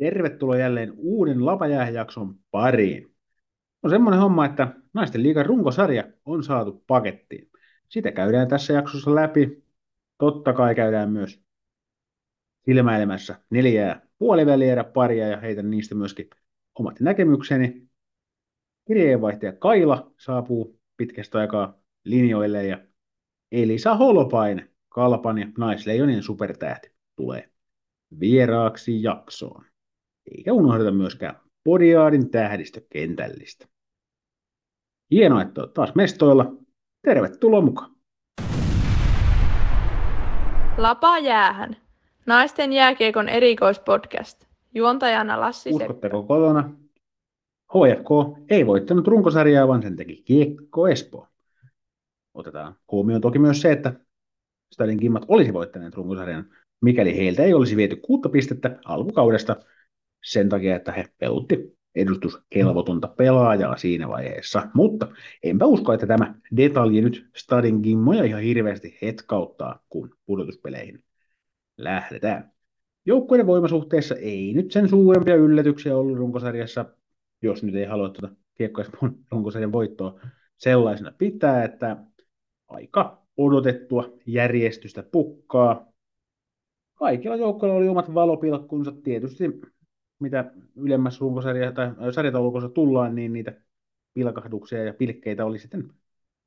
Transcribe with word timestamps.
Tervetuloa 0.00 0.56
jälleen 0.56 0.92
uuden 0.96 1.46
Lapajääjakson 1.46 2.34
pariin. 2.50 3.14
On 3.82 3.90
semmoinen 3.90 4.20
homma, 4.20 4.46
että 4.46 4.74
naisten 4.94 5.22
liigan 5.22 5.46
runkosarja 5.46 6.04
on 6.24 6.44
saatu 6.44 6.84
pakettiin. 6.86 7.50
Sitä 7.88 8.12
käydään 8.12 8.48
tässä 8.48 8.72
jaksossa 8.72 9.14
läpi. 9.14 9.64
Totta 10.18 10.52
kai 10.52 10.74
käydään 10.74 11.10
myös 11.10 11.42
silmäilemässä 12.64 13.40
neljää 13.50 14.06
puolivälierä 14.18 14.84
paria 14.84 15.28
ja 15.28 15.36
heitän 15.36 15.70
niistä 15.70 15.94
myöskin 15.94 16.30
omat 16.78 17.00
näkemykseni. 17.00 17.88
Kirjeenvaihtaja 18.86 19.52
Kaila 19.52 20.12
saapuu 20.18 20.80
pitkästä 20.96 21.38
aikaa 21.38 21.80
linjoille 22.04 22.66
ja 22.66 22.78
Elisa 23.52 23.94
Holopainen, 23.94 24.70
Kalpan 24.88 25.38
ja 25.38 25.46
Naisleijonien 25.58 26.22
supertähti, 26.22 26.92
tulee 27.16 27.50
vieraaksi 28.20 29.02
jaksoon 29.02 29.69
eikä 30.36 30.52
unohdeta 30.52 30.90
myöskään 30.90 31.40
Podiaadin 31.64 32.30
tähdistökentällistä. 32.30 33.66
Hienoa, 35.10 35.42
että 35.42 35.60
olet 35.60 35.74
taas 35.74 35.94
mestoilla. 35.94 36.52
Tervetuloa 37.02 37.60
mukaan. 37.60 37.90
Lapa 40.78 41.18
jäähän. 41.18 41.76
Naisten 42.26 42.72
jääkiekon 42.72 43.28
erikoispodcast. 43.28 44.46
Juontajana 44.74 45.40
Lassi 45.40 45.70
Uskotteko 45.72 46.22
kotona? 46.22 46.70
HFK 47.68 48.38
ei 48.50 48.66
voittanut 48.66 49.06
runkosarjaa, 49.06 49.68
vaan 49.68 49.82
sen 49.82 49.96
teki 49.96 50.22
Kiekko 50.24 50.88
Espoo. 50.88 51.26
Otetaan 52.34 52.74
huomioon 52.92 53.20
toki 53.20 53.38
myös 53.38 53.60
se, 53.62 53.72
että 53.72 53.92
Stadin 54.74 55.00
Kimmat 55.00 55.24
olisi 55.28 55.52
voittaneet 55.52 55.94
runkosarjan, 55.94 56.44
mikäli 56.80 57.16
heiltä 57.16 57.42
ei 57.42 57.54
olisi 57.54 57.76
viety 57.76 57.96
kuutta 57.96 58.28
pistettä 58.28 58.78
alkukaudesta– 58.84 59.56
sen 60.24 60.48
takia, 60.48 60.76
että 60.76 60.92
he 60.92 61.04
pelutti 61.18 61.78
edustuskelvotonta 61.94 63.08
pelaajaa 63.08 63.76
siinä 63.76 64.08
vaiheessa. 64.08 64.68
Mutta 64.74 65.08
enpä 65.42 65.66
usko, 65.66 65.92
että 65.92 66.06
tämä 66.06 66.34
detalji 66.56 67.00
nyt 67.00 67.30
Stadin 67.36 67.80
gimmoja 67.82 68.24
ihan 68.24 68.42
hirveästi 68.42 68.98
hetkauttaa, 69.02 69.84
kun 69.88 70.14
pudotuspeleihin 70.26 71.04
lähdetään. 71.78 72.52
Joukkueiden 73.06 73.46
voimasuhteessa 73.46 74.14
ei 74.14 74.54
nyt 74.54 74.72
sen 74.72 74.88
suurempia 74.88 75.34
yllätyksiä 75.34 75.96
ollut 75.96 76.18
runkosarjassa, 76.18 76.84
jos 77.42 77.62
nyt 77.62 77.74
ei 77.74 77.84
halua 77.84 78.08
tuota 78.08 78.34
kiekkoespoon 78.54 79.18
runkosarjan 79.30 79.72
voittoa 79.72 80.20
sellaisena 80.56 81.12
pitää, 81.18 81.64
että 81.64 81.96
aika 82.68 83.22
odotettua 83.36 84.12
järjestystä 84.26 85.02
pukkaa. 85.02 85.92
Kaikilla 86.94 87.36
joukkoilla 87.36 87.76
oli 87.76 87.88
omat 87.88 88.14
valopilkkunsa. 88.14 88.92
Tietysti 88.92 89.44
mitä 90.20 90.52
ylemmässä 90.76 91.20
runkosarja 91.20 91.72
tai 91.72 92.12
sarjataulukossa 92.12 92.68
tullaan, 92.68 93.14
niin 93.14 93.32
niitä 93.32 93.60
pilkahduksia 94.14 94.84
ja 94.84 94.94
pilkkeitä 94.94 95.44
oli 95.44 95.58
sitten 95.58 95.92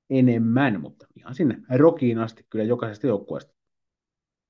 enemmän, 0.09 0.81
mutta 0.81 1.07
ihan 1.15 1.35
sinne 1.35 1.57
rokiin 1.75 2.19
asti 2.19 2.45
kyllä 2.49 2.65
jokaisesta 2.65 3.07
joukkueesta 3.07 3.53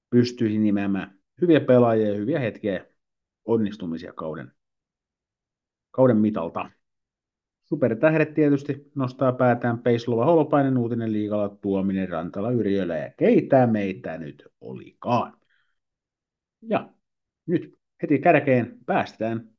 pystyisin 0.09 0.63
nimeämään 0.63 1.19
hyviä 1.41 1.59
pelaajia 1.59 2.09
ja 2.09 2.17
hyviä 2.17 2.39
hetkiä 2.39 2.73
ja 2.73 2.85
onnistumisia 3.45 4.13
kauden, 4.13 4.52
kauden 5.91 6.17
mitalta. 6.17 6.69
Supertähdet 7.63 8.33
tietysti 8.33 8.91
nostaa 8.95 9.31
päätään 9.31 9.80
Peislova 9.80 10.25
Holopainen, 10.25 10.77
Uutinen 10.77 11.13
Liigala, 11.13 11.49
Tuominen, 11.49 12.09
Rantala, 12.09 12.52
Yrjölä 12.52 12.97
ja 12.97 13.11
keitä 13.17 13.67
meitä 13.67 14.17
nyt 14.17 14.47
olikaan. 14.61 15.37
Ja 16.61 16.89
nyt 17.45 17.80
heti 18.03 18.19
kärkeen 18.19 18.77
päästään 18.85 19.49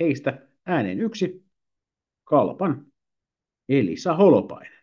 heistä 0.00 0.38
ääneen 0.66 1.00
yksi 1.00 1.44
Kalpan 2.24 2.86
Elisa 3.68 4.14
Holopainen. 4.14 4.82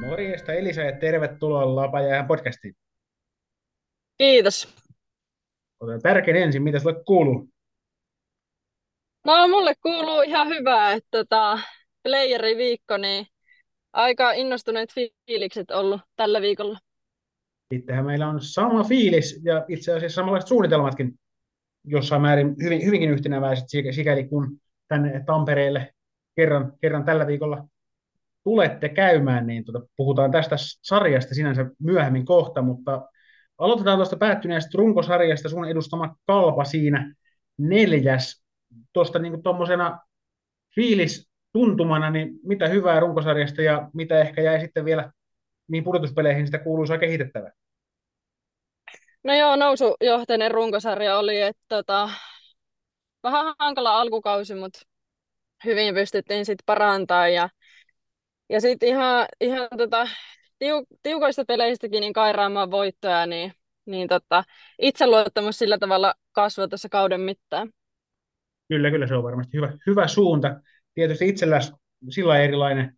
Morjesta 0.00 0.52
Elisa 0.52 0.80
ja 0.80 0.98
tervetuloa 0.98 1.76
Lapajään 1.76 2.26
podcastiin. 2.26 2.76
Kiitos. 4.18 4.74
Otetaan 5.80 6.02
tärkein 6.02 6.36
ensin, 6.36 6.62
mitä 6.62 6.78
sulle 6.78 7.04
kuuluu? 7.04 7.48
No 9.24 9.48
mulle 9.48 9.74
kuuluu 9.82 10.22
ihan 10.22 10.48
hyvää, 10.48 10.92
että 10.92 11.08
tota, 11.10 11.58
playeri-viikko, 12.02 12.96
niin 12.96 13.26
aika 13.92 14.32
innostuneet 14.32 14.92
fiilikset 15.26 15.70
ollut 15.70 16.00
tällä 16.16 16.40
viikolla. 16.40 16.78
Sittenhän 17.74 18.06
meillä 18.06 18.28
on 18.28 18.40
sama 18.40 18.84
fiilis 18.84 19.40
ja 19.44 19.64
itse 19.68 19.92
asiassa 19.92 20.14
samanlaiset 20.14 20.48
suunnitelmatkin 20.48 21.14
jossain 21.84 22.22
määrin 22.22 22.56
hyvin, 22.62 22.84
hyvinkin 22.84 23.10
yhtenäväiset 23.10 23.64
sikäli 23.90 24.24
kun 24.24 24.58
tänne 24.88 25.22
Tampereelle 25.26 25.94
kerran, 26.36 26.72
kerran 26.80 27.04
tällä 27.04 27.26
viikolla 27.26 27.64
tulette 28.44 28.88
käymään, 28.88 29.46
niin 29.46 29.64
tuota, 29.64 29.86
puhutaan 29.96 30.30
tästä 30.30 30.56
sarjasta 30.58 31.34
sinänsä 31.34 31.66
myöhemmin 31.78 32.24
kohta, 32.24 32.62
mutta 32.62 33.08
aloitetaan 33.58 33.98
tuosta 33.98 34.16
päättyneestä 34.16 34.70
runkosarjasta, 34.74 35.48
sun 35.48 35.68
edustama 35.68 36.16
kalpa 36.26 36.64
siinä 36.64 37.14
neljäs, 37.58 38.44
tuosta 38.92 39.18
niin 39.18 39.42
tuommoisena 39.42 40.00
fiilis 40.74 41.31
tuntumana, 41.52 42.10
niin 42.10 42.30
mitä 42.42 42.68
hyvää 42.68 43.00
runkosarjasta 43.00 43.62
ja 43.62 43.90
mitä 43.94 44.20
ehkä 44.20 44.42
jäi 44.42 44.60
sitten 44.60 44.84
vielä 44.84 45.12
niin 45.68 45.84
pudotuspeleihin 45.84 46.46
sitä 46.46 46.58
kuuluisaa 46.58 46.98
kehitettävää? 46.98 47.52
No 49.24 49.34
joo, 49.34 49.56
nousujohteinen 49.56 50.50
runkosarja 50.50 51.18
oli, 51.18 51.40
että 51.40 51.62
tota, 51.68 52.10
vähän 53.22 53.54
hankala 53.58 54.00
alkukausi, 54.00 54.54
mutta 54.54 54.80
hyvin 55.64 55.94
pystyttiin 55.94 56.46
sitten 56.46 56.64
parantaa 56.66 57.28
ja, 57.28 57.48
ja 58.48 58.60
sitten 58.60 58.88
ihan, 58.88 59.26
ihan 59.40 59.68
tota, 59.78 60.08
tiu, 60.58 60.86
tiukoista 61.02 61.44
peleistäkin 61.44 62.00
niin 62.00 62.12
kairaamaan 62.12 62.70
voittoja, 62.70 63.26
niin, 63.26 63.52
niin 63.86 64.08
tota, 64.08 64.44
itseluottamus 64.78 65.58
sillä 65.58 65.78
tavalla 65.78 66.14
kasvoi 66.32 66.68
tässä 66.68 66.88
kauden 66.88 67.20
mittaan. 67.20 67.70
Kyllä, 68.68 68.90
kyllä 68.90 69.06
se 69.06 69.14
on 69.14 69.22
varmasti 69.22 69.56
hyvä, 69.56 69.72
hyvä 69.86 70.08
suunta 70.08 70.60
tietysti 70.94 71.28
itsellä 71.28 71.60
sillä 72.08 72.38
erilainen 72.38 72.96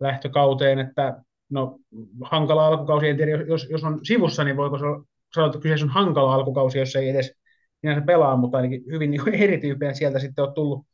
lähtökauteen, 0.00 0.78
että 0.78 1.22
no 1.50 1.78
hankala 2.22 2.66
alkukausi, 2.66 3.08
en 3.08 3.16
tiedä, 3.16 3.30
jos, 3.30 3.66
jos 3.70 3.84
on 3.84 4.00
sivussa, 4.02 4.44
niin 4.44 4.56
voiko 4.56 4.78
sanoa, 4.78 5.46
että 5.46 5.60
kyseessä 5.60 5.86
on 5.86 5.92
hankala 5.92 6.34
alkukausi, 6.34 6.78
jos 6.78 6.96
ei 6.96 7.08
edes 7.08 7.34
sinänsä 7.80 8.06
pelaa, 8.06 8.36
mutta 8.36 8.56
ainakin 8.56 8.82
hyvin 8.86 9.10
niin 9.10 9.34
erityyppinen 9.34 9.96
sieltä 9.96 10.18
sitten 10.18 10.44
on 10.44 10.54
tullut, 10.54 10.86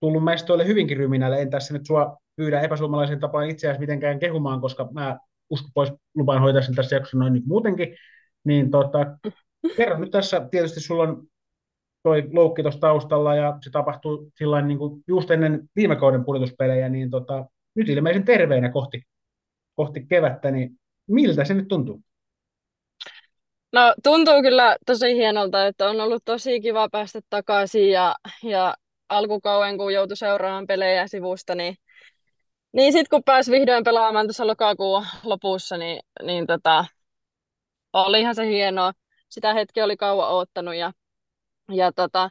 tullut 0.00 0.24
mestoille 0.24 0.66
hyvinkin 0.66 0.96
ryminälle. 0.96 1.42
En 1.42 1.50
tässä 1.50 1.74
nyt 1.74 1.86
sua 1.86 2.16
pyydä 2.36 2.60
epäsuomalaisen 2.60 3.20
tapaan 3.20 3.50
itseäsi 3.50 3.80
mitenkään 3.80 4.18
kehumaan, 4.18 4.60
koska 4.60 4.88
mä 4.92 5.18
usko 5.50 5.68
pois 5.74 5.92
lupaan 6.14 6.42
hoitaa 6.42 6.62
sen 6.62 6.74
tässä 6.74 6.96
jaksossa 6.96 7.18
noin 7.18 7.32
niin 7.32 7.42
muutenkin. 7.46 7.96
Niin 8.44 8.70
tota, 8.70 8.98
kerro 9.76 9.98
nyt 9.98 10.10
tässä, 10.10 10.48
tietysti 10.50 10.80
sulla 10.80 11.02
on 11.02 11.26
toi 12.02 12.28
loukki 12.32 12.62
tuossa 12.62 12.80
taustalla 12.80 13.34
ja 13.34 13.58
se 13.60 13.70
tapahtui 13.70 14.30
sillä 14.38 14.62
niin 14.62 14.78
kuin 14.78 15.04
just 15.08 15.30
ennen 15.30 15.68
viime 15.76 15.96
kauden 15.96 16.24
pudotuspelejä, 16.24 16.88
niin 16.88 17.10
tota, 17.10 17.44
nyt 17.74 17.88
ilmeisen 17.88 18.24
terveenä 18.24 18.70
kohti, 18.70 19.02
kohti 19.74 20.06
kevättä, 20.06 20.50
niin 20.50 20.70
miltä 21.08 21.44
se 21.44 21.54
nyt 21.54 21.68
tuntuu? 21.68 22.02
No 23.72 23.94
tuntuu 24.02 24.42
kyllä 24.42 24.76
tosi 24.86 25.14
hienolta, 25.14 25.66
että 25.66 25.90
on 25.90 26.00
ollut 26.00 26.22
tosi 26.24 26.60
kiva 26.60 26.88
päästä 26.88 27.20
takaisin 27.30 27.90
ja, 27.90 28.14
ja 28.42 28.74
alkukauden 29.08 29.78
kun 29.78 29.94
joutui 29.94 30.16
seuraamaan 30.16 30.66
pelejä 30.66 31.06
sivusta, 31.06 31.54
niin, 31.54 31.74
niin 32.72 32.92
sitten 32.92 33.10
kun 33.10 33.24
pääsi 33.24 33.52
vihdoin 33.52 33.84
pelaamaan 33.84 34.26
tuossa 34.26 34.46
lokakuun 34.46 35.06
lopussa, 35.24 35.76
niin, 35.76 36.00
niin 36.22 36.46
tota, 36.46 36.84
olihan 37.92 38.34
se 38.34 38.46
hienoa. 38.46 38.92
Sitä 39.28 39.54
hetkeä 39.54 39.84
oli 39.84 39.96
kauan 39.96 40.30
oottanut 40.30 40.74
ja 40.74 40.92
ja 41.72 41.92
tota, 41.92 42.30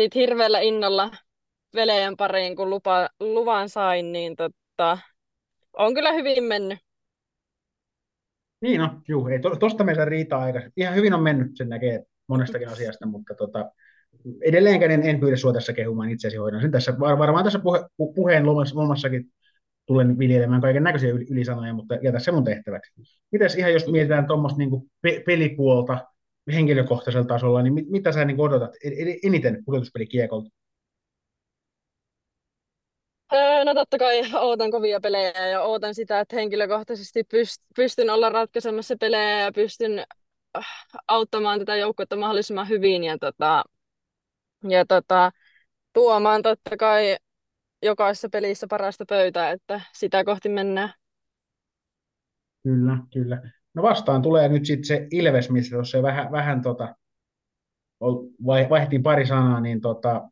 sitten 0.00 0.20
hirveällä 0.20 0.60
innolla 0.60 1.10
veljen 1.74 2.16
pariin, 2.16 2.56
kun 2.56 2.70
lupa, 2.70 3.08
luvan 3.20 3.68
sain, 3.68 4.12
niin 4.12 4.36
tota, 4.36 4.98
on 5.72 5.94
kyllä 5.94 6.12
hyvin 6.12 6.44
mennyt. 6.44 6.78
Niin 8.60 8.80
no, 8.80 9.00
juu, 9.08 9.28
ei 9.28 9.38
to, 9.38 9.56
tosta 9.56 9.84
meillä 9.84 10.04
riitaa 10.04 10.42
aika. 10.42 10.62
Ihan 10.76 10.94
hyvin 10.94 11.14
on 11.14 11.22
mennyt, 11.22 11.56
sen 11.56 11.68
näkee 11.68 12.02
monestakin 12.26 12.68
asiasta, 12.68 13.06
mutta 13.06 13.34
tota, 13.34 13.70
edelleenkään 14.42 14.90
en, 14.90 15.02
en 15.02 15.20
pyydä 15.20 15.36
sinua 15.36 15.52
tässä 15.52 15.72
kehumaan 15.72 16.10
itseäsi 16.10 16.36
hoidan 16.36 16.60
sen 16.60 16.70
tässä. 16.70 16.98
Var, 17.00 17.18
varmaan 17.18 17.44
tässä 17.44 17.58
puhe, 17.58 17.80
puheen 18.14 18.46
lomassakin 18.46 19.24
tulen 19.86 20.18
viljelemään 20.18 20.60
kaiken 20.60 20.82
näköisiä 20.82 21.10
ylisanoja, 21.30 21.74
mutta 21.74 21.94
jätä 21.94 22.18
se 22.18 22.32
mun 22.32 22.44
tehtäväksi. 22.44 22.92
Mites 23.32 23.54
ihan 23.54 23.72
jos 23.72 23.86
mietitään 23.86 24.26
tuommoista 24.26 24.58
niin 24.58 24.70
pe- 25.02 25.22
pelipuolta, 25.26 26.06
henkilökohtaisella 26.52 27.26
tasolla, 27.26 27.62
niin 27.62 27.74
mit, 27.74 27.88
mitä 27.90 28.12
sä 28.12 28.24
niin 28.24 28.40
odotat 28.40 28.70
eniten 29.22 29.64
pudotuspelikiekolta? 29.64 30.50
Öö, 33.32 33.64
no 33.64 33.74
totta 33.74 33.98
kai 33.98 34.22
ootan 34.34 34.70
kovia 34.70 35.00
pelejä 35.00 35.48
ja 35.48 35.62
ootan 35.62 35.94
sitä, 35.94 36.20
että 36.20 36.36
henkilökohtaisesti 36.36 37.22
pyst- 37.22 37.64
pystyn 37.76 38.10
olla 38.10 38.28
ratkaisemassa 38.28 38.96
pelejä 39.00 39.40
ja 39.40 39.52
pystyn 39.52 39.98
äh, 40.58 40.66
auttamaan 41.08 41.58
tätä 41.58 41.76
joukkuetta 41.76 42.16
mahdollisimman 42.16 42.68
hyvin 42.68 43.04
ja, 43.04 43.18
tota, 43.18 43.64
ja 44.68 44.86
tota, 44.86 45.30
tuomaan 45.92 46.42
totta 46.42 46.76
kai 46.76 47.16
jokaisessa 47.82 48.28
pelissä 48.32 48.66
parasta 48.70 49.04
pöytää, 49.08 49.50
että 49.50 49.80
sitä 49.94 50.24
kohti 50.24 50.48
mennään. 50.48 50.92
Kyllä, 52.62 52.98
kyllä. 53.12 53.55
No 53.76 53.82
vastaan 53.82 54.22
tulee 54.22 54.48
nyt 54.48 54.66
sitten 54.66 54.84
se 54.84 55.08
Ilves, 55.10 55.50
missä 55.50 55.76
tuossa 55.76 56.02
vähän, 56.02 56.32
vähän 56.32 56.62
tota, 56.62 56.96
vaihtiin 58.70 59.02
pari 59.02 59.26
sanaa, 59.26 59.60
niin 59.60 59.80
tota, 59.80 60.30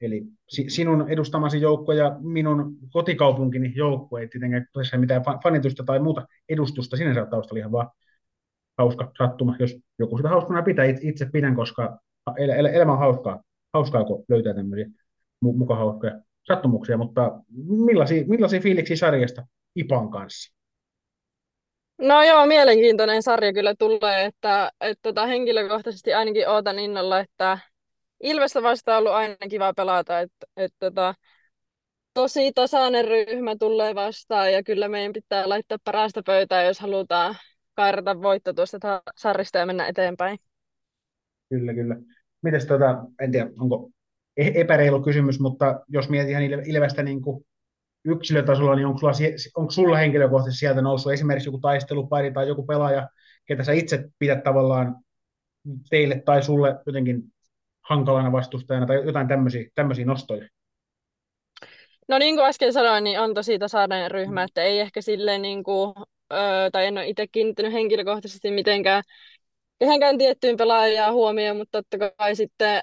eli 0.00 0.22
sinun 0.48 1.08
edustamasi 1.08 1.60
joukko 1.60 1.92
ja 1.92 2.16
minun 2.20 2.76
kotikaupunkini 2.90 3.72
joukko, 3.76 4.18
ei 4.18 4.28
tietenkään 4.28 4.66
tässä 4.72 4.96
mitään 4.96 5.22
fanitusta 5.42 5.84
tai 5.84 5.98
muuta 5.98 6.26
edustusta 6.48 6.96
sinänsä 6.96 7.26
taustalla 7.26 7.58
ihan 7.58 7.72
vaan 7.72 7.90
hauska 8.78 9.12
sattuma, 9.18 9.56
jos 9.58 9.76
joku 9.98 10.16
sitä 10.16 10.28
hauskana 10.28 10.62
pitää, 10.62 10.84
itse 10.84 11.26
pidän, 11.32 11.54
koska 11.54 11.98
el- 12.36 12.50
el- 12.50 12.64
elämä 12.64 12.92
on 12.92 12.98
hauskaa, 12.98 13.42
hauskaa 13.72 14.04
kun 14.04 14.24
löytää 14.28 14.54
tämmöisiä 14.54 14.86
muka 15.40 15.76
hauskoja 15.76 16.20
sattumuksia, 16.46 16.96
mutta 16.96 17.40
millaisia, 17.86 18.24
millaisia 18.26 18.60
fiiliksiä 18.60 18.96
sarjasta 18.96 19.46
Ipan 19.76 20.10
kanssa? 20.10 20.53
No 21.98 22.22
joo, 22.22 22.46
mielenkiintoinen 22.46 23.22
sarja 23.22 23.52
kyllä 23.52 23.74
tulee, 23.78 24.24
että, 24.24 24.70
että 24.80 25.02
tota, 25.02 25.26
henkilökohtaisesti 25.26 26.14
ainakin 26.14 26.48
ootan 26.48 26.78
innolla, 26.78 27.20
että 27.20 27.58
Ilvestä 28.22 28.62
vastaan 28.62 28.96
on 28.96 28.98
ollut 28.98 29.12
aina 29.12 29.36
kiva 29.50 29.74
pelata, 29.74 30.20
että, 30.20 30.46
että 30.56 30.76
tota, 30.80 31.14
tosi 32.14 32.52
tasainen 32.52 33.04
ryhmä 33.04 33.56
tulee 33.56 33.94
vastaan 33.94 34.52
ja 34.52 34.62
kyllä 34.62 34.88
meidän 34.88 35.12
pitää 35.12 35.48
laittaa 35.48 35.78
parasta 35.84 36.22
pöytää, 36.26 36.64
jos 36.64 36.80
halutaan 36.80 37.34
kairata 37.74 38.22
voitto 38.22 38.52
tuosta 38.52 39.02
sarjasta 39.16 39.58
ja 39.58 39.66
mennä 39.66 39.86
eteenpäin. 39.86 40.38
Kyllä, 41.48 41.74
kyllä. 41.74 41.96
Mites 42.42 42.66
tota, 42.66 43.04
en 43.20 43.32
tiedä, 43.32 43.50
onko 43.58 43.90
e- 44.36 44.60
epäreilu 44.60 45.02
kysymys, 45.02 45.40
mutta 45.40 45.80
jos 45.88 46.08
mietit 46.08 46.30
ihan 46.30 46.42
Ilvestä 46.42 47.02
niin 47.02 47.22
kuin 47.22 47.46
yksilötasolla, 48.04 48.74
niin 48.74 48.86
onko 48.86 48.98
sulla, 48.98 49.12
onko 49.56 49.70
sulla 49.70 49.96
henkilökohtaisesti 49.96 50.60
sieltä 50.60 50.82
noussut 50.82 51.12
esimerkiksi 51.12 51.48
joku 51.48 51.58
taistelupari 51.58 52.32
tai 52.32 52.48
joku 52.48 52.62
pelaaja, 52.66 53.08
ketä 53.46 53.64
sä 53.64 53.72
itse 53.72 54.08
pidät 54.18 54.42
tavallaan 54.42 54.96
teille 55.90 56.22
tai 56.24 56.42
sulle 56.42 56.76
jotenkin 56.86 57.22
hankalana 57.80 58.32
vastustajana 58.32 58.86
tai 58.86 59.06
jotain 59.06 59.28
tämmöisiä, 59.28 59.70
tämmöisiä 59.74 60.04
nostoja? 60.04 60.48
No 62.08 62.18
niin 62.18 62.36
kuin 62.36 62.46
äsken 62.46 62.72
sanoin, 62.72 63.04
niin 63.04 63.20
on 63.20 63.34
tosi 63.34 63.58
tasainen 63.58 64.10
ryhmä, 64.10 64.42
että 64.42 64.62
ei 64.62 64.80
ehkä 64.80 65.02
silleen 65.02 65.42
niin 65.42 65.62
kuin, 65.62 65.94
öö, 66.32 66.70
tai 66.72 66.86
en 66.86 66.98
ole 66.98 67.06
itse 67.06 67.26
kiinnittänyt 67.26 67.72
henkilökohtaisesti 67.72 68.50
mitenkään 68.50 69.02
kehenkään 69.78 70.18
tiettyyn 70.18 70.56
pelaajaan 70.56 71.14
huomioon, 71.14 71.56
mutta 71.56 71.82
totta 71.82 72.10
kai 72.18 72.36
sitten 72.36 72.82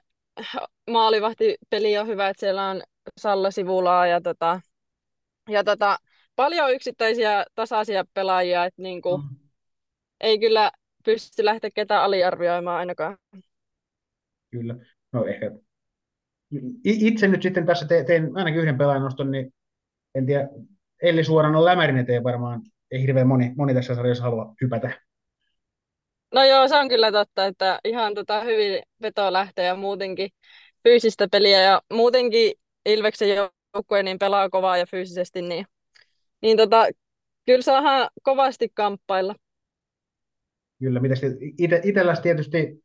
maalivahtipeli 0.90 1.98
on 1.98 2.08
hyvä, 2.08 2.30
että 2.30 2.40
siellä 2.40 2.70
on 2.70 2.82
Salla 3.18 3.52
Sivulaa 3.52 4.08
ja, 4.08 4.22
tota, 4.22 4.62
ja 5.50 5.64
tota, 5.64 5.98
paljon 6.36 6.74
yksittäisiä 6.74 7.46
tasaisia 7.56 8.06
pelaajia, 8.14 8.66
että 8.66 8.82
niin 8.82 9.02
kuin, 9.02 9.22
mm. 9.22 9.36
ei 10.20 10.40
kyllä 10.40 10.72
pysty 11.06 11.46
lähteä 11.46 11.70
ketään 11.76 12.04
aliarvioimaan 12.04 12.78
ainakaan. 12.78 13.18
Kyllä. 14.52 14.76
No 15.12 15.26
ehkä 15.26 15.52
itse 16.84 17.28
nyt 17.28 17.42
sitten 17.42 17.66
tässä 17.66 17.88
te, 17.88 18.04
tein 18.04 18.38
ainakin 18.38 18.62
yhden 18.62 18.78
pelaajan 18.78 19.04
noston, 19.04 19.32
niin 19.32 19.54
en 20.16 20.26
tiedä, 20.26 20.50
Elli 21.02 21.24
suoraan 21.24 21.56
on 21.56 21.66
lämärin 21.66 21.98
eteen 21.98 22.24
varmaan 22.24 22.62
ei 22.92 23.02
hirveän 23.02 23.28
moni, 23.28 23.54
moni 23.58 23.74
tässä 23.74 23.96
sarjassa 23.96 24.24
halua 24.24 24.54
hypätä. 24.62 25.02
No 26.34 26.44
joo, 26.44 26.68
se 26.68 26.76
on 26.76 26.90
kyllä 26.90 27.12
totta, 27.12 27.46
että 27.46 27.80
ihan 27.84 28.14
tota 28.14 28.42
hyvin 28.42 28.84
veto 29.02 29.34
lähtee 29.34 29.66
ja 29.66 29.76
muutenkin 29.76 30.30
fyysistä 30.84 31.28
peliä 31.32 31.62
ja 31.62 31.82
muutenkin 31.94 32.54
Ilveksen 32.86 33.30
joukkue 33.74 34.04
niin 34.04 34.20
pelaa 34.20 34.50
kovaa 34.50 34.78
ja 34.78 34.86
fyysisesti, 34.86 35.42
niin, 35.42 35.66
niin 36.42 36.58
tota, 36.58 36.88
kyllä 37.46 37.62
saadaan 37.62 38.10
kovasti 38.24 38.70
kamppailla. 38.74 39.36
Kyllä, 40.80 41.00
mitä 41.00 41.16
ite, 41.58 41.82
tietysti 42.22 42.84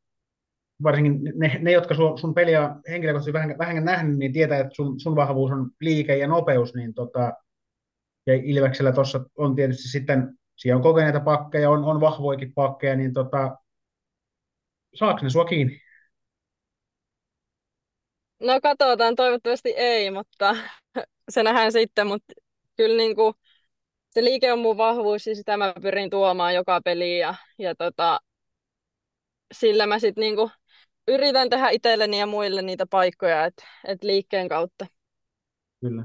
varsinkin 0.83 1.33
ne, 1.35 1.59
ne 1.63 1.73
jotka 1.73 1.95
sun, 1.95 2.19
sun 2.19 2.35
peliä 2.35 2.77
henkilökohtaisesti 2.89 3.33
vähän, 3.33 3.59
vähän 3.59 3.85
nähnyt, 3.85 4.19
niin 4.19 4.33
tietää, 4.33 4.59
että 4.59 4.75
sun, 4.75 5.01
sun 5.01 5.17
vahvuus 5.17 5.51
on 5.51 5.71
liike 5.81 6.17
ja 6.17 6.29
nopeus, 6.29 6.75
niin 6.75 6.95
tota, 6.95 7.33
ja 8.27 8.35
Ilveksellä 8.35 8.93
tuossa 8.93 9.25
on 9.39 9.55
tietysti 9.55 9.89
sitten, 9.89 10.39
siellä 10.57 10.77
on 10.77 10.83
kokeneita 10.83 11.21
pakkeja, 11.21 11.71
on, 11.71 11.85
on 11.85 12.01
vahvoikin 12.01 12.55
pakkeja, 12.55 12.97
niin 12.97 13.13
tota, 13.13 13.57
saako 14.95 15.21
ne 15.23 15.31
sua 15.31 15.45
kiinni? 15.45 15.81
No 18.41 18.61
katsotaan, 18.63 19.17
toivottavasti 19.17 19.75
ei, 19.77 20.11
mutta 20.11 20.57
se 21.29 21.43
nähdään 21.43 21.73
sitten, 21.73 22.07
mutta 22.07 22.33
kyllä 22.77 22.97
niin 22.97 23.17
kuin, 23.17 23.35
se 24.11 24.25
liike 24.25 24.53
on 24.53 24.59
mun 24.59 24.77
vahvuus 24.77 25.27
ja 25.27 25.35
sitä 25.35 25.57
mä 25.57 25.75
pyrin 25.83 26.11
tuomaan 26.11 26.55
joka 26.55 26.81
peliin 26.85 27.19
ja, 27.19 27.35
ja 27.59 27.75
tota, 27.75 28.21
sillä 29.55 29.87
mä 29.87 29.99
sitten 29.99 30.23
niin 30.23 30.51
yritän 31.09 31.51
tehdä 31.51 31.71
itselleni 31.71 32.19
ja 32.19 32.27
muille 32.27 32.63
niitä 32.63 32.87
paikkoja, 32.87 33.45
että 33.45 33.65
et 33.85 34.03
liikkeen 34.03 34.49
kautta. 34.49 34.87
Kyllä. 35.81 36.05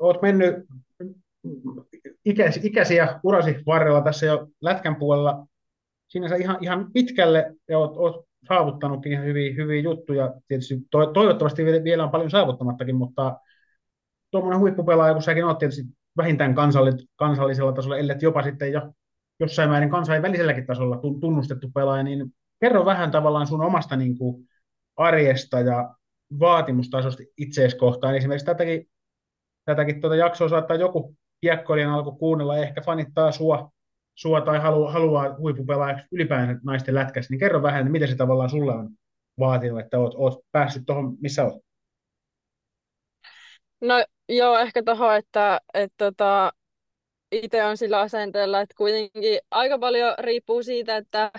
Olet 0.00 0.22
mennyt 0.22 0.54
ikäsi, 2.24 2.60
ikäisiä 2.62 3.20
urasi 3.24 3.56
varrella 3.66 4.00
tässä 4.00 4.26
jo 4.26 4.48
lätkän 4.60 4.96
puolella 4.96 5.46
sinänsä 6.08 6.36
ihan, 6.36 6.58
ihan 6.60 6.92
pitkälle 6.92 7.54
ja 7.68 7.78
olet, 7.78 7.96
olet 7.96 8.29
saavuttanutkin 8.48 9.12
ihan 9.12 9.24
hyviä, 9.24 9.54
hyviä 9.54 9.80
juttuja. 9.82 10.34
Tietysti 10.48 10.74
to, 10.90 11.06
toivottavasti 11.06 11.64
vielä 11.64 12.04
on 12.04 12.10
paljon 12.10 12.30
saavuttamattakin, 12.30 12.96
mutta 12.96 13.38
tuommoinen 14.30 14.60
huippupelaaja, 14.60 15.12
kun 15.12 15.22
säkin 15.22 15.44
olet 15.44 15.58
tietysti 15.58 15.82
vähintään 16.16 16.54
kansallis, 16.54 17.08
kansallisella 17.16 17.72
tasolla, 17.72 17.96
ellei 17.96 18.16
jopa 18.22 18.42
sitten 18.42 18.72
jo 18.72 18.92
jossain 19.40 19.70
määrin 19.70 19.90
kansainväliselläkin 19.90 20.66
tasolla 20.66 21.00
tunnustettu 21.20 21.70
pelaaja, 21.74 22.02
niin 22.02 22.34
kerro 22.60 22.84
vähän 22.84 23.10
tavallaan 23.10 23.46
sun 23.46 23.62
omasta 23.62 23.96
niin 23.96 24.18
kuin, 24.18 24.48
arjesta 24.96 25.60
ja 25.60 25.94
vaatimustasosta 26.40 27.22
itseesi 27.36 27.76
kohtaan. 27.76 28.16
Esimerkiksi 28.16 28.46
tätäkin, 28.46 28.90
tätäkin 29.64 30.00
tuota 30.00 30.16
jaksoa 30.16 30.48
saattaa 30.48 30.76
joku 30.76 31.16
kiekkoilijan 31.40 31.92
alku 31.92 32.12
kuunnella, 32.12 32.58
ehkä 32.58 32.80
fanittaa 32.80 33.32
sua, 33.32 33.70
sua 34.20 34.40
tai 34.40 34.58
haluaa, 34.58 34.92
haluaa 34.92 35.36
huippupelaajaksi 35.38 36.06
ylipäänsä 36.12 36.60
naisten 36.64 36.94
lätkässä, 36.94 37.32
niin 37.32 37.40
kerro 37.40 37.62
vähän, 37.62 37.80
että 37.80 37.92
miten 37.92 38.08
se 38.08 38.16
tavallaan 38.16 38.50
sulle 38.50 38.72
on 38.72 38.90
vaatinut, 39.38 39.80
että 39.80 39.98
oot, 39.98 40.14
oot 40.16 40.38
päässyt 40.52 40.82
tuohon, 40.86 41.16
missä 41.20 41.44
oot? 41.44 41.62
No 43.80 44.04
joo, 44.28 44.58
ehkä 44.58 44.82
tuohon, 44.82 45.16
että, 45.16 45.60
että 45.74 45.94
tota, 45.98 46.52
itse 47.32 47.64
on 47.64 47.76
sillä 47.76 48.00
asenteella, 48.00 48.60
että 48.60 48.74
kuitenkin 48.78 49.38
aika 49.50 49.78
paljon 49.78 50.14
riippuu 50.18 50.62
siitä, 50.62 50.96
että 50.96 51.30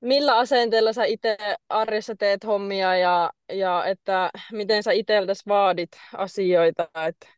millä 0.00 0.36
asenteella 0.36 0.92
sä 0.92 1.04
itse 1.04 1.36
arjessa 1.68 2.14
teet 2.16 2.44
hommia 2.44 2.96
ja, 2.96 3.30
ja 3.52 3.84
että 3.84 4.30
miten 4.52 4.82
sä 4.82 4.92
itseltäsi 4.92 5.42
vaadit 5.48 5.90
asioita. 6.16 6.88
Et, 7.06 7.37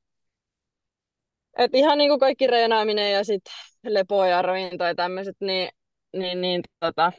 et 1.59 1.75
ihan 1.75 1.99
niin 1.99 2.11
kuin 2.11 2.21
kaikki 2.21 2.47
reenaaminen 2.47 3.13
ja 3.13 3.25
sit 3.25 3.43
lepo 3.85 4.25
ja 4.25 4.43
ravinto 4.43 4.85
ja 4.85 4.95
tämmöiset, 4.95 5.37
niin, 5.41 5.69
niin, 6.17 6.41
niin 6.41 6.63
tota, 6.81 7.13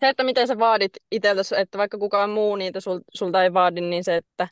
se, 0.00 0.08
että 0.08 0.24
miten 0.24 0.46
sä 0.46 0.58
vaadit 0.58 0.92
itseltäsi, 1.10 1.54
että 1.58 1.78
vaikka 1.78 1.98
kukaan 1.98 2.30
muu 2.30 2.56
niitä 2.56 2.80
sul, 2.80 3.00
sulta 3.14 3.42
ei 3.42 3.52
vaadi, 3.52 3.80
niin 3.80 4.04
se, 4.04 4.16
että 4.16 4.48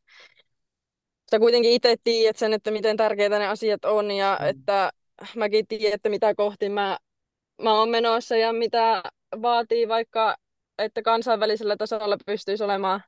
sä 1.31 1.39
kuitenkin 1.39 1.73
itse 1.73 1.97
tiedät 2.05 2.37
sen, 2.37 2.53
että 2.53 2.71
miten 2.71 2.97
tärkeitä 2.97 3.39
ne 3.39 3.47
asiat 3.47 3.85
on 3.85 4.11
ja 4.11 4.39
mm. 4.41 4.47
että 4.47 4.91
mäkin 5.37 5.67
tiedän, 5.67 5.95
että 5.95 6.09
mitä 6.09 6.35
kohti 6.35 6.69
mä, 6.69 6.99
mä 7.63 7.79
oon 7.79 7.89
menossa 7.89 8.37
ja 8.37 8.53
mitä 8.53 9.03
vaatii 9.43 9.89
vaikka, 9.89 10.37
että 10.79 11.03
kansainvälisellä 11.03 11.77
tasolla 11.77 12.17
pystyisi 12.27 12.65
olemaan, 12.65 13.03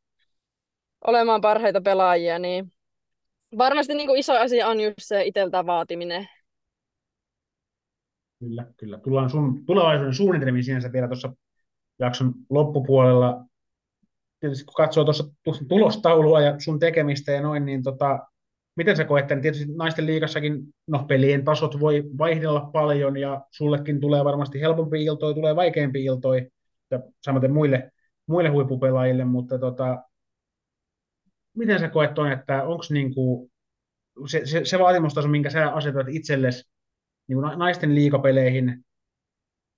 olemaan 1.06 1.40
parhaita 1.40 1.80
pelaajia, 1.80 2.38
niin 2.38 2.72
varmasti 3.58 3.94
niin 3.94 4.06
kuin 4.06 4.18
iso 4.18 4.32
asia 4.32 4.68
on 4.68 4.80
just 4.80 4.98
se 4.98 5.24
itseltä 5.24 5.66
vaatiminen. 5.66 6.28
Kyllä, 8.38 8.66
kyllä. 8.76 8.98
Tullaan 8.98 9.30
sun 9.30 9.66
tulevaisuuden 9.66 10.14
suunnitelmiin 10.14 10.64
sinänsä 10.64 10.92
vielä 10.92 11.08
tuossa 11.08 11.32
jakson 11.98 12.34
loppupuolella. 12.50 13.44
Tietysti 14.40 14.64
kun 14.64 14.74
katsoo 14.74 15.04
tuossa 15.04 15.24
tulostaulua 15.68 16.40
ja 16.40 16.54
sun 16.58 16.78
tekemistä 16.78 17.32
ja 17.32 17.40
noin, 17.40 17.64
niin 17.64 17.82
tota, 17.82 18.18
miten 18.76 18.96
sä 18.96 19.04
koet 19.04 19.26
tämän? 19.26 19.42
Tietysti 19.42 19.72
naisten 19.76 20.06
liigassakin 20.06 20.62
no, 20.86 21.04
pelien 21.08 21.44
tasot 21.44 21.80
voi 21.80 22.04
vaihdella 22.18 22.70
paljon 22.72 23.16
ja 23.16 23.40
sullekin 23.50 24.00
tulee 24.00 24.24
varmasti 24.24 24.60
helpompi 24.60 25.04
iltoi, 25.04 25.34
tulee 25.34 25.56
vaikeampi 25.56 26.04
iltoi 26.04 26.50
ja 26.90 27.00
samaten 27.24 27.52
muille, 27.52 27.92
muille 28.26 28.48
huippupelaajille, 28.48 29.24
mutta 29.24 29.58
tota, 29.58 29.98
miten 31.60 31.80
sä 31.80 31.88
koet 31.88 32.14
ton, 32.14 32.32
että 32.32 32.62
onko 32.62 32.84
niinku, 32.90 33.50
se, 34.26 34.46
se, 34.46 34.64
se 34.64 34.78
vaatimustaso, 34.78 35.28
minkä 35.28 35.50
sä 35.50 35.72
asetat 35.72 36.06
itsellesi 36.08 36.70
niin 37.28 37.40
kuin 37.40 37.58
naisten 37.58 37.94
liikapeleihin, 37.94 38.84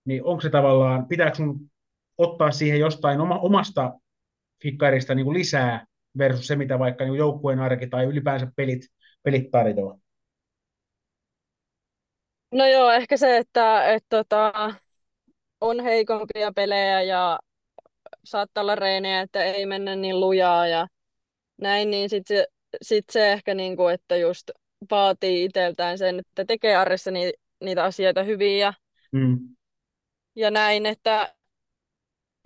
niin 0.04 0.24
onko 0.24 0.40
se 0.40 0.50
tavallaan, 0.50 1.08
pitääkö 1.08 1.36
sun 1.36 1.70
ottaa 2.18 2.50
siihen 2.50 2.80
jostain 2.80 3.20
oma, 3.20 3.38
omasta 3.38 3.92
fikkarista 4.62 5.14
niin 5.14 5.24
kuin 5.24 5.38
lisää 5.38 5.86
versus 6.18 6.46
se, 6.46 6.56
mitä 6.56 6.78
vaikka 6.78 7.04
niin 7.04 7.14
joukkueen 7.14 7.58
arki 7.58 7.86
tai 7.86 8.04
ylipäänsä 8.04 8.52
pelit, 8.56 8.80
pelit 9.22 9.50
tarjoaa? 9.50 9.98
No 12.52 12.66
joo, 12.66 12.90
ehkä 12.90 13.16
se, 13.16 13.36
että 13.36 13.86
et, 13.86 14.04
tota, 14.08 14.52
on 15.60 15.80
heikompia 15.80 16.52
pelejä 16.56 17.02
ja 17.02 17.38
saattaa 18.24 18.62
olla 18.62 18.74
reenejä, 18.74 19.20
että 19.20 19.44
ei 19.44 19.66
mennä 19.66 19.96
niin 19.96 20.20
lujaa 20.20 20.66
ja 20.66 20.86
näin, 21.58 21.90
niin 21.90 22.10
sitten 22.10 22.36
se, 22.36 22.46
sit 22.82 23.04
se 23.10 23.32
ehkä, 23.32 23.54
niinku, 23.54 23.86
että 23.88 24.16
just 24.16 24.50
vaatii 24.90 25.44
itseltään 25.44 25.98
sen, 25.98 26.18
että 26.18 26.44
tekee 26.44 26.76
arjessa 26.76 27.10
ni, 27.10 27.32
niitä 27.64 27.84
asioita 27.84 28.22
hyvin 28.22 28.58
ja, 28.58 28.72
Mm. 29.12 29.56
ja 30.36 30.50
näin, 30.50 30.86
että 30.86 31.34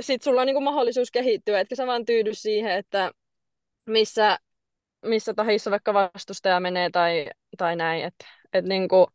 sitten 0.02 0.24
sulla 0.24 0.40
on 0.40 0.46
niinku 0.46 0.60
mahdollisuus 0.60 1.10
kehittyä, 1.10 1.60
etkä 1.60 1.74
sä 1.76 1.86
vaan 1.86 2.04
tyydy 2.04 2.34
siihen, 2.34 2.72
että 2.72 3.12
missä, 3.86 4.38
missä 5.06 5.34
tahissa 5.34 5.70
vaikka 5.70 5.94
vastustaja 5.94 6.60
menee 6.60 6.90
tai, 6.90 7.26
tai 7.58 7.76
näin, 7.76 8.04
että 8.04 8.26
et 8.52 8.64
niinku 8.64 9.06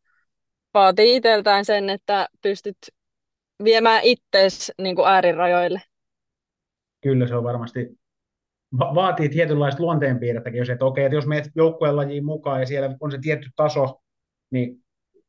vaatii 0.73 1.15
itseltään 1.15 1.65
sen, 1.65 1.89
että 1.89 2.27
pystyt 2.41 2.77
viemään 3.63 4.01
ittees 4.03 4.71
niinku 4.77 5.05
äärirajoille. 5.05 5.81
Kyllä 7.01 7.27
se 7.27 7.35
on 7.35 7.43
varmasti, 7.43 7.99
va- 8.79 8.95
vaatii 8.95 9.29
tietynlaista 9.29 9.83
luonteenpiirrettäkin, 9.83 10.57
jos 10.57 10.69
et 10.69 10.81
okei, 10.81 11.05
että 11.05 11.15
jos 11.15 11.27
menet 11.27 11.49
joukkueen 11.55 11.95
lajiin 11.95 12.25
mukaan 12.25 12.59
ja 12.59 12.65
siellä 12.65 12.95
on 12.99 13.11
se 13.11 13.17
tietty 13.21 13.49
taso, 13.55 14.01
niin 14.51 14.77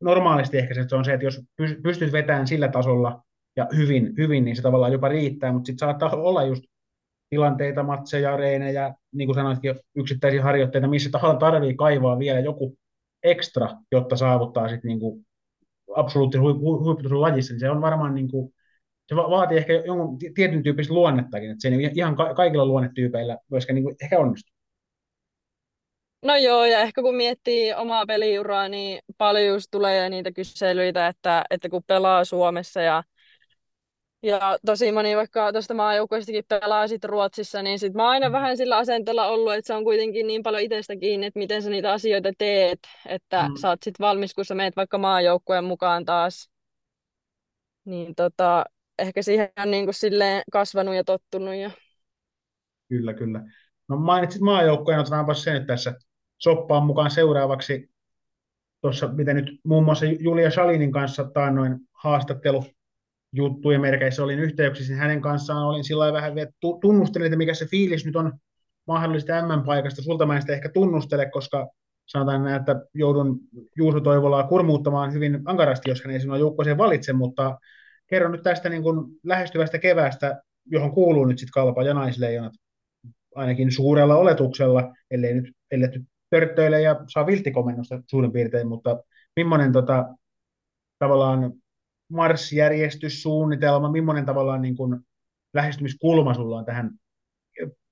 normaalisti 0.00 0.58
ehkä 0.58 0.75
se 0.75 0.96
on 0.96 1.04
se, 1.04 1.12
että 1.12 1.26
jos 1.26 1.40
py- 1.62 1.80
pystyt 1.82 2.12
vetämään 2.12 2.46
sillä 2.46 2.68
tasolla 2.68 3.22
ja 3.56 3.68
hyvin, 3.76 4.14
hyvin 4.16 4.44
niin 4.44 4.56
se 4.56 4.62
tavallaan 4.62 4.92
jopa 4.92 5.08
riittää, 5.08 5.52
mutta 5.52 5.66
sitten 5.66 5.87
saattaa 5.87 6.11
olla 6.28 6.42
just 6.42 6.64
tilanteita, 7.30 7.82
matseja, 7.82 8.37
reenejä, 8.37 8.94
niin 9.14 9.26
kuin 9.28 9.34
sanoitkin, 9.34 9.75
yksittäisiä 9.96 10.42
harjoitteita, 10.42 10.88
missä 10.88 11.11
tahansa 11.11 11.38
tarvii 11.38 11.75
kaivaa 11.75 12.18
vielä 12.18 12.40
joku 12.40 12.76
ekstra, 13.22 13.68
jotta 13.92 14.16
saavuttaa 14.16 14.68
sitten 14.68 14.88
niin 14.88 15.00
kuin 15.00 15.26
absoluuttisen 15.96 16.42
hui- 16.42 16.58
hui- 16.58 16.84
huipputason 16.84 17.20
lajissa, 17.20 17.52
niin 17.52 17.61
se 17.61 17.70
on 17.70 17.80
varmaan 17.80 18.14
niin 18.14 18.28
kuin, 18.30 18.54
se 19.12 19.16
va- 19.16 19.31
vaatii 19.31 19.59
ehkä 19.59 19.73
jonkun 19.73 20.19
ti- 20.19 20.33
tietyn 20.35 20.62
tyyppistä 20.62 20.95
luonnettakin, 20.95 21.50
että 21.50 21.62
se 21.62 21.69
ei 21.69 21.90
ihan 21.95 22.16
ka- 22.16 22.35
kaikilla 22.35 22.66
luonnetyypeillä 22.66 23.38
myöskään 23.50 23.75
niin 23.75 23.85
kuin 23.85 23.97
ehkä 24.02 24.19
onnistu. 24.19 24.52
No 26.23 26.37
joo, 26.37 26.64
ja 26.64 26.81
ehkä 26.81 27.02
kun 27.02 27.14
miettii 27.14 27.75
omaa 27.75 28.07
peliuraa, 28.07 28.69
niin 28.69 28.99
paljon 29.19 29.47
just 29.47 29.66
tulee 29.71 30.11
niitä 30.11 30.33
kyselyitä, 30.33 31.07
että, 31.07 31.45
että 31.50 31.69
kun 31.69 31.83
pelaa 31.87 32.25
Suomessa 32.25 32.81
ja, 32.83 33.02
ja 34.23 34.59
tosi 34.66 34.92
moni 34.92 35.16
vaikka 35.16 35.52
tuosta 35.52 35.75
maajoukkueestakin 35.75 36.45
pelaa 36.49 36.88
sit 36.88 37.04
Ruotsissa, 37.04 37.62
niin 37.62 37.78
sit 37.78 37.95
mä 37.95 38.02
oon 38.02 38.11
aina 38.11 38.33
vähän 38.33 38.57
sillä 38.57 38.76
asenteella 38.76 39.26
ollut, 39.26 39.54
että 39.54 39.66
se 39.66 39.75
on 39.75 39.85
kuitenkin 39.85 40.26
niin 40.26 40.42
paljon 40.42 40.62
itsestä 40.62 40.97
kiinni, 40.97 41.26
että 41.26 41.38
miten 41.38 41.62
sä 41.62 41.71
niitä 41.71 41.92
asioita 41.92 42.33
teet, 42.38 42.78
että 43.09 43.49
Mm. 43.49 43.57
sä 43.61 43.69
oot 43.69 43.83
sit 43.83 44.00
valmis, 44.00 44.35
kun 44.35 44.45
sä 44.45 44.54
meet 44.54 44.76
vaikka 44.76 44.99
maajoukkueen 44.99 45.64
mukaan 45.64 46.04
taas. 46.04 46.50
Niin 47.85 48.14
tota, 48.14 48.64
ehkä 48.99 49.22
siihen 49.22 49.49
on 49.58 49.70
niin 49.70 49.84
kuin 49.84 49.94
silleen 49.94 50.42
kasvanut 50.52 50.94
ja 50.94 51.04
tottunut. 51.04 51.54
Ja... 51.54 51.70
Kyllä, 52.88 53.14
kyllä. 53.14 53.40
No 53.88 53.96
mainitsit 53.96 54.42
maajoukkojen, 54.42 55.00
otetaanpa 55.00 55.34
se 55.34 55.52
nyt 55.52 55.66
tässä 55.66 55.94
soppaan 56.38 56.87
mukaan 56.87 57.11
seuraavaksi. 57.11 57.90
Tuossa, 58.80 59.08
mitä 59.08 59.34
nyt 59.34 59.61
muun 59.64 59.84
muassa 59.84 60.06
Julia 60.06 60.50
Salinin 60.50 60.92
kanssa 60.92 61.25
taannoin 61.25 61.78
haastattelu 61.92 62.64
juttujen 63.32 63.80
merkeissä 63.80 64.25
olin 64.25 64.38
yhteyksissä, 64.38 64.92
niin 64.92 65.00
hänen 65.00 65.20
kanssaan 65.20 65.66
olin 65.66 65.84
sillä 65.84 66.12
vähän, 66.12 66.32
tu- 66.61 66.78
tunnustelin, 66.80 67.26
että 67.26 67.37
mikä 67.37 67.54
se 67.54 67.66
fiilis 67.66 68.06
nyt 68.06 68.16
on 68.16 68.32
mahdollista 68.87 69.46
M-paikasta. 69.46 70.02
Sulta 70.02 70.26
mä 70.26 70.37
en 70.37 70.42
sitä 70.42 70.52
ehkä 70.52 70.68
tunnustele, 70.68 71.30
koska 71.30 71.68
sanotaan 72.06 72.44
näin, 72.44 72.56
että 72.56 72.76
joudun 72.94 73.40
Juuso 73.76 74.00
Toivolaa 74.00 74.49
kurmuuttamaan 74.49 75.12
hyvin 75.12 75.40
ankarasti, 75.44 75.90
jos 75.90 76.04
hän 76.04 76.14
ei 76.14 76.20
sinua 76.20 76.38
joukkueeseen 76.38 76.78
valitse, 76.78 77.12
mutta 77.12 77.58
kerron 78.12 78.33
nyt 78.33 78.42
tästä 78.42 78.69
niin 78.69 78.83
kuin 78.83 79.07
lähestyvästä 79.25 79.78
keväästä, 79.78 80.42
johon 80.66 80.92
kuuluu 80.92 81.25
nyt 81.25 81.38
sitten 81.38 81.52
Kalpa 81.52 81.83
ja 81.83 81.95
naisleijonat 81.95 82.52
ainakin 83.35 83.73
suurella 83.73 84.16
oletuksella, 84.16 84.92
ellei 85.11 85.35
nyt, 85.35 85.54
ellei 85.71 85.88
nyt 85.88 86.07
ja 86.83 87.04
saa 87.12 87.26
vilttikomennosta 87.26 88.02
suurin 88.11 88.33
piirtein, 88.33 88.69
mutta 88.69 89.02
millainen 89.37 89.73
tota, 89.73 90.14
tavallaan 90.99 91.52
marssijärjestyssuunnitelma, 92.09 93.92
millainen 93.92 94.26
tavallaan 94.26 94.62
niin 94.62 94.76
kuin 94.76 95.00
lähestymiskulma 95.54 96.35
sulla 96.35 96.59
on 96.59 96.64
tähän 96.64 96.90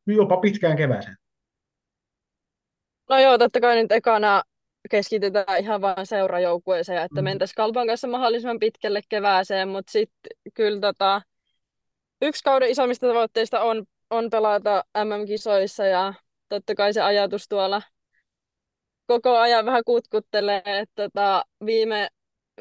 jopa 0.06 0.36
pitkään 0.36 0.76
kevääseen? 0.76 1.16
No 3.08 3.18
joo, 3.18 3.38
totta 3.38 3.60
kai 3.60 3.82
nyt 3.82 3.92
ekana 3.92 4.42
keskitytään 4.90 5.60
ihan 5.60 5.80
vain 5.80 6.06
seurajoukkueeseen, 6.06 7.02
että 7.02 7.20
Mm. 7.20 7.24
mentäisiin 7.24 7.54
Kalpan 7.56 7.86
kanssa 7.86 8.08
mahdollisimman 8.08 8.58
pitkälle 8.58 9.00
kevääseen, 9.08 9.68
mutta 9.68 9.92
sitten 9.92 10.30
kyllä 10.54 10.80
tota, 10.80 11.22
yksi 12.22 12.44
kauden 12.44 12.70
isommista 12.70 13.06
tavoitteista 13.06 13.60
on, 13.60 13.84
on 14.10 14.30
pelata 14.30 14.84
MM-kisoissa 15.04 15.84
ja 15.86 16.14
totta 16.48 16.74
kai 16.74 16.92
se 16.92 17.00
ajatus 17.00 17.48
tuolla 17.48 17.82
koko 19.06 19.36
ajan 19.38 19.66
vähän 19.66 19.82
kutkuttelee, 19.86 20.62
että 20.64 20.94
tota, 20.94 21.44
viime, 21.66 22.08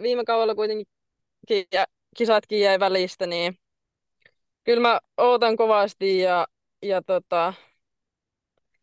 viime 0.02 0.26
kaudella 0.26 0.56
kuitenkin 0.56 0.88
ki- 1.48 1.68
ja 1.74 1.86
kisatkin 2.18 2.60
jäi 2.60 2.80
välistä, 2.80 3.28
niin 3.28 3.56
kyllä 4.64 4.82
mä 4.82 5.00
ootan 5.18 5.56
kovasti 5.58 6.20
ja, 6.20 6.48
ja 6.82 7.02
tota, 7.02 7.54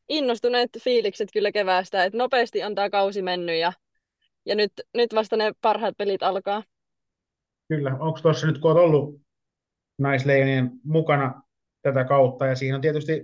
innostuneet 0.08 0.70
fiilikset 0.78 1.28
kyllä 1.32 1.52
keväästä, 1.52 2.04
että 2.04 2.18
nopeasti 2.18 2.62
on 2.62 2.74
tää 2.74 2.90
kausi 2.90 3.22
mennyt 3.22 3.56
ja, 3.56 3.72
ja 4.46 4.54
nyt, 4.54 4.72
nyt 4.94 5.14
vasta 5.14 5.36
ne 5.36 5.52
parhaat 5.60 5.94
pelit 5.98 6.22
alkaa. 6.22 6.62
Kyllä, 7.68 7.96
onko 7.98 8.18
tuossa 8.22 8.46
nyt, 8.46 8.58
kun 8.58 8.70
olet 8.70 8.82
ollut 8.82 9.20
naisleijonien 9.98 10.70
mukana 10.84 11.42
tätä 11.82 12.04
kautta, 12.04 12.46
ja 12.46 12.56
siinä 12.56 12.76
on 12.76 12.82
tietysti 12.82 13.22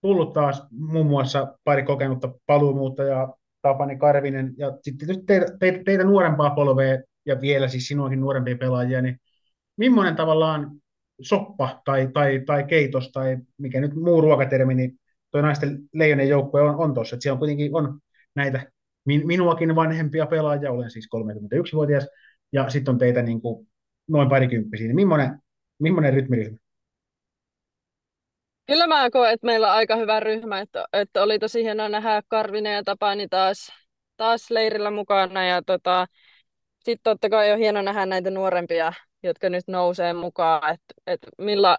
tullut 0.00 0.32
taas 0.32 0.62
muun 0.70 1.06
muassa 1.06 1.58
pari 1.64 1.82
kokenutta 1.82 2.34
paluumuuttajaa, 2.46 3.34
Tapani 3.62 3.96
Karvinen, 3.96 4.54
ja 4.58 4.78
sitten 4.82 4.98
tietysti 4.98 5.24
teitä, 5.26 5.46
teitä, 5.58 5.78
teitä 5.84 6.04
nuorempaa 6.04 6.50
polvea, 6.50 6.98
ja 7.26 7.40
vielä 7.40 7.68
siis 7.68 7.88
sinuakin 7.88 8.20
nuorempia 8.20 8.56
pelaajia, 8.56 9.02
niin 9.02 9.20
millainen 9.76 10.16
tavallaan 10.16 10.70
soppa 11.20 11.82
tai, 11.84 12.08
tai, 12.12 12.42
tai 12.46 12.64
keitos 12.64 13.12
tai 13.12 13.36
mikä 13.58 13.80
nyt 13.80 13.94
muu 13.94 14.20
ruokatermi, 14.20 14.74
niin 14.74 14.98
tuo 15.34 15.42
naisten 15.42 15.78
leijonien 15.92 16.28
joukkue 16.28 16.62
on, 16.62 16.76
on 16.76 16.94
tuossa. 16.94 17.16
Siellä 17.20 17.34
on 17.34 17.38
kuitenkin 17.38 17.74
on 17.74 18.00
näitä 18.34 18.72
min, 19.04 19.26
minuakin 19.26 19.76
vanhempia 19.76 20.26
pelaajia, 20.26 20.70
olen 20.70 20.90
siis 20.90 21.08
31-vuotias, 21.16 22.08
ja 22.52 22.70
sitten 22.70 22.92
on 22.92 22.98
teitä 22.98 23.22
niin 23.22 23.40
kuin 23.40 23.68
noin 24.08 24.28
parikymppisiä. 24.28 24.86
Niin 24.86 24.96
millainen, 24.96 25.38
millainen 25.78 26.14
rytmiryhmä? 26.14 26.58
Kyllä 28.66 28.86
mä 28.86 29.10
koen, 29.10 29.32
että 29.32 29.46
meillä 29.46 29.68
on 29.68 29.74
aika 29.74 29.96
hyvä 29.96 30.20
ryhmä, 30.20 30.60
että, 30.60 30.84
että 30.92 31.22
oli 31.22 31.38
tosi 31.38 31.62
hienoa 31.62 31.88
nähdä 31.88 32.22
Karvinen 32.28 32.74
ja 32.74 32.84
Tapani 32.84 33.28
taas, 33.28 33.72
taas 34.16 34.50
leirillä 34.50 34.90
mukana 34.90 35.46
ja 35.46 35.62
tota, 35.62 36.06
sitten 36.78 37.02
totta 37.02 37.30
kai 37.30 37.52
on 37.52 37.58
hieno 37.58 37.82
nähdä 37.82 38.06
näitä 38.06 38.30
nuorempia, 38.30 38.92
jotka 39.22 39.48
nyt 39.48 39.64
nousee 39.68 40.12
mukaan, 40.12 40.74
että, 40.74 40.94
että 41.06 41.26
milla, 41.38 41.78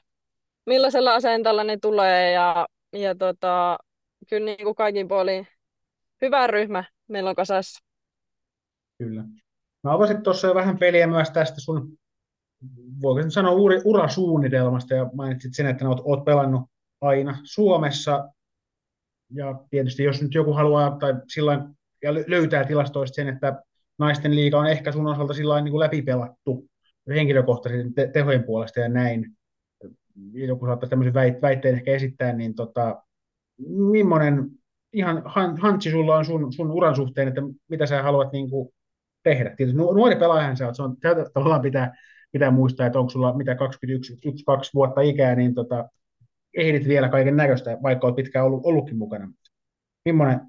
millaisella 0.65 1.13
asenteella 1.13 1.63
ne 1.63 1.77
tulee 1.81 2.31
ja, 2.31 2.67
ja 2.93 3.15
tota, 3.15 3.77
kyllä 4.29 4.45
niin 4.45 4.63
kuin 4.63 4.75
kaikin 4.75 5.07
puolin 5.07 5.47
hyvä 6.21 6.47
ryhmä 6.47 6.83
meillä 7.07 7.29
on 7.29 7.35
kasassa. 7.35 7.85
Kyllä. 8.97 9.23
Mä 9.83 9.93
avasit 9.93 10.23
tuossa 10.23 10.47
jo 10.47 10.55
vähän 10.55 10.77
peliä 10.77 11.07
myös 11.07 11.29
tästä 11.29 11.61
sun, 11.61 11.97
voiko 13.01 13.21
nyt 13.21 13.33
sanoa, 13.33 13.51
uri, 13.51 13.81
urasuunnitelmasta, 13.85 14.93
ja 14.93 15.09
mainitsit 15.13 15.53
sen, 15.53 15.65
että 15.65 15.89
oot, 15.89 16.01
oot 16.03 16.25
pelannut 16.25 16.69
aina 17.01 17.37
Suomessa, 17.43 18.29
ja 19.33 19.59
tietysti 19.69 20.03
jos 20.03 20.21
nyt 20.21 20.33
joku 20.33 20.53
haluaa, 20.53 20.97
tai 20.99 21.13
sillain, 21.27 21.61
ja 22.03 22.13
löytää 22.13 22.63
tilastoista 22.63 23.15
sen, 23.15 23.27
että 23.27 23.63
naisten 23.99 24.35
liiga 24.35 24.59
on 24.59 24.67
ehkä 24.67 24.91
sun 24.91 25.07
osalta 25.07 25.33
sillä 25.33 25.61
niin 25.61 25.79
läpipelattu 25.79 26.65
henkilökohtaisesti 27.09 27.93
te- 27.93 28.07
tehojen 28.07 28.43
puolesta 28.43 28.79
ja 28.79 28.89
näin, 28.89 29.34
joku 30.33 30.65
saattaa 30.65 30.89
tämmöisen 30.89 31.13
väit- 31.13 31.41
väitteen 31.41 31.75
ehkä 31.75 31.91
esittää, 31.91 32.33
niin 32.33 32.55
tota, 32.55 33.03
millainen 33.91 34.49
ihan 34.93 35.21
han, 35.25 35.57
hantsi 35.57 35.91
sulla 35.91 36.17
on 36.17 36.25
sun, 36.25 36.53
sun 36.53 36.71
uran 36.71 36.95
suhteen, 36.95 37.27
että 37.27 37.41
mitä 37.69 37.85
sä 37.85 38.03
haluat 38.03 38.31
niin 38.31 38.49
kuin 38.49 38.69
tehdä. 39.23 39.55
Tietysti 39.55 39.77
nuori 39.77 40.15
pelaajahan 40.15 40.57
sä 40.57 40.65
oot, 40.65 40.75
se 40.75 40.83
on, 40.83 40.97
tavallaan 41.33 41.61
pitää, 41.61 41.95
pitää 42.31 42.51
muistaa, 42.51 42.87
että 42.87 42.99
onko 42.99 43.09
sulla 43.09 43.37
mitä 43.37 43.55
21, 43.55 44.13
1, 44.25 44.45
2 44.45 44.71
vuotta 44.73 45.01
ikää, 45.01 45.35
niin 45.35 45.55
tota, 45.55 45.89
ehdit 46.57 46.87
vielä 46.87 47.09
kaiken 47.09 47.35
näköistä, 47.35 47.77
vaikka 47.83 48.07
olet 48.07 48.15
pitkään 48.15 48.45
ollut, 48.45 48.65
ollutkin 48.65 48.97
mukana. 48.97 49.31
Millainen 50.05 50.41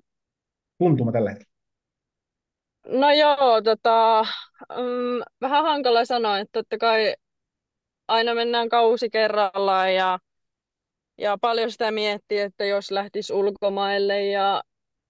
tuntuma 0.79 1.13
tällä 1.13 1.31
hetkellä? 1.31 1.57
No 2.89 3.13
joo, 3.13 3.63
tota, 3.63 4.23
mm, 4.71 5.23
vähän 5.41 5.63
hankala 5.63 6.05
sanoa, 6.05 6.39
että 6.39 6.53
totta 6.53 6.79
kai 6.79 7.15
aina 8.09 8.35
mennään 8.35 8.69
kausi 8.69 9.11
kerrallaan 9.11 9.95
ja, 9.95 10.19
ja 11.19 11.39
paljon 11.41 11.71
sitä 11.71 11.91
miettii, 11.91 12.39
että 12.39 12.65
jos 12.65 12.91
lähtisi 12.91 13.33
ulkomaille 13.33 14.25
ja 14.25 14.63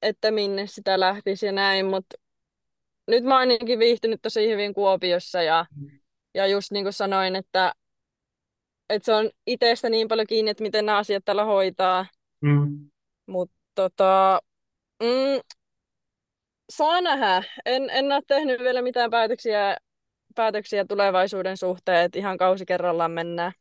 että 0.03 0.31
minne 0.31 0.67
sitä 0.67 1.01
lähtisi 1.01 1.47
ja 1.47 1.53
näin, 1.53 1.87
mutta 1.87 2.17
nyt 3.07 3.25
mä 3.25 3.35
oon 3.35 3.41
ainakin 3.41 3.79
viihtynyt 3.79 4.23
tosi 4.23 4.49
hyvin 4.49 4.75
Kuopiossa 4.75 5.43
ja, 5.43 5.67
ja 6.35 6.47
just 6.47 6.71
niin 6.71 6.85
kuin 6.85 6.93
sanoin, 6.93 7.37
että, 7.37 7.73
että 8.91 9.07
se 9.07 9.15
on 9.15 9.31
itsestä 9.47 9.89
niin 9.89 10.09
paljon 10.09 10.27
kiinni, 10.27 10.51
että 10.51 10.63
miten 10.63 10.87
nämä 10.87 10.99
asiat 10.99 11.25
täällä 11.25 11.45
hoitaa, 11.45 12.07
Mm. 12.41 12.91
mutta 13.27 13.57
tota, 13.75 14.41
mm, 15.03 15.41
saa 16.71 17.01
nähdä. 17.01 17.43
En, 17.65 17.91
en 17.91 18.13
ole 18.13 18.23
tehnyt 18.27 18.61
vielä 18.61 18.83
mitään 18.83 19.11
päätöksiä, 19.11 19.77
päätöksiä 20.37 20.85
tulevaisuuden 20.85 21.57
suhteen, 21.57 22.05
että 22.05 22.19
ihan 22.19 22.37
kausi 22.39 22.67
kerrallaan 22.67 23.11
mennään. 23.11 23.53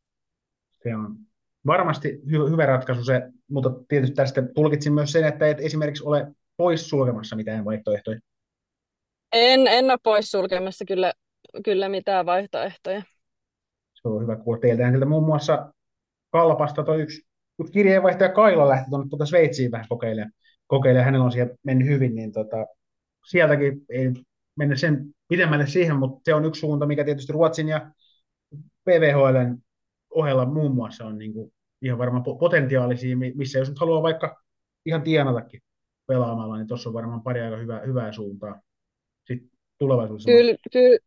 Se 0.83 0.95
on 0.95 1.15
varmasti 1.67 2.09
hy- 2.09 2.51
hyvä 2.51 2.65
ratkaisu 2.65 3.03
se, 3.03 3.21
mutta 3.51 3.69
tietysti 3.87 4.15
tästä 4.15 4.41
tulkitsin 4.55 4.93
myös 4.93 5.11
sen, 5.11 5.23
että 5.23 5.47
et 5.47 5.59
esimerkiksi 5.59 6.03
ole 6.05 6.35
pois 6.57 6.89
sulkemassa 6.89 7.35
mitään 7.35 7.65
vaihtoehtoja. 7.65 8.19
En, 9.33 9.67
en 9.67 9.85
ole 9.85 9.97
pois 10.03 10.31
sulkemassa 10.31 10.85
kyllä, 10.85 11.13
kyllä 11.65 11.89
mitään 11.89 12.25
vaihtoehtoja. 12.25 13.01
Se 13.93 14.07
on 14.07 14.21
hyvä 14.21 14.35
kuulla 14.35 14.59
teiltä. 14.59 14.89
Sieltä 14.89 15.05
muun 15.05 15.25
muassa 15.25 15.73
Kalpasta 16.31 16.83
toi 16.83 17.01
yksi, 17.01 17.21
yksi 17.59 17.73
kirjeenvaihtaja 17.73 18.31
Kaila 18.31 18.69
lähti 18.69 18.89
tuonne 18.89 19.09
tuota 19.09 19.25
Sveitsiin 19.25 19.71
vähän 19.71 19.87
kokeilemaan. 19.89 20.31
kokeilemaan. 20.67 21.05
Hänellä 21.05 21.25
on 21.25 21.31
siellä 21.31 21.55
mennyt 21.63 21.87
hyvin, 21.87 22.15
niin 22.15 22.31
tota, 22.31 22.57
sieltäkin 23.25 23.81
ei 23.89 24.11
mennä 24.55 24.75
sen 24.75 25.14
pidemmälle 25.27 25.67
siihen, 25.67 25.95
mutta 25.95 26.21
se 26.25 26.33
on 26.33 26.45
yksi 26.45 26.59
suunta, 26.59 26.85
mikä 26.85 27.03
tietysti 27.03 27.33
Ruotsin 27.33 27.67
ja 27.67 27.91
PVHLn 28.83 29.57
ohella 30.09 30.45
muun 30.45 30.75
muassa 30.75 31.05
on 31.05 31.17
niin 31.17 31.33
kuin 31.33 31.53
ihan 31.81 31.97
varmaan 31.97 32.23
potentiaalisia, 32.23 33.17
missä 33.17 33.59
jos 33.59 33.69
nyt 33.69 33.79
haluaa 33.79 34.03
vaikka 34.03 34.41
ihan 34.85 35.01
tienatakin 35.01 35.61
pelaamalla, 36.07 36.57
niin 36.57 36.67
tuossa 36.67 36.89
on 36.89 36.93
varmaan 36.93 37.23
pari 37.23 37.41
aika 37.41 37.57
hyvää, 37.57 37.81
hyvää 37.81 38.11
suuntaa 38.11 38.61
sitten 39.27 39.49
tulevaisuudessa. 39.77 40.31
Kyllä, 40.31 40.55
kyllä, 40.71 40.97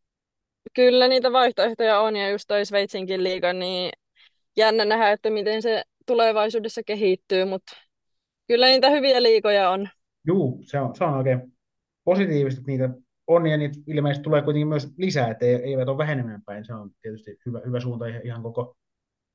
kyllä 0.75 1.09
niitä 1.09 1.33
vaihtoehtoja 1.33 2.01
on, 2.01 2.17
ja 2.17 2.31
just 2.31 2.45
toi 2.49 2.67
Sveitsinkin 2.67 3.25
liiga, 3.25 3.53
niin 3.53 3.91
jännä 4.57 4.85
nähdä, 4.85 5.11
että 5.11 5.31
miten 5.31 5.63
se 5.63 5.83
tulevaisuudessa 6.07 6.83
kehittyy, 6.87 7.45
mutta 7.45 7.73
kyllä 8.49 8.67
niitä 8.67 8.91
hyviä 8.91 9.23
liikoja 9.23 9.71
on. 9.71 9.89
Juu, 10.27 10.63
se 10.63 10.81
on, 10.81 10.97
se 10.97 11.05
on 11.05 11.15
oikein 11.15 11.53
positiivista, 12.05 12.61
että 12.61 12.71
niitä 12.71 12.91
on, 13.29 13.47
ja 13.47 13.57
niitä 13.57 13.79
ilmeisesti 13.87 14.25
tulee 14.25 14.43
kuitenkin 14.43 14.69
myös 14.69 14.95
lisää, 14.97 15.31
että 15.31 15.47
eivät 15.47 15.89
ole 15.89 15.99
vähenemään 15.99 16.43
päin. 16.47 16.65
Se 16.65 16.75
on 16.75 16.91
tietysti 17.03 17.39
hyvä, 17.47 17.61
hyvä 17.67 17.81
suunta 17.81 18.07
ihan 18.07 18.43
koko 18.43 18.77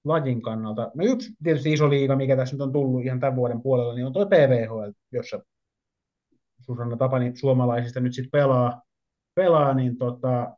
lajin 0.04 0.42
kannalta. 0.42 0.92
No 0.96 1.06
yksi 1.06 1.34
tietysti 1.44 1.74
iso 1.74 1.90
liiga, 1.90 2.16
mikä 2.16 2.36
tässä 2.36 2.56
nyt 2.56 2.62
on 2.62 2.74
tullut 2.74 3.06
ihan 3.06 3.20
tämän 3.20 3.36
vuoden 3.36 3.62
puolella, 3.62 3.94
niin 3.94 4.06
on 4.06 4.14
tuo 4.14 4.26
PVHL, 4.26 4.92
jossa 5.12 5.40
Susanna 6.60 6.98
Tapani 6.98 7.32
suomalaisista 7.36 8.00
nyt 8.00 8.14
sitten 8.14 8.32
pelaa, 8.32 8.82
pelaa, 9.36 9.74
niin 9.74 9.98
tota, 9.98 10.58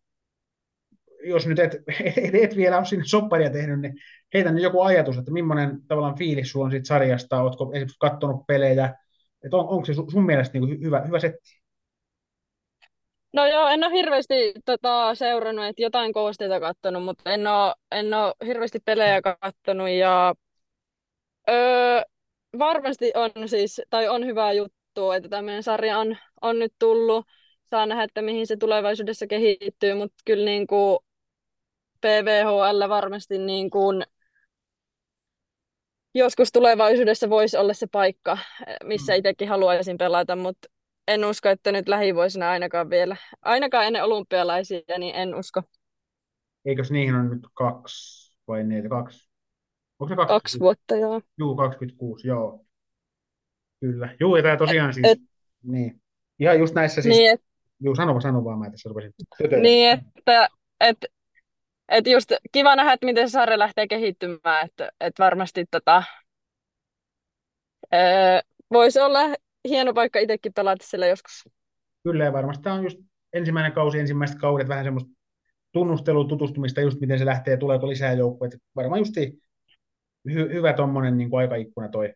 jos 1.23 1.47
nyt 1.47 1.59
et, 1.59 1.75
et, 2.15 2.35
et 2.35 2.55
vielä 2.55 2.77
ole 2.77 2.85
sinne 2.85 3.05
sopparia 3.05 3.49
tehnyt, 3.49 3.79
niin 3.79 3.93
heitä 4.33 4.51
nyt 4.51 4.63
joku 4.63 4.81
ajatus, 4.81 5.17
että 5.17 5.31
millainen 5.31 5.81
tavallaan 5.87 6.17
fiilis 6.17 6.51
sulla 6.51 6.65
on 6.65 6.71
siitä 6.71 6.87
sarjasta, 6.87 7.41
oletko 7.41 7.71
esimerkiksi 7.73 7.97
katsonut 7.99 8.47
pelejä, 8.47 8.95
että 9.43 9.57
on, 9.57 9.67
onko 9.67 9.85
se 9.85 9.93
sun 9.93 10.25
mielestä 10.25 10.59
niin 10.59 10.81
hyvä, 10.81 11.01
hyvä 11.01 11.19
setti? 11.19 11.64
No 13.35 13.45
joo, 13.45 13.67
en 13.67 13.83
ole 13.83 13.93
hirveästi 13.93 14.53
tota, 14.65 15.15
seurannut, 15.15 15.65
että 15.65 15.81
jotain 15.81 16.13
koosteita 16.13 16.59
katsonut, 16.59 17.03
mutta 17.03 17.33
en 17.33 17.47
ole, 17.47 17.73
en 17.91 18.13
ole 18.13 18.33
hirveästi 18.45 18.79
pelejä 18.85 19.21
katsonut 19.21 19.89
ja 19.89 20.35
öö, 21.49 22.01
varmasti 22.59 23.11
on 23.15 23.49
siis, 23.49 23.81
tai 23.89 24.07
on 24.07 24.25
hyvä 24.25 24.51
juttu, 24.51 25.11
että 25.11 25.29
tämmöinen 25.29 25.63
sarja 25.63 25.99
on, 25.99 26.17
on 26.41 26.59
nyt 26.59 26.73
tullut. 26.79 27.25
Saa 27.69 27.85
nähdä, 27.85 28.03
että 28.03 28.21
mihin 28.21 28.47
se 28.47 28.57
tulevaisuudessa 28.57 29.27
kehittyy, 29.27 29.93
mutta 29.93 30.15
kyllä 30.25 30.45
niin 30.45 30.67
kuin 30.67 30.99
PVHL 32.01 32.89
varmasti 32.89 33.37
niin 33.37 33.69
kuin 33.69 34.03
joskus 36.13 36.51
tulevaisuudessa 36.51 37.29
voisi 37.29 37.57
olla 37.57 37.73
se 37.73 37.87
paikka, 37.91 38.37
missä 38.83 39.13
mm. 39.13 39.17
itsekin 39.17 39.49
haluaisin 39.49 39.97
pelata, 39.97 40.35
mutta 40.35 40.67
en 41.07 41.25
usko, 41.25 41.49
että 41.49 41.71
nyt 41.71 41.87
lähivuosina 41.87 42.49
ainakaan 42.49 42.89
vielä, 42.89 43.17
ainakaan 43.41 43.85
ennen 43.85 44.03
olympialaisia, 44.03 44.81
niin 44.97 45.15
en 45.15 45.35
usko. 45.35 45.61
Eikös 46.65 46.91
niihin 46.91 47.15
on 47.15 47.29
nyt 47.29 47.47
kaksi 47.53 48.35
vai 48.47 48.63
neljä, 48.63 48.89
kaksi? 48.89 49.29
Onko 49.99 50.09
se 50.09 50.15
kaksi? 50.15 50.33
Kaksi 50.33 50.59
vuotta, 50.59 50.95
joo. 50.95 51.21
Juu, 51.37 51.55
26, 51.55 52.27
joo. 52.27 52.65
Kyllä. 53.79 54.15
Juu, 54.19 54.35
ja 54.35 54.43
tämä 54.43 54.57
tosiaan 54.57 54.93
siis, 54.93 55.07
et, 55.07 55.19
niin. 55.63 56.01
Ihan 56.39 56.59
just 56.59 56.75
näissä 56.75 57.01
siis, 57.01 57.17
niin, 57.17 57.31
et, 57.31 57.41
juu, 57.79 57.95
sano, 57.95 58.21
sano 58.21 58.43
vaan, 58.43 58.59
mä 58.59 58.69
tässä 58.69 58.89
rupesin 58.89 59.13
Niin, 59.61 59.89
että, 60.17 60.49
että 60.79 61.07
et 61.89 62.07
just 62.07 62.31
kiva 62.51 62.75
nähdä, 62.75 62.93
että 62.93 63.05
miten 63.05 63.29
se 63.29 63.31
sarja 63.31 63.59
lähtee 63.59 63.87
kehittymään, 63.87 64.65
että, 64.65 64.91
että 64.99 65.23
varmasti 65.23 65.65
tota, 65.71 66.03
voisi 68.71 68.99
olla 68.99 69.19
hieno 69.69 69.93
paikka 69.93 70.19
itsekin 70.19 70.53
pelata 70.53 70.85
sillä 70.87 71.07
joskus. 71.07 71.53
Kyllä, 72.03 72.23
ja 72.23 72.33
varmasti 72.33 72.63
tämä 72.63 72.75
on 72.75 72.83
just 72.83 72.97
ensimmäinen 73.33 73.71
kausi, 73.71 73.99
ensimmäiset 73.99 74.37
kaudet, 74.39 74.67
vähän 74.67 74.85
semmoista 74.85 75.09
tunnustelua, 75.71 76.27
tutustumista, 76.27 76.81
just 76.81 76.99
miten 76.99 77.19
se 77.19 77.25
lähtee, 77.25 77.57
tuleeko 77.57 77.87
lisää 77.89 78.13
joukkueita. 78.13 78.57
Varmaan 78.75 78.99
just 78.99 79.15
hy- 80.29 80.53
hyvä 80.53 80.73
tuommoinen 80.73 81.17
niin 81.17 81.29
aikaikkuna 81.37 81.89
toi 81.89 82.13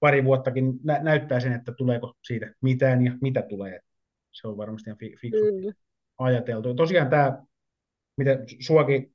pari 0.00 0.24
vuottakin 0.24 0.72
nä- 0.84 1.02
näyttää 1.02 1.40
sen, 1.40 1.52
että 1.52 1.72
tuleeko 1.72 2.14
siitä 2.26 2.54
mitään 2.60 3.04
ja 3.04 3.12
mitä 3.20 3.42
tulee. 3.42 3.80
Se 4.32 4.48
on 4.48 4.56
varmasti 4.56 4.90
ihan 4.90 4.98
fi- 4.98 5.16
fiksu 5.20 5.44
ajateltu. 6.18 6.74
Tosiaan 6.74 7.10
tämä, 7.10 7.42
mitä 8.16 8.38
suakin, 8.60 9.14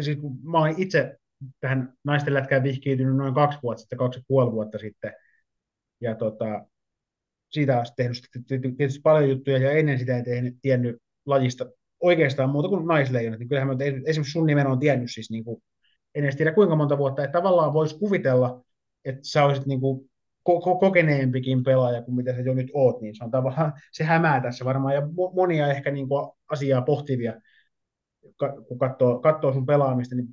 siis 0.00 0.18
mä 0.42 0.58
olen 0.58 0.74
itse 0.78 1.16
tähän 1.60 1.92
naisten 2.04 2.34
lätkään 2.34 2.62
vihkiytynyt 2.62 3.16
noin 3.16 3.34
kaksi 3.34 3.58
vuotta 3.62 3.80
sitten, 3.80 3.98
kaksi 3.98 4.18
ja 4.18 4.24
puoli 4.28 4.52
vuotta 4.52 4.78
sitten, 4.78 5.12
ja 6.00 6.14
tota, 6.14 6.66
siitä 7.50 7.78
on 7.78 7.84
tehnyt 7.96 8.22
tietysti 8.76 9.00
paljon 9.02 9.30
juttuja, 9.30 9.58
ja 9.58 9.72
ennen 9.72 9.98
sitä 9.98 10.16
en 10.16 10.24
tehnyt, 10.24 10.56
tiennyt 10.62 10.96
lajista 11.26 11.66
oikeastaan 12.00 12.50
muuta 12.50 12.68
kuin 12.68 12.86
naisleijonat, 12.86 13.38
niin 13.38 13.48
kyllähän 13.48 13.68
mä 13.68 13.84
esimerkiksi 13.84 14.32
sun 14.32 14.46
nimen 14.46 14.66
on 14.66 14.78
tiennyt 14.78 15.10
siis 15.10 15.30
niin 15.30 15.44
kuin, 15.44 15.62
en 16.14 16.24
edes 16.24 16.36
tiedä 16.36 16.52
kuinka 16.52 16.76
monta 16.76 16.98
vuotta, 16.98 17.24
että 17.24 17.38
tavallaan 17.38 17.72
voisi 17.72 17.98
kuvitella, 17.98 18.64
että 19.04 19.20
sä 19.22 19.44
olisit 19.44 19.66
niin 19.66 19.80
kuin 19.80 20.10
ko- 20.50 20.78
kokeneempikin 20.80 21.62
pelaaja 21.62 22.02
kuin 22.02 22.14
mitä 22.14 22.34
sä 22.34 22.40
jo 22.40 22.54
nyt 22.54 22.70
oot, 22.74 23.00
niin 23.00 23.16
se 23.16 23.24
on 23.24 23.30
tavallaan, 23.30 23.72
se 23.92 24.04
hämää 24.04 24.40
tässä 24.40 24.64
varmaan, 24.64 24.94
ja 24.94 25.02
monia 25.34 25.68
ehkä 25.68 25.90
niin 25.90 26.08
kuin 26.08 26.32
asiaa 26.50 26.82
pohtivia, 26.82 27.34
kun 28.68 28.78
katsoo, 28.78 29.18
katsoo 29.18 29.52
sun 29.52 29.66
pelaamista, 29.66 30.14
niin 30.14 30.28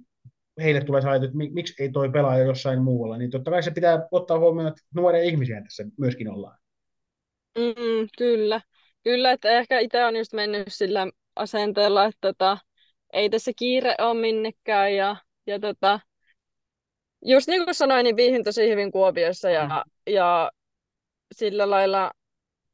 heille 0.61 0.83
tulee 0.83 1.01
se 1.01 1.15
että 1.15 1.37
miksi 1.53 1.83
ei 1.83 1.89
toi 1.89 2.09
pelaaja 2.09 2.43
jossain 2.43 2.81
muualla, 2.81 3.17
niin 3.17 3.31
totta 3.31 3.51
kai 3.51 3.63
se 3.63 3.71
pitää 3.71 4.07
ottaa 4.11 4.39
huomioon, 4.39 4.67
että 4.67 4.81
nuoria 4.95 5.23
ihmisiä 5.23 5.61
tässä 5.61 5.85
myöskin 5.97 6.29
ollaan. 6.29 6.57
Mm, 7.57 8.07
kyllä, 8.17 8.61
kyllä, 9.03 9.31
että 9.31 9.49
ehkä 9.49 9.79
itse 9.79 10.05
on 10.05 10.15
just 10.15 10.33
mennyt 10.33 10.63
sillä 10.67 11.07
asenteella, 11.35 12.05
että 12.05 12.17
tota, 12.21 12.57
ei 13.13 13.29
tässä 13.29 13.51
kiire 13.55 13.95
ole 13.99 14.19
minnekään 14.19 14.95
ja, 14.95 15.15
ja 15.47 15.59
tota, 15.59 15.99
just 17.25 17.47
niin 17.47 17.63
kuin 17.63 17.75
sanoin, 17.75 18.03
niin 18.03 18.15
viihdyn 18.15 18.43
tosi 18.43 18.69
hyvin 18.69 18.91
Kuopiossa 18.91 19.49
ja, 19.49 19.63
mm. 19.63 20.13
ja 20.13 20.51
sillä 21.35 21.69
lailla 21.69 22.11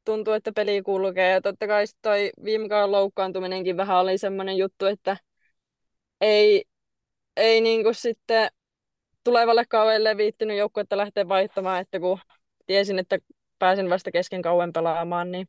tuntuu, 0.04 0.32
että 0.32 0.52
peli 0.52 0.82
kulkee. 0.82 1.30
Ja 1.30 1.40
totta 1.40 1.66
kai 1.66 1.84
toi 2.02 2.30
viime 2.44 2.68
kauden 2.68 2.92
loukkaantuminenkin 2.92 3.76
vähän 3.76 3.96
oli 3.96 4.18
semmoinen 4.18 4.56
juttu, 4.56 4.86
että 4.86 5.16
ei, 6.20 6.64
ei 7.36 7.60
niin 7.60 7.82
kuin 7.82 7.94
sitten 7.94 8.48
tulevalle 9.24 9.64
kaudelle 9.68 10.16
viittynyt 10.16 10.58
joukkuetta 10.58 10.96
lähteä 10.96 11.28
vaihtamaan, 11.28 11.80
että 11.80 12.00
kun 12.00 12.18
tiesin, 12.66 12.98
että 12.98 13.18
pääsin 13.58 13.90
vasta 13.90 14.10
kesken 14.10 14.42
kauan 14.42 14.72
pelaamaan, 14.72 15.32
niin 15.32 15.46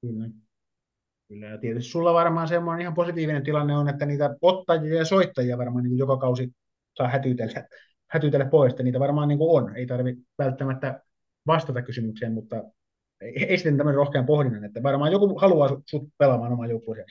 Kyllä. 0.00 0.28
Kyllä, 1.28 1.46
ja 1.46 1.58
tietysti 1.58 1.90
sulla 1.90 2.14
varmaan 2.14 2.48
semmoinen 2.48 2.80
ihan 2.80 2.94
positiivinen 2.94 3.42
tilanne 3.42 3.76
on, 3.76 3.88
että 3.88 4.06
niitä 4.06 4.36
ottajia 4.42 4.94
ja 4.94 5.04
soittajia 5.04 5.58
varmaan 5.58 5.84
niin 5.84 5.98
joka 5.98 6.16
kausi 6.16 6.52
saa 6.94 7.08
hätyytellä, 7.08 7.66
hätyytellä 8.06 8.46
pois, 8.46 8.72
että 8.72 8.82
niitä 8.82 9.00
varmaan 9.00 9.28
niin 9.28 9.38
kuin 9.38 9.62
on. 9.62 9.76
Ei 9.76 9.86
tarvitse 9.86 10.22
välttämättä 10.38 11.00
vastata 11.46 11.82
kysymykseen, 11.82 12.32
mutta 12.32 12.64
ei 13.20 13.56
sitten 13.56 13.76
tämmöinen 13.76 13.96
rohkean 13.96 14.26
pohdinnan, 14.26 14.64
että 14.64 14.82
varmaan 14.82 15.12
joku 15.12 15.38
haluaa 15.38 15.82
sut 15.90 16.08
pelaamaan 16.18 16.52
oman 16.52 16.70
joukkueeseen. 16.70 17.06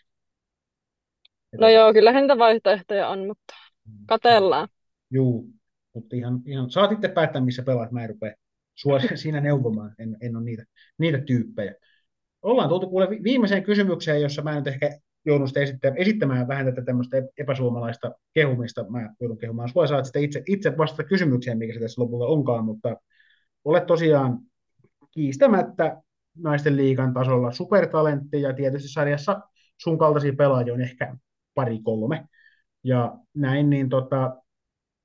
No 1.60 1.70
joo, 1.70 1.94
kyllä 1.94 2.12
niitä 2.12 2.38
vaihtoehtoja 2.38 3.08
on, 3.08 3.28
mutta 3.28 3.54
katellaan. 4.06 4.68
Juu, 5.12 5.50
mutta 5.94 6.16
ihan, 6.16 6.42
ihan 6.46 6.70
saat 6.70 6.92
itse 6.92 7.08
päättää, 7.08 7.42
missä 7.42 7.64
pelaat, 7.64 7.92
mä 7.92 8.04
en 8.04 8.10
rupea 8.10 8.34
sua 8.76 9.00
siinä 9.16 9.42
neuvomaan, 9.42 9.96
en, 10.00 10.18
en 10.22 10.36
ole 10.36 10.44
niitä, 10.44 10.64
niitä 10.98 11.22
tyyppejä. 11.22 11.74
ollaan 12.42 12.70
tultu 12.70 12.90
kuule 12.90 13.10
viimeiseen 13.10 13.64
kysymykseen, 13.64 14.22
jossa 14.22 14.42
mä 14.42 14.56
nyt 14.56 14.68
ehkä 14.68 15.00
joudun 15.26 15.48
esittämään, 15.56 15.98
esittämään 15.98 16.48
vähän 16.48 16.66
tätä 16.66 16.82
tämmöistä 16.82 17.18
epäsuomalaista 17.38 18.12
kehumista. 18.34 18.90
Mä 18.90 19.10
joudun 19.20 19.38
kehumaan 19.38 19.70
sua, 19.70 19.88
saat 19.88 20.06
sitten 20.06 20.24
itse, 20.24 20.44
itse 20.48 20.78
vastata 20.78 21.04
kysymykseen, 21.04 21.58
mikä 21.58 21.74
se 21.74 21.80
tässä 21.80 22.02
lopulta 22.02 22.26
onkaan, 22.26 22.66
mutta 22.66 22.98
olet 23.66 23.86
tosiaan 23.86 24.40
kiistämättä 25.12 26.02
naisten 26.38 26.78
liigan 26.78 27.14
tasolla 27.14 27.52
supertalentti 27.52 28.42
ja 28.42 28.54
tietysti 28.54 28.88
sarjassa 28.90 29.42
sun 29.78 29.98
kaltaisia 29.98 30.34
pelaajia 30.38 30.74
on 30.74 30.82
ehkä 30.82 31.16
pari 31.54 31.80
kolme. 31.80 32.28
Ja 32.84 33.18
näin, 33.34 33.70
niin 33.70 33.90
tota, 33.90 34.42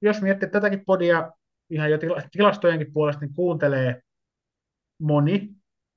jos 0.03 0.23
miettii 0.23 0.49
tätäkin 0.49 0.85
podia 0.87 1.31
ihan 1.71 1.91
jo 1.91 1.99
tilastojenkin 2.33 2.93
puolesta, 2.93 3.21
niin 3.21 3.35
kuuntelee 3.35 4.03
moni 5.01 5.49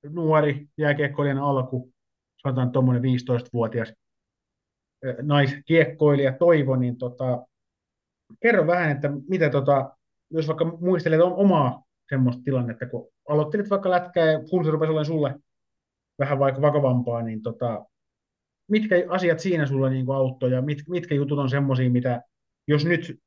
nuori 0.10 0.68
jääkiekkoilijan 0.78 1.38
alku, 1.38 1.94
sanotaan 2.42 2.72
tuommoinen 2.72 3.04
15-vuotias 3.04 3.94
naiskiekkoilija 5.22 6.34
Toivo, 6.38 6.76
niin 6.76 6.98
tota, 6.98 7.48
kerro 8.40 8.68
vähän, 8.68 8.92
että 8.92 9.10
mitä 9.28 9.50
tota, 9.50 9.98
jos 10.30 10.48
vaikka 10.48 10.66
muistelet 10.66 11.22
omaa 11.22 11.84
semmoista 12.10 12.44
tilannetta, 12.44 12.86
kun 12.86 13.10
aloittelit 13.30 13.70
vaikka 13.70 13.90
lätkää 13.90 14.32
ja 14.32 14.40
kun 14.50 14.66
se 14.66 14.72
rupesi 14.72 14.90
olemaan 14.90 15.06
sulle 15.06 15.40
vähän 16.20 16.40
vaikka 16.40 16.62
vakavampaa, 16.62 17.22
niin 17.22 17.42
tota, 17.42 17.86
mitkä 18.68 18.96
asiat 19.10 19.40
siinä 19.40 19.66
sulle 19.66 19.90
niin 19.90 20.12
auttoi 20.12 20.52
ja 20.52 20.62
mit, 20.62 20.78
mitkä 20.90 21.16
jutut 21.16 21.40
on 21.40 21.50
semmoisia, 21.50 21.90
mitä 21.90 22.22
jos 22.68 22.86
nyt 22.86 23.20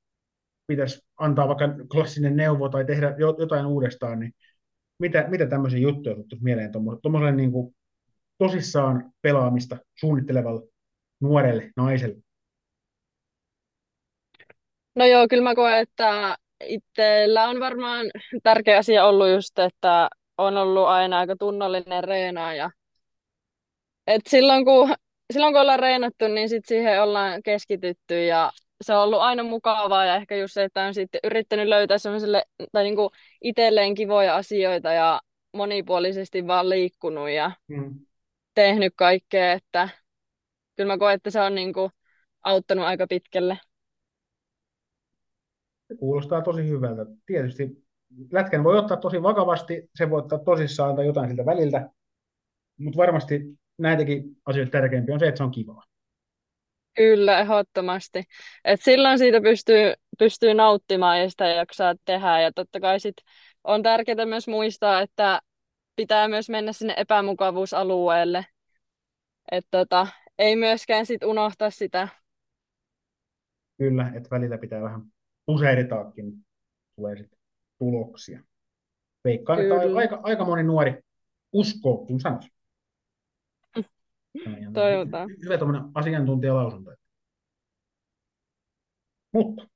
pitäisi 0.66 1.02
antaa 1.16 1.48
vaikka 1.48 1.68
klassinen 1.92 2.36
neuvo 2.36 2.68
tai 2.68 2.84
tehdä 2.84 3.14
jotain 3.38 3.66
uudestaan, 3.66 4.20
niin 4.20 4.32
mitä, 4.98 5.24
mitä 5.28 5.46
tämmöisiä 5.46 5.78
juttuja 5.78 6.16
tuttuisi 6.16 6.44
mieleen 6.44 6.72
tuommoiselle 6.72 7.32
niin 7.32 7.50
tosissaan 8.38 9.12
pelaamista 9.22 9.76
suunnittelevalle 10.00 10.68
nuorelle 11.20 11.70
naiselle? 11.76 12.16
No 14.94 15.06
joo, 15.06 15.26
kyllä 15.28 15.42
mä 15.42 15.54
koen, 15.54 15.78
että 15.78 16.36
itsellä 16.64 17.48
on 17.48 17.60
varmaan 17.60 18.06
tärkeä 18.42 18.78
asia 18.78 19.04
ollut 19.04 19.28
just, 19.30 19.58
että 19.58 20.08
on 20.38 20.56
ollut 20.56 20.86
aina 20.86 21.18
aika 21.18 21.36
tunnollinen 21.36 22.04
reenaaja. 22.04 22.70
Et 24.06 24.22
silloin, 24.28 24.64
kun, 24.64 24.94
silloin 25.32 25.52
kun 25.54 25.60
ollaan 25.60 25.78
reenattu, 25.78 26.28
niin 26.28 26.48
sit 26.48 26.64
siihen 26.66 27.02
ollaan 27.02 27.42
keskitytty 27.42 28.24
ja 28.24 28.52
se 28.80 28.94
on 28.94 29.02
ollut 29.02 29.20
aina 29.20 29.42
mukavaa 29.42 30.04
ja 30.04 30.16
ehkä 30.16 30.36
just 30.36 30.54
se, 30.54 30.64
että 30.64 30.84
on 30.86 30.94
sitten 30.94 31.20
yrittänyt 31.24 31.68
löytää 31.68 31.98
semmoiselle 31.98 32.44
tai 32.72 32.84
niinku 32.84 33.10
itselleen 33.42 33.94
kivoja 33.94 34.36
asioita 34.36 34.92
ja 34.92 35.20
monipuolisesti 35.52 36.46
vaan 36.46 36.68
liikkunut 36.68 37.30
ja 37.30 37.50
hmm. 37.74 38.00
tehnyt 38.54 38.92
kaikkea, 38.96 39.52
että 39.52 39.88
kyllä 40.76 40.92
mä 40.92 40.98
koen, 40.98 41.14
että 41.14 41.30
se 41.30 41.40
on 41.40 41.54
niinku 41.54 41.90
auttanut 42.42 42.84
aika 42.84 43.06
pitkälle. 43.06 43.58
Se 45.88 45.94
kuulostaa 45.96 46.42
tosi 46.42 46.68
hyvältä. 46.68 47.06
Tietysti 47.26 47.86
lätkän 48.32 48.64
voi 48.64 48.78
ottaa 48.78 48.96
tosi 48.96 49.22
vakavasti, 49.22 49.90
se 49.94 50.10
voi 50.10 50.18
ottaa 50.18 50.38
tosissaan 50.38 50.96
tai 50.96 51.06
jotain 51.06 51.28
siltä 51.28 51.46
väliltä, 51.46 51.90
mutta 52.78 52.96
varmasti 52.96 53.58
näitäkin 53.78 54.24
asioita 54.46 54.70
tärkeämpi 54.70 55.12
on 55.12 55.20
se, 55.20 55.28
että 55.28 55.38
se 55.38 55.44
on 55.44 55.50
kivaa. 55.50 55.82
Kyllä, 56.96 57.40
ehdottomasti. 57.40 58.24
Et 58.64 58.80
silloin 58.82 59.18
siitä 59.18 59.40
pystyy, 59.40 59.94
pystyy 60.18 60.54
nauttimaan 60.54 61.20
ja 61.20 61.30
sitä 61.30 61.46
jaksaa 61.46 61.94
tehdä. 62.04 62.40
Ja 62.40 62.52
totta 62.52 62.80
kai 62.80 63.00
sit 63.00 63.16
on 63.64 63.82
tärkeää 63.82 64.26
myös 64.26 64.48
muistaa, 64.48 65.00
että 65.00 65.40
pitää 65.96 66.28
myös 66.28 66.48
mennä 66.48 66.72
sinne 66.72 66.94
epämukavuusalueelle. 66.96 68.46
Että 69.52 69.68
tota, 69.70 70.06
ei 70.38 70.56
myöskään 70.56 71.06
sit 71.06 71.22
unohtaa 71.24 71.70
sitä. 71.70 72.08
Kyllä, 73.78 74.12
että 74.16 74.28
välillä 74.30 74.58
pitää 74.58 74.82
vähän 74.82 75.02
puseeritaakin, 75.46 76.32
tulee 76.96 77.16
sitten 77.16 77.38
tuloksia. 77.78 78.40
Veikkaan, 79.24 79.60
että 79.60 79.74
aika, 79.96 80.20
aika 80.22 80.44
moni 80.44 80.62
nuori 80.62 81.00
uskoo, 81.52 81.96
kun 81.96 82.20
sanoisi. 82.20 82.55
Toivotaan. 84.72 85.30
Hyvä 85.44 85.58
tuommoinen 85.58 85.90
asiantuntijalausunto. 85.94 86.90
Mutta 89.32 89.68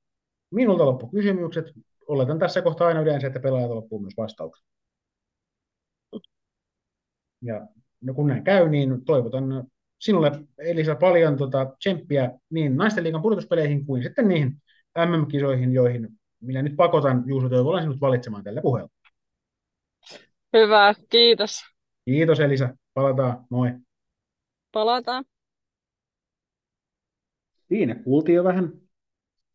minulta 0.51 0.85
loppu 0.85 1.07
kysymykset. 1.07 1.65
Oletan 2.07 2.39
tässä 2.39 2.61
kohtaa 2.61 2.87
aina 2.87 3.01
yleensä, 3.01 3.27
että 3.27 3.39
pelaajat 3.39 3.69
loppuu 3.69 3.99
myös 3.99 4.13
vastaukset. 4.17 4.65
Ja 7.41 7.67
no 8.01 8.13
kun 8.13 8.27
näin 8.27 8.43
käy, 8.43 8.69
niin 8.69 9.05
toivotan 9.05 9.43
sinulle 9.99 10.31
Elisa 10.57 10.95
paljon 10.95 11.37
tota, 11.37 11.65
tsemppiä 11.79 12.31
niin 12.49 12.77
naisten 12.77 13.03
liigan 13.03 13.21
pudotuspeleihin 13.21 13.85
kuin 13.85 14.03
sitten 14.03 14.27
niihin 14.27 14.61
MM-kisoihin, 14.97 15.73
joihin 15.73 16.09
minä 16.39 16.61
nyt 16.61 16.75
pakotan 16.75 17.23
Juuso 17.25 17.49
Toivolan 17.49 17.81
sinut 17.81 18.01
valitsemaan 18.01 18.43
tällä 18.43 18.61
puheella. 18.61 18.89
Hyvä, 20.53 20.93
kiitos. 21.09 21.59
Kiitos 22.05 22.39
Elisa, 22.39 22.69
palataan, 22.93 23.45
moi. 23.49 23.71
Palataan. 24.71 25.25
Siinä 27.67 27.95
kuultiin 27.95 28.35
jo 28.35 28.43
vähän 28.43 28.81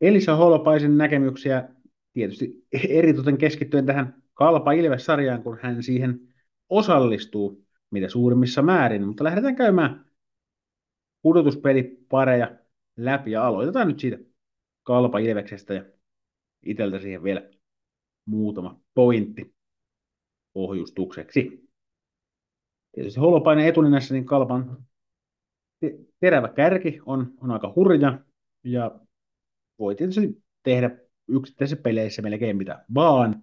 Elisa 0.00 0.36
Holopaisen 0.36 0.98
näkemyksiä, 0.98 1.68
tietysti 2.12 2.66
eritoten 2.88 3.38
keskittyen 3.38 3.86
tähän 3.86 4.22
Kalpa 4.34 4.72
Ilves-sarjaan, 4.72 5.42
kun 5.42 5.58
hän 5.62 5.82
siihen 5.82 6.34
osallistuu 6.68 7.66
mitä 7.90 8.08
suurimmissa 8.08 8.62
määrin, 8.62 9.06
mutta 9.06 9.24
lähdetään 9.24 9.56
käymään 9.56 10.10
pudotuspelipareja 11.22 12.56
läpi 12.96 13.30
ja 13.30 13.46
aloitetaan 13.46 13.88
nyt 13.88 14.00
siitä 14.00 14.18
Kalpa 14.82 15.18
Ilveksestä 15.18 15.74
ja 15.74 15.84
iteltä 16.62 16.98
siihen 16.98 17.22
vielä 17.22 17.50
muutama 18.26 18.80
pointti 18.94 19.54
pohjustukseksi. 20.52 21.70
Tietysti 22.92 23.20
Holopainen 23.20 23.66
etuninässä, 23.66 24.14
niin 24.14 24.26
Kalpan 24.26 24.86
terävä 26.20 26.48
kärki 26.48 27.00
on, 27.06 27.34
on 27.40 27.50
aika 27.50 27.72
hurja 27.76 28.18
ja 28.64 29.00
voi 29.78 29.94
tietysti 29.94 30.42
tehdä 30.62 30.90
yksittäisissä 31.28 31.82
peleissä 31.82 32.22
melkein 32.22 32.56
mitä 32.56 32.84
vaan. 32.94 33.42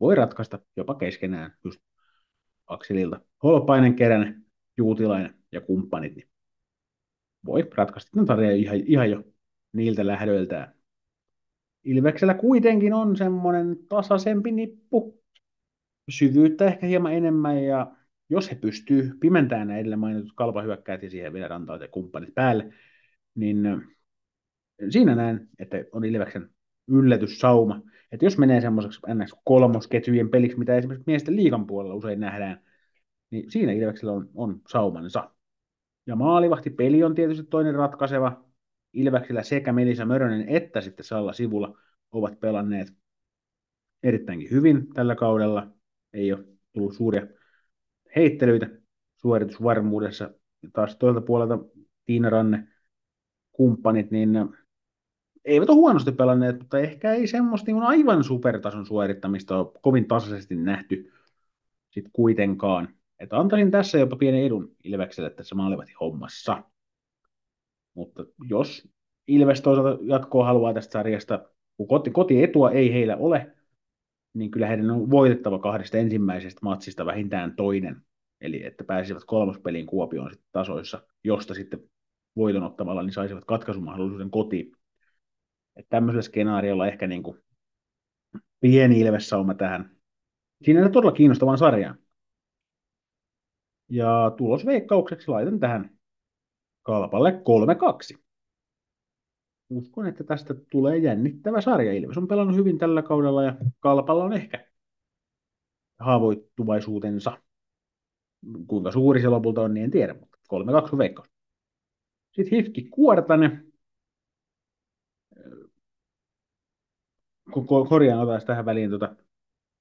Voi 0.00 0.14
ratkaista 0.14 0.58
jopa 0.76 0.94
keskenään 0.94 1.56
just 1.64 1.80
Akselilta. 2.66 3.20
Holopainen, 3.42 3.94
Keränen, 3.94 4.44
Juutilainen 4.76 5.34
ja 5.52 5.60
kumppanit. 5.60 6.16
Niin 6.16 6.28
voi 7.46 7.70
ratkaista 7.74 8.10
tämän 8.10 8.26
tarjoa 8.26 8.50
ihan, 8.50 8.76
ihan 8.86 9.10
jo 9.10 9.24
niiltä 9.72 10.06
lähdöiltään. 10.06 10.74
Ilveksellä 11.84 12.34
kuitenkin 12.34 12.94
on 12.94 13.16
semmoinen 13.16 13.76
tasaisempi 13.88 14.52
nippu, 14.52 15.22
syvyyttä 16.10 16.66
ehkä 16.66 16.86
hieman 16.86 17.12
enemmän 17.12 17.64
ja 17.64 17.96
jos 18.28 18.50
he 18.50 18.56
pystyy 18.56 19.12
pimentämään 19.20 19.68
nämä 19.68 19.80
edellä 19.80 19.96
mainitut 19.96 20.32
kalpahyökkäät 20.36 21.02
ja 21.02 21.10
siihen 21.10 21.32
vielä 21.32 21.48
rantaa 21.48 21.76
ja 21.76 21.88
kumppanit 21.88 22.34
päälle, 22.34 22.74
niin 23.34 23.82
siinä 24.90 25.14
näen, 25.14 25.48
että 25.58 25.76
on 25.92 26.04
Ilveksen 26.04 26.50
yllätyssauma. 26.88 27.82
Että 28.12 28.26
jos 28.26 28.38
menee 28.38 28.60
semmoiseksi 28.60 29.00
ns. 29.14 29.34
kolmosketjujen 29.44 30.30
peliksi, 30.30 30.58
mitä 30.58 30.76
esimerkiksi 30.76 31.04
miesten 31.06 31.36
liikan 31.36 31.66
puolella 31.66 31.94
usein 31.94 32.20
nähdään, 32.20 32.60
niin 33.30 33.50
siinä 33.50 33.72
Ilveksellä 33.72 34.12
on, 34.12 34.30
on 34.34 34.60
saumansa. 34.68 35.30
Ja 36.06 36.16
maalivahti 36.16 36.70
peli 36.70 37.04
on 37.04 37.14
tietysti 37.14 37.44
toinen 37.44 37.74
ratkaiseva. 37.74 38.44
Ilveksellä 38.92 39.42
sekä 39.42 39.72
Melisa 39.72 40.04
Mörönen 40.04 40.48
että 40.48 40.80
sitten 40.80 41.04
Salla 41.04 41.32
Sivulla 41.32 41.78
ovat 42.12 42.40
pelanneet 42.40 42.88
erittäinkin 44.02 44.50
hyvin 44.50 44.92
tällä 44.94 45.14
kaudella. 45.14 45.66
Ei 46.12 46.32
ole 46.32 46.44
tullut 46.72 46.94
suuria 46.94 47.26
heittelyitä 48.16 48.70
suoritusvarmuudessa. 49.16 50.30
Taas 50.72 50.96
toilta 50.96 51.20
puolelta 51.20 51.58
Tiina 52.04 52.30
Ranne, 52.30 52.68
kumppanit, 53.52 54.10
niin 54.10 54.28
eivät 55.44 55.70
ole 55.70 55.76
huonosti 55.76 56.12
pelanneet, 56.12 56.58
mutta 56.58 56.78
ehkä 56.78 57.12
ei 57.12 57.26
semmoista 57.26 57.66
niin 57.66 57.82
aivan 57.82 58.24
supertason 58.24 58.86
suorittamista 58.86 59.58
ole 59.58 59.72
kovin 59.82 60.08
tasaisesti 60.08 60.54
nähty 60.54 61.12
sit 61.90 62.04
kuitenkaan. 62.12 62.88
Että 63.18 63.38
antaisin 63.38 63.70
tässä 63.70 63.98
jopa 63.98 64.16
pienen 64.16 64.44
edun 64.44 64.76
Ilvekselle 64.84 65.30
tässä 65.30 65.54
maalivahti 65.54 65.92
hommassa. 66.00 66.62
Mutta 67.94 68.24
jos 68.48 68.88
Ilves 69.26 69.60
toisaalta 69.60 69.98
jatkoa 70.02 70.44
haluaa 70.44 70.74
tästä 70.74 70.92
sarjasta, 70.92 71.48
kun 71.76 71.88
koti, 71.88 72.10
kotietua 72.10 72.70
ei 72.70 72.92
heillä 72.92 73.16
ole, 73.16 73.56
niin 74.34 74.50
kyllä 74.50 74.66
heidän 74.66 74.90
on 74.90 75.10
voitettava 75.10 75.58
kahdesta 75.58 75.98
ensimmäisestä 75.98 76.60
matsista 76.62 77.06
vähintään 77.06 77.56
toinen. 77.56 78.02
Eli 78.40 78.66
että 78.66 78.84
pääsisivät 78.84 79.24
kolmospeliin 79.26 79.86
Kuopioon 79.86 80.30
sitten 80.30 80.48
tasoissa, 80.52 81.02
josta 81.24 81.54
sitten 81.54 81.80
voiton 82.36 82.62
ottamalla 82.62 83.02
niin 83.02 83.12
saisivat 83.12 83.44
katkaisumahdollisuuden 83.44 84.30
kotiin. 84.30 84.72
Että 85.76 85.90
tämmöisellä 85.90 86.22
skenaariolla 86.22 86.86
ehkä 86.86 87.06
niin 87.06 87.22
kuin 87.22 87.38
pieni 88.60 89.00
ilvessauma 89.00 89.54
tähän. 89.54 89.96
Siinä 90.64 90.84
on 90.84 90.92
todella 90.92 91.12
kiinnostavaan 91.12 91.58
sarjaan. 91.58 91.98
Ja 93.88 94.32
tulosveikkaukseksi 94.36 95.28
laitan 95.28 95.60
tähän 95.60 95.90
kalpalle 96.82 97.42
3-2. 98.14 98.21
Uskon, 99.76 100.06
että 100.06 100.24
tästä 100.24 100.54
tulee 100.70 100.98
jännittävä 100.98 101.60
sarja. 101.60 101.92
Ilves 101.92 102.18
on 102.18 102.28
pelannut 102.28 102.56
hyvin 102.56 102.78
tällä 102.78 103.02
kaudella 103.02 103.42
ja 103.42 103.56
kalpalla 103.80 104.24
on 104.24 104.32
ehkä 104.32 104.66
haavoittuvaisuutensa. 105.98 107.38
Kuinka 108.66 108.92
suuri 108.92 109.20
se 109.20 109.28
lopulta 109.28 109.60
on, 109.60 109.74
niin 109.74 109.84
en 109.84 109.90
tiedä, 109.90 110.14
mutta 110.14 110.38
3-2 110.94 110.98
veikkaus. 110.98 111.28
Sitten 112.32 112.58
Hifki 112.58 112.84
Kuortanen. 112.84 113.72
Korjaan 117.88 118.22
otas 118.22 118.44
tähän 118.44 118.64
väliin. 118.64 118.90
Tota. 118.90 119.16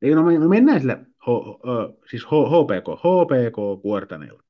Ei, 0.02 0.16
no, 0.16 0.24
me 0.24 0.48
mennään 0.48 0.80
sille 0.80 0.98
H, 0.98 1.28
H, 1.28 2.00
siis 2.10 2.26
H, 2.26 2.30
HPK, 2.30 2.88
HPK 3.00 3.82
Kuortaneella. 3.82 4.44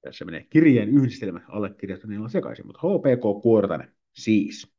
Tässä 0.00 0.24
menee 0.24 0.46
kirjeen 0.50 0.88
yhdistelmä 0.88 1.40
allekirjoittaneilla 1.48 2.28
sekaisin, 2.28 2.66
mutta 2.66 2.80
HPK 2.80 3.42
Kuortanen 3.42 3.95
siis. 4.16 4.76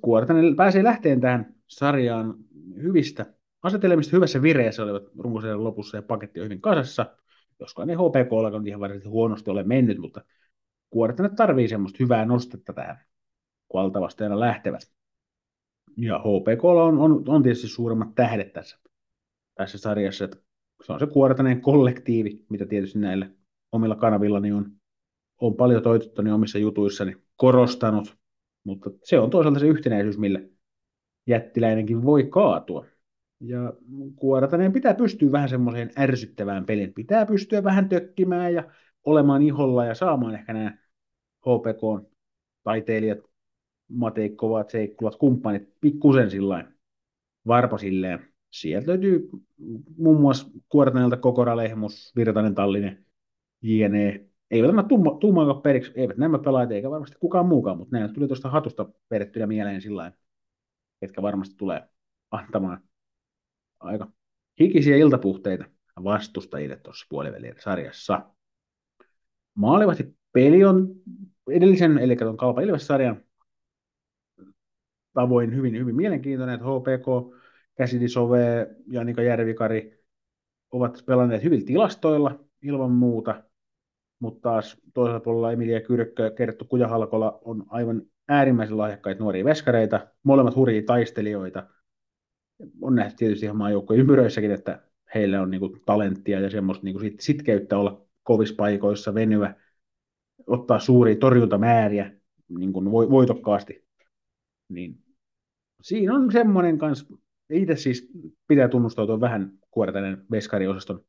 Kuortanen 0.00 0.56
pääsee 0.56 0.84
lähteen 0.84 1.20
tähän 1.20 1.54
sarjaan 1.68 2.34
hyvistä 2.82 3.34
asetelmista 3.62 4.16
hyvässä 4.16 4.42
vireessä 4.42 4.82
olivat 4.82 5.02
runkosarjan 5.18 5.64
lopussa 5.64 5.96
ja 5.96 6.02
paketti 6.02 6.40
on 6.40 6.44
hyvin 6.44 6.60
kasassa. 6.60 7.16
Joskaan 7.60 7.90
ei 7.90 7.96
HPK 7.96 8.32
ole 8.32 8.68
ihan 8.68 8.80
varsinaisesti 8.80 9.08
huonosti 9.08 9.50
ole 9.50 9.62
mennyt, 9.62 9.98
mutta 9.98 10.24
Kuortanen 10.90 11.36
tarvii 11.36 11.68
semmoista 11.68 11.96
hyvää 12.00 12.24
nostetta 12.24 12.72
tähän, 12.72 12.98
kun 13.68 13.80
altavastajana 13.80 14.40
lähtevät. 14.40 14.92
Ja 15.96 16.18
HPK 16.18 16.64
on, 16.64 16.98
on, 16.98 17.24
on 17.28 17.42
tietysti 17.42 17.68
suuremmat 17.68 18.14
tähdet 18.14 18.52
tässä, 18.52 18.78
tässä 19.54 19.78
sarjassa. 19.78 20.24
Että 20.24 20.36
se 20.86 20.92
on 20.92 21.00
se 21.00 21.06
Kuortanen 21.06 21.60
kollektiivi, 21.60 22.46
mitä 22.48 22.66
tietysti 22.66 22.98
näillä 22.98 23.30
omilla 23.72 23.96
kanavillani 23.96 24.52
on, 24.52 24.72
on 25.40 25.56
paljon 25.56 25.82
toitottanut 25.82 26.32
omissa 26.32 26.58
jutuissani 26.58 27.21
korostanut, 27.42 28.16
mutta 28.64 28.90
se 29.02 29.18
on 29.18 29.30
toisaalta 29.30 29.60
se 29.60 29.66
yhtenäisyys, 29.66 30.18
millä 30.18 30.40
jättiläinenkin 31.26 32.02
voi 32.04 32.24
kaatua. 32.24 32.86
Ja 33.40 33.72
Kuoratanen 34.16 34.72
pitää 34.72 34.94
pystyä 34.94 35.32
vähän 35.32 35.48
semmoiseen 35.48 35.90
ärsyttävään 35.98 36.66
pelin. 36.66 36.94
Pitää 36.94 37.26
pystyä 37.26 37.64
vähän 37.64 37.88
tökkimään 37.88 38.54
ja 38.54 38.64
olemaan 39.04 39.42
iholla 39.42 39.84
ja 39.84 39.94
saamaan 39.94 40.34
ehkä 40.34 40.52
nämä 40.52 40.78
HPK-taiteilijat, 41.40 43.18
Mateikkovat, 43.88 44.70
Seikkulat, 44.70 45.16
kumppanit 45.16 45.68
pikkusen 45.80 46.30
sillä 46.30 46.72
varpa 47.46 47.78
silleen. 47.78 48.28
Sieltä 48.50 48.88
löytyy 48.90 49.28
muun 49.96 50.20
muassa 50.20 50.46
Kuortanelta 50.68 51.16
Kokora, 51.16 51.56
Lehmus, 51.56 52.12
Virtanen, 52.16 52.54
Tallinen, 52.54 53.06
JNE. 53.62 54.31
Eivät 54.52 54.68
nämä 54.70 54.82
tumma, 55.20 55.54
periksi, 55.54 55.92
eivät 55.94 56.16
nämä 56.16 56.38
pelaajat 56.38 56.72
eikä 56.72 56.90
varmasti 56.90 57.16
kukaan 57.20 57.46
muukaan, 57.46 57.78
mutta 57.78 57.96
nämä 57.96 58.08
tuli 58.08 58.26
tuosta 58.26 58.50
hatusta 58.50 58.88
perettynä 59.08 59.46
mieleen 59.46 59.80
sillä 59.80 60.12
ketkä 61.00 61.22
varmasti 61.22 61.54
tulee 61.56 61.88
antamaan 62.30 62.82
aika 63.80 64.08
hikisiä 64.60 64.96
iltapuhteita 64.96 65.64
vastustajille 66.04 66.76
tuossa 66.76 67.06
puolivälien 67.10 67.56
sarjassa. 67.58 68.30
Maalivahti 69.54 70.16
peli 70.32 70.64
on 70.64 70.94
edellisen, 71.50 71.98
eli 71.98 72.16
tuon 72.16 72.36
Kalpa 72.36 72.60
Ilves-sarjan 72.60 73.24
tavoin 75.12 75.56
hyvin, 75.56 75.78
hyvin 75.78 75.96
mielenkiintoinen, 75.96 76.54
että 76.54 76.66
HPK, 76.66 77.36
Käsidi 77.74 78.08
Sove 78.08 78.66
ja 78.86 79.04
Nika 79.04 79.22
Järvikari 79.22 80.04
ovat 80.70 81.04
pelanneet 81.06 81.44
hyvin 81.44 81.64
tilastoilla 81.64 82.44
ilman 82.62 82.90
muuta, 82.90 83.42
mutta 84.22 84.40
taas 84.40 84.76
toisella 84.94 85.20
puolella 85.20 85.52
Emilia 85.52 85.80
Kyrkkö 85.80 86.22
ja 86.22 86.30
Kerttu 86.30 86.64
Kujahalkola 86.64 87.38
on 87.44 87.64
aivan 87.68 88.02
äärimmäisen 88.28 88.78
lahjakkaita 88.78 89.22
nuoria 89.22 89.44
veskareita, 89.44 90.06
molemmat 90.22 90.56
hurjia 90.56 90.82
taistelijoita. 90.86 91.66
On 92.80 92.94
nähty 92.94 93.16
tietysti 93.16 93.46
ihan 93.46 93.56
maajoukkojen 93.56 94.00
ympyröissäkin, 94.00 94.50
että 94.50 94.82
heillä 95.14 95.42
on 95.42 95.50
niinku 95.50 95.76
talenttia 95.86 96.40
ja 96.40 96.50
semmoista 96.50 96.84
niinku 96.84 97.00
sit, 97.00 97.20
sitkeyttä 97.20 97.78
olla 97.78 98.06
kovissa 98.22 98.54
paikoissa, 98.58 99.14
venyä, 99.14 99.54
ottaa 100.46 100.78
suuria 100.78 101.16
torjuntamääriä 101.16 102.12
niin 102.48 102.72
kuin 102.72 102.90
voitokkaasti. 102.90 103.84
Niin 104.68 104.98
siinä 105.82 106.14
on 106.14 106.32
semmoinen 106.32 106.78
kanssa, 106.78 107.14
itse 107.50 107.76
siis 107.76 108.10
pitää 108.48 108.68
tunnustautua 108.68 109.20
vähän 109.20 109.52
kuortainen 109.70 110.24
veskariosaston 110.30 111.04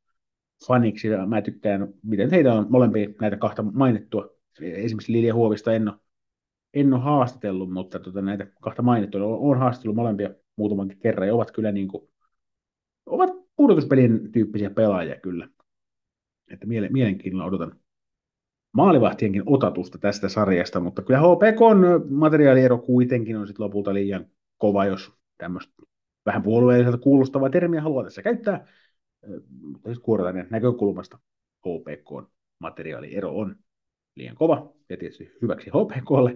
faniksi, 0.68 1.08
ja 1.08 1.26
mä 1.26 1.42
tykkään, 1.42 1.94
miten 2.04 2.32
heitä 2.32 2.54
on 2.54 2.66
molempia 2.70 3.10
näitä 3.22 3.38
kahta 3.38 3.64
mainittua. 3.64 4.30
Esimerkiksi 4.62 5.12
Lilja 5.12 5.34
Huovista 5.34 5.74
en 5.74 5.90
ole, 5.90 5.98
en 6.74 6.94
ole 6.94 7.02
haastatellut, 7.02 7.72
mutta 7.72 8.00
tota, 8.00 8.22
näitä 8.22 8.48
kahta 8.62 8.82
mainittua, 8.82 9.26
olen 9.26 9.60
haastatellut 9.60 9.96
molempia 9.96 10.30
muutamankin 10.56 11.00
kerran, 11.00 11.28
ja 11.28 11.36
ovat 11.36 11.52
kyllä 11.52 11.72
niin 11.72 11.88
kuin, 11.88 12.10
ovat 13.06 13.30
pudotuspelin 13.56 14.32
tyyppisiä 14.32 14.70
pelaajia 14.70 15.20
kyllä. 15.20 15.50
Että 16.52 16.68
mielenkiinnolla 16.68 17.46
odotan 17.46 17.80
maalivahtienkin 18.72 19.44
otatusta 19.46 19.98
tästä 19.98 20.30
sarjasta, 20.30 20.80
mutta 20.80 21.02
kyllä 21.02 21.20
HPK 21.20 21.62
on 21.62 22.06
materiaaliero 22.10 22.78
kuitenkin 22.78 23.38
on 23.38 23.48
sitten 23.48 23.64
lopulta 23.64 23.94
liian 23.94 24.26
kova, 24.58 24.86
jos 24.86 25.12
tämmöistä 25.38 25.74
vähän 26.26 26.44
puolueelliselta 26.44 26.98
kuulostavaa 26.98 27.50
termiä 27.50 27.82
haluaa 27.82 28.04
tässä 28.04 28.22
käyttää. 28.22 28.68
Mutta 29.62 29.90
siis 29.90 30.00
Kuoratainen 30.00 30.48
näkökulmasta 30.50 31.20
HPK 31.60 32.32
materiaaliero 32.60 33.38
on 33.38 33.56
liian 34.16 34.36
kova 34.36 34.74
ja 34.90 34.98
tietysti 34.98 35.32
hyväksi 35.42 35.70
HPKlle. 35.70 36.36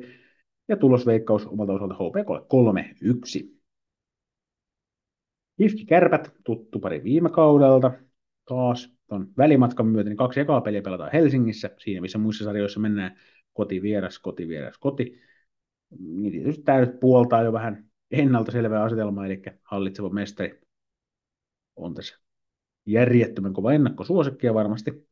Ja 0.67 0.77
tulosveikkaus 0.77 1.45
omalta 1.45 1.73
osalta 1.73 1.93
HPKlle 1.93 2.39
3-1. 3.49 3.57
Hifki 5.59 5.85
Kärpät, 5.85 6.31
tuttu 6.43 6.79
pari 6.79 7.03
viime 7.03 7.29
kaudelta. 7.29 7.91
Taas 8.45 8.97
tuon 9.07 9.33
välimatkan 9.37 9.87
myötä, 9.87 10.09
niin 10.09 10.17
kaksi 10.17 10.39
ekaa 10.39 10.61
peliä 10.61 10.81
pelataan 10.81 11.11
Helsingissä, 11.13 11.69
siinä 11.77 12.01
missä 12.01 12.17
muissa 12.17 12.43
sarjoissa 12.43 12.79
mennään 12.79 13.19
koti, 13.53 13.81
vieras, 13.81 14.19
koti, 14.19 14.47
vieras, 14.47 14.77
koti. 14.77 15.21
Niin 15.99 16.31
tietysti 16.31 16.63
tämä 16.63 16.79
nyt 16.79 16.99
puoltaa 16.99 17.43
jo 17.43 17.53
vähän 17.53 17.89
ennalta 18.11 18.51
selvää 18.51 18.83
asetelmaa, 18.83 19.25
eli 19.25 19.41
hallitseva 19.63 20.09
mestari 20.09 20.61
on 21.75 21.93
tässä 21.93 22.26
järjettömän 22.87 23.53
kova 23.53 23.73
ennakkosuosikki 23.73 24.47
ja 24.47 24.53
varmasti 24.53 25.07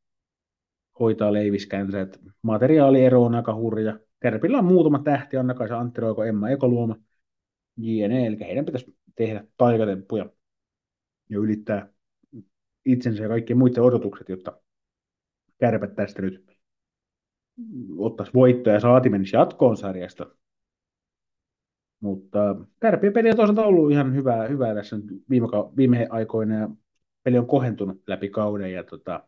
hoitaa 0.99 1.33
leiviskänsä, 1.33 2.01
että 2.01 2.19
materiaaliero 2.41 3.23
on 3.23 3.35
aika 3.35 3.55
hurja. 3.55 3.99
Kärpillä 4.19 4.57
on 4.57 4.65
muutama 4.65 4.99
tähti, 4.99 5.38
Anna-Kaisa 5.38 5.79
Antti 5.79 6.01
Roiko, 6.01 6.23
Emma 6.23 6.49
Ekoluoma, 6.49 6.95
JNE, 7.77 8.27
eli 8.27 8.39
heidän 8.39 8.65
pitäisi 8.65 8.97
tehdä 9.15 9.43
taikatemppuja 9.57 10.29
ja 11.29 11.39
ylittää 11.39 11.89
itsensä 12.85 13.23
ja 13.23 13.29
kaikkien 13.29 13.57
muiden 13.57 13.83
odotukset, 13.83 14.29
jotta 14.29 14.61
kärpät 15.57 15.95
tästä 15.95 16.21
nyt 16.21 16.57
ottaisi 17.97 18.33
voittoja 18.33 18.73
ja 18.73 18.79
saati 18.79 19.09
menisi 19.09 19.35
jatkoon 19.35 19.77
sarjasta. 19.77 20.25
Mutta 21.99 22.55
kärpien 22.79 23.13
peli 23.13 23.29
on 23.29 23.35
toisaalta 23.35 23.65
ollut 23.65 23.91
ihan 23.91 24.15
hyvää, 24.15 24.47
hyvää 24.47 24.75
tässä 24.75 24.97
viime, 25.29 25.47
viime 25.77 26.07
aikoina 26.09 26.55
ja 26.55 26.69
peli 27.25 27.38
on 27.38 27.47
kohentunut 27.47 28.03
läpi 28.07 28.29
kauden. 28.29 28.73
Ja 28.73 28.83
tota, 28.83 29.23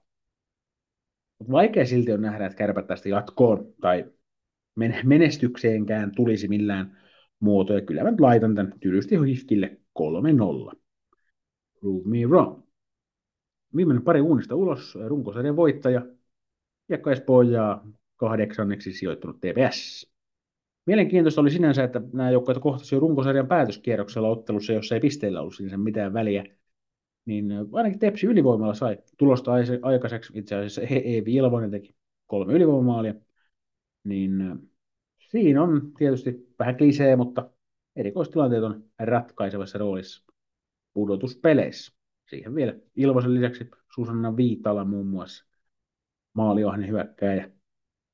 mutta 1.40 1.52
vaikea 1.52 1.86
silti 1.86 2.12
on 2.12 2.22
nähdä, 2.22 2.46
että 2.46 2.58
kärpät 2.58 2.88
tästä 2.88 3.10
jatkoon 3.10 3.74
tai 3.82 4.06
menestykseenkään 5.04 6.12
tulisi 6.16 6.48
millään 6.48 6.98
muotoa. 7.40 7.76
Ja 7.76 7.82
kyllä 7.82 8.04
mä 8.04 8.14
laitan 8.20 8.56
tämän 8.56 8.74
tylysti 8.80 9.16
Hifkille 9.26 9.78
3-0. 10.00 10.76
Prove 11.80 12.10
me 12.10 12.26
wrong 12.26 12.68
viimeinen 13.76 14.04
pari 14.04 14.22
uunista 14.22 14.56
ulos, 14.56 14.98
runkosarjan 15.08 15.56
voittaja, 15.56 16.06
Kiekko 16.88 17.12
Espoo 17.12 17.42
ja 17.42 17.82
kahdeksanneksi 18.16 18.94
sijoittunut 18.94 19.38
TPS. 19.38 20.12
Mielenkiintoista 20.86 21.42
oli 21.42 21.52
sinänsä, 21.52 21.84
että 21.84 22.02
nämä 22.14 22.32
joukkueet 22.32 22.62
kohtasivat 22.62 22.92
jo 22.92 23.00
runkosarjan 23.00 23.48
päätöskierroksella 23.48 24.30
ottelussa, 24.30 24.74
jossa 24.74 24.96
ei 24.96 25.02
pisteillä 25.02 25.42
ollut 25.42 25.56
sinänsä 25.56 25.78
mitään 25.78 26.14
väliä. 26.14 26.57
Niin 27.28 27.52
ainakin 27.74 28.00
Tepsi 28.00 28.28
ylivoimalla 28.28 28.74
sai 28.74 28.98
tulosta 29.18 29.52
aikaiseksi. 29.82 30.34
Itse 30.36 30.56
asiassa 30.56 30.82
Eevi 30.82 31.36
Ilvonen 31.36 31.72
teki 31.72 31.96
kolme 32.28 32.54
ylivoimaalia. 32.54 33.14
Niin 34.04 34.32
siinä 35.30 35.64
on 35.64 35.92
tietysti 35.98 36.54
vähän 36.60 36.78
klisee, 36.78 37.16
mutta 37.16 37.50
erikoistilanteet 37.96 38.64
on 38.64 38.84
ratkaisevassa 39.00 39.78
roolissa 39.78 40.34
pudotuspeleissä 40.94 41.94
siihen 42.30 42.56
vielä 42.56 42.74
Ilvosen 42.96 43.34
lisäksi 43.34 43.70
Susanna 43.96 44.38
Viitala 44.38 44.86
muun 44.86 45.08
muassa 45.08 45.46
maaliohden 46.34 46.88
hyökkääjä. 46.90 47.52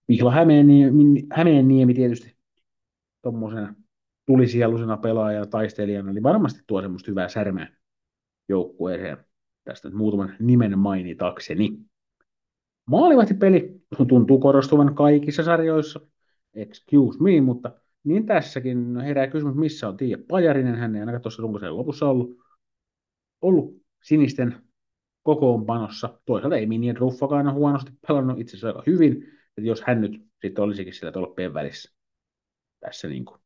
Vihla 0.08 0.32
Hämeenniemi, 0.32 1.28
Hämeenniemi 1.32 1.94
tietysti 1.94 2.36
tuommoisena 3.22 3.76
tulisieluisena 4.26 4.98
pelaajana, 4.98 5.46
taistelijana, 5.46 6.12
eli 6.12 6.24
varmasti 6.24 6.62
tuo 6.68 6.82
semmoista 6.82 7.12
hyvää 7.12 7.30
särmää 7.30 7.83
joukkueeseen. 8.54 9.18
Tästä 9.64 9.88
nyt 9.88 9.98
muutaman 9.98 10.36
nimen 10.40 10.80
mainitakseni. 10.80 11.78
Maalivahtipeli 12.86 13.82
tuntuu 14.08 14.40
korostuvan 14.40 14.96
kaikissa 14.96 15.44
sarjoissa, 15.44 16.00
excuse 16.54 17.24
me, 17.24 17.42
mutta 17.42 17.72
niin 18.04 18.26
tässäkin 18.26 19.00
herää 19.00 19.28
kysymys, 19.28 19.56
missä 19.56 19.88
on 19.88 19.98
Tiia 19.98 20.18
Pajarinen. 20.28 20.76
Hän 20.76 20.96
ei 20.96 21.00
ainakaan 21.00 21.22
tuossa 21.22 21.42
runkosarjan 21.42 21.78
lopussa 21.78 22.08
ollut, 22.08 22.38
ollut 23.42 23.82
sinisten 24.04 24.56
kokoonpanossa. 25.24 26.20
Toisaalta 26.26 26.58
ei 26.58 26.66
Minien 26.66 26.98
Ruffakaan 26.98 27.54
huonosti 27.54 27.92
pelannut 28.08 28.40
itse 28.40 28.52
asiassa 28.52 28.68
aika 28.68 28.84
hyvin, 28.88 29.12
että 29.58 29.68
jos 29.68 29.84
hän 29.88 30.02
nyt 30.02 30.22
sitten 30.42 30.64
olisikin 30.64 30.94
sillä 30.94 31.12
tolppien 31.12 31.54
välissä 31.54 31.94
tässä, 32.80 33.08
niin 33.08 33.26
kuin, 33.26 33.42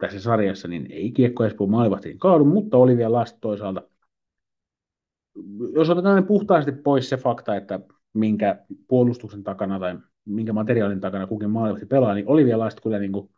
tässä 0.00 0.20
sarjassa, 0.20 0.68
niin 0.68 0.90
ei 0.90 1.12
kiekko 1.12 1.44
Espoon 1.44 1.70
maalivahtiin 1.70 2.18
kaadu, 2.18 2.44
mutta 2.44 2.76
oli 2.76 2.96
vielä 2.96 3.12
lasta 3.12 3.38
toisaalta. 3.40 3.82
Jos 5.74 5.90
otetaan 5.90 6.26
puhtaasti 6.26 6.72
pois 6.72 7.08
se 7.08 7.16
fakta, 7.16 7.56
että 7.56 7.80
minkä 8.12 8.64
puolustuksen 8.88 9.42
takana 9.42 9.78
tai 9.78 9.98
minkä 10.24 10.52
materiaalin 10.52 11.00
takana 11.00 11.26
kukin 11.26 11.50
maalivahti 11.50 11.86
pelaa, 11.86 12.14
niin 12.14 12.28
Olivia 12.28 12.58
Last 12.58 12.80
kyllä 12.80 12.98
niin 12.98 13.12
kuin 13.12 13.30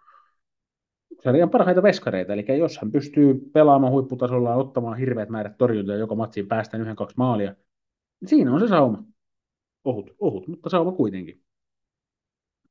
sarjan 1.25 1.51
parhaita 1.51 1.83
veskareita. 1.83 2.33
Eli 2.33 2.59
jos 2.59 2.79
hän 2.79 2.93
pystyy 2.93 3.51
pelaamaan 3.53 3.93
huipputasolla 3.93 4.51
ja 4.51 4.57
ottamaan 4.57 4.99
hirveät 4.99 5.29
määrät 5.29 5.59
torjuntoja 5.59 5.99
joka 5.99 6.15
matsiin 6.15 6.47
päästään 6.49 6.81
yhden 6.81 6.97
kaksi 6.97 7.17
maalia, 7.17 7.55
niin 8.21 8.29
siinä 8.29 8.53
on 8.53 8.61
se 8.61 8.69
sauma. 8.69 9.05
Ohut, 9.85 10.11
ohut 10.19 10.49
mutta 10.49 10.71
sauma 10.71 10.93
kuitenkin. 10.93 11.43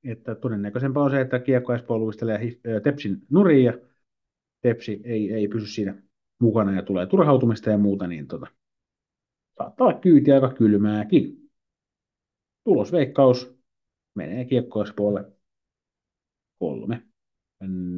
Että 0.04 0.36
todennäköisempää 0.36 1.04
on 1.04 1.12
se, 1.12 1.22
että 1.22 1.40
Kiekko 1.40 1.74
Espoo 1.74 2.00
luistelee 2.00 2.40
Tepsin 2.84 3.22
nurin 3.30 3.64
ja 3.64 3.74
Tepsi 4.62 5.02
ei, 5.04 5.34
ei 5.34 5.48
pysy 5.48 5.68
siinä 5.68 6.04
mukana 6.40 6.76
ja 6.76 6.82
tulee 6.82 7.06
turhautumista 7.06 7.70
ja 7.70 7.78
muuta, 7.78 8.08
niin 8.08 8.28
tota, 8.28 8.48
saattaa 9.58 9.88
olla 9.88 10.00
kyyti 10.00 10.32
aika 10.32 10.54
kylmääkin. 10.54 11.52
Tulosveikkaus 12.64 13.56
menee 14.16 14.46
Kiekko 14.46 14.84
Espoolle 14.84 15.32
kolme 16.60 17.04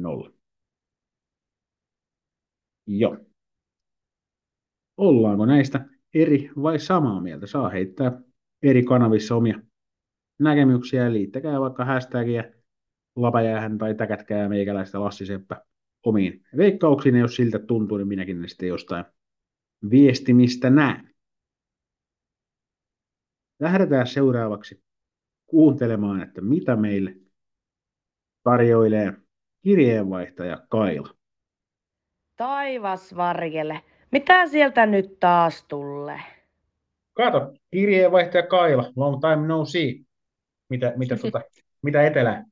nolla. 0.00 0.32
Joo. 2.86 3.16
Ollaanko 4.96 5.46
näistä 5.46 5.86
eri 6.14 6.50
vai 6.62 6.78
samaa 6.78 7.20
mieltä? 7.20 7.46
Saa 7.46 7.68
heittää 7.68 8.20
eri 8.62 8.82
kanavissa 8.82 9.36
omia 9.36 9.60
näkemyksiä 10.38 11.12
liittäkää 11.12 11.60
vaikka 11.60 11.84
hashtagia 11.84 12.44
lapajäähän 13.16 13.78
tai 13.78 13.94
täkätkää 13.94 14.48
meikäläistä 14.48 15.00
Lassi 15.00 15.26
Seppä 15.26 15.64
omiin 16.02 16.44
veikkauksiin, 16.56 17.14
ja 17.14 17.20
jos 17.20 17.36
siltä 17.36 17.58
tuntuu, 17.58 17.98
niin 17.98 18.08
minäkin 18.08 18.40
ne 18.40 18.48
sitten 18.48 18.68
jostain 18.68 19.04
viestimistä 19.90 20.70
näen. 20.70 21.14
Lähdetään 23.60 24.06
seuraavaksi 24.06 24.82
kuuntelemaan, 25.46 26.22
että 26.22 26.40
mitä 26.40 26.76
meille 26.76 27.14
tarjoilee 28.42 29.12
kirjeenvaihtaja 29.62 30.66
Kaila. 30.68 31.08
Taivas 32.36 33.16
varjele. 33.16 33.80
Mitä 34.12 34.46
sieltä 34.46 34.86
nyt 34.86 35.20
taas 35.20 35.62
tulee? 35.62 36.20
Kato, 37.12 37.52
kirjeenvaihtaja 37.70 38.46
Kaila, 38.46 38.92
long 38.96 39.20
time 39.20 39.46
no 39.46 39.64
see. 39.64 39.94
Mitä, 40.68 40.92
mitä, 40.96 41.16
tuota, 41.20 41.40
mitä 41.82 42.02
etelä? 42.02 42.44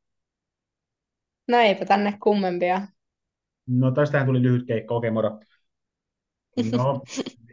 No 1.49 1.59
eipä 1.59 1.85
tänne 1.85 2.19
kummempia. 2.23 2.83
No 3.67 3.91
tästähän 3.91 4.27
tuli 4.27 4.43
lyhyt 4.43 4.67
keikka, 4.67 4.95
okei 4.95 5.11
moro. 5.11 5.41
No, 6.73 7.03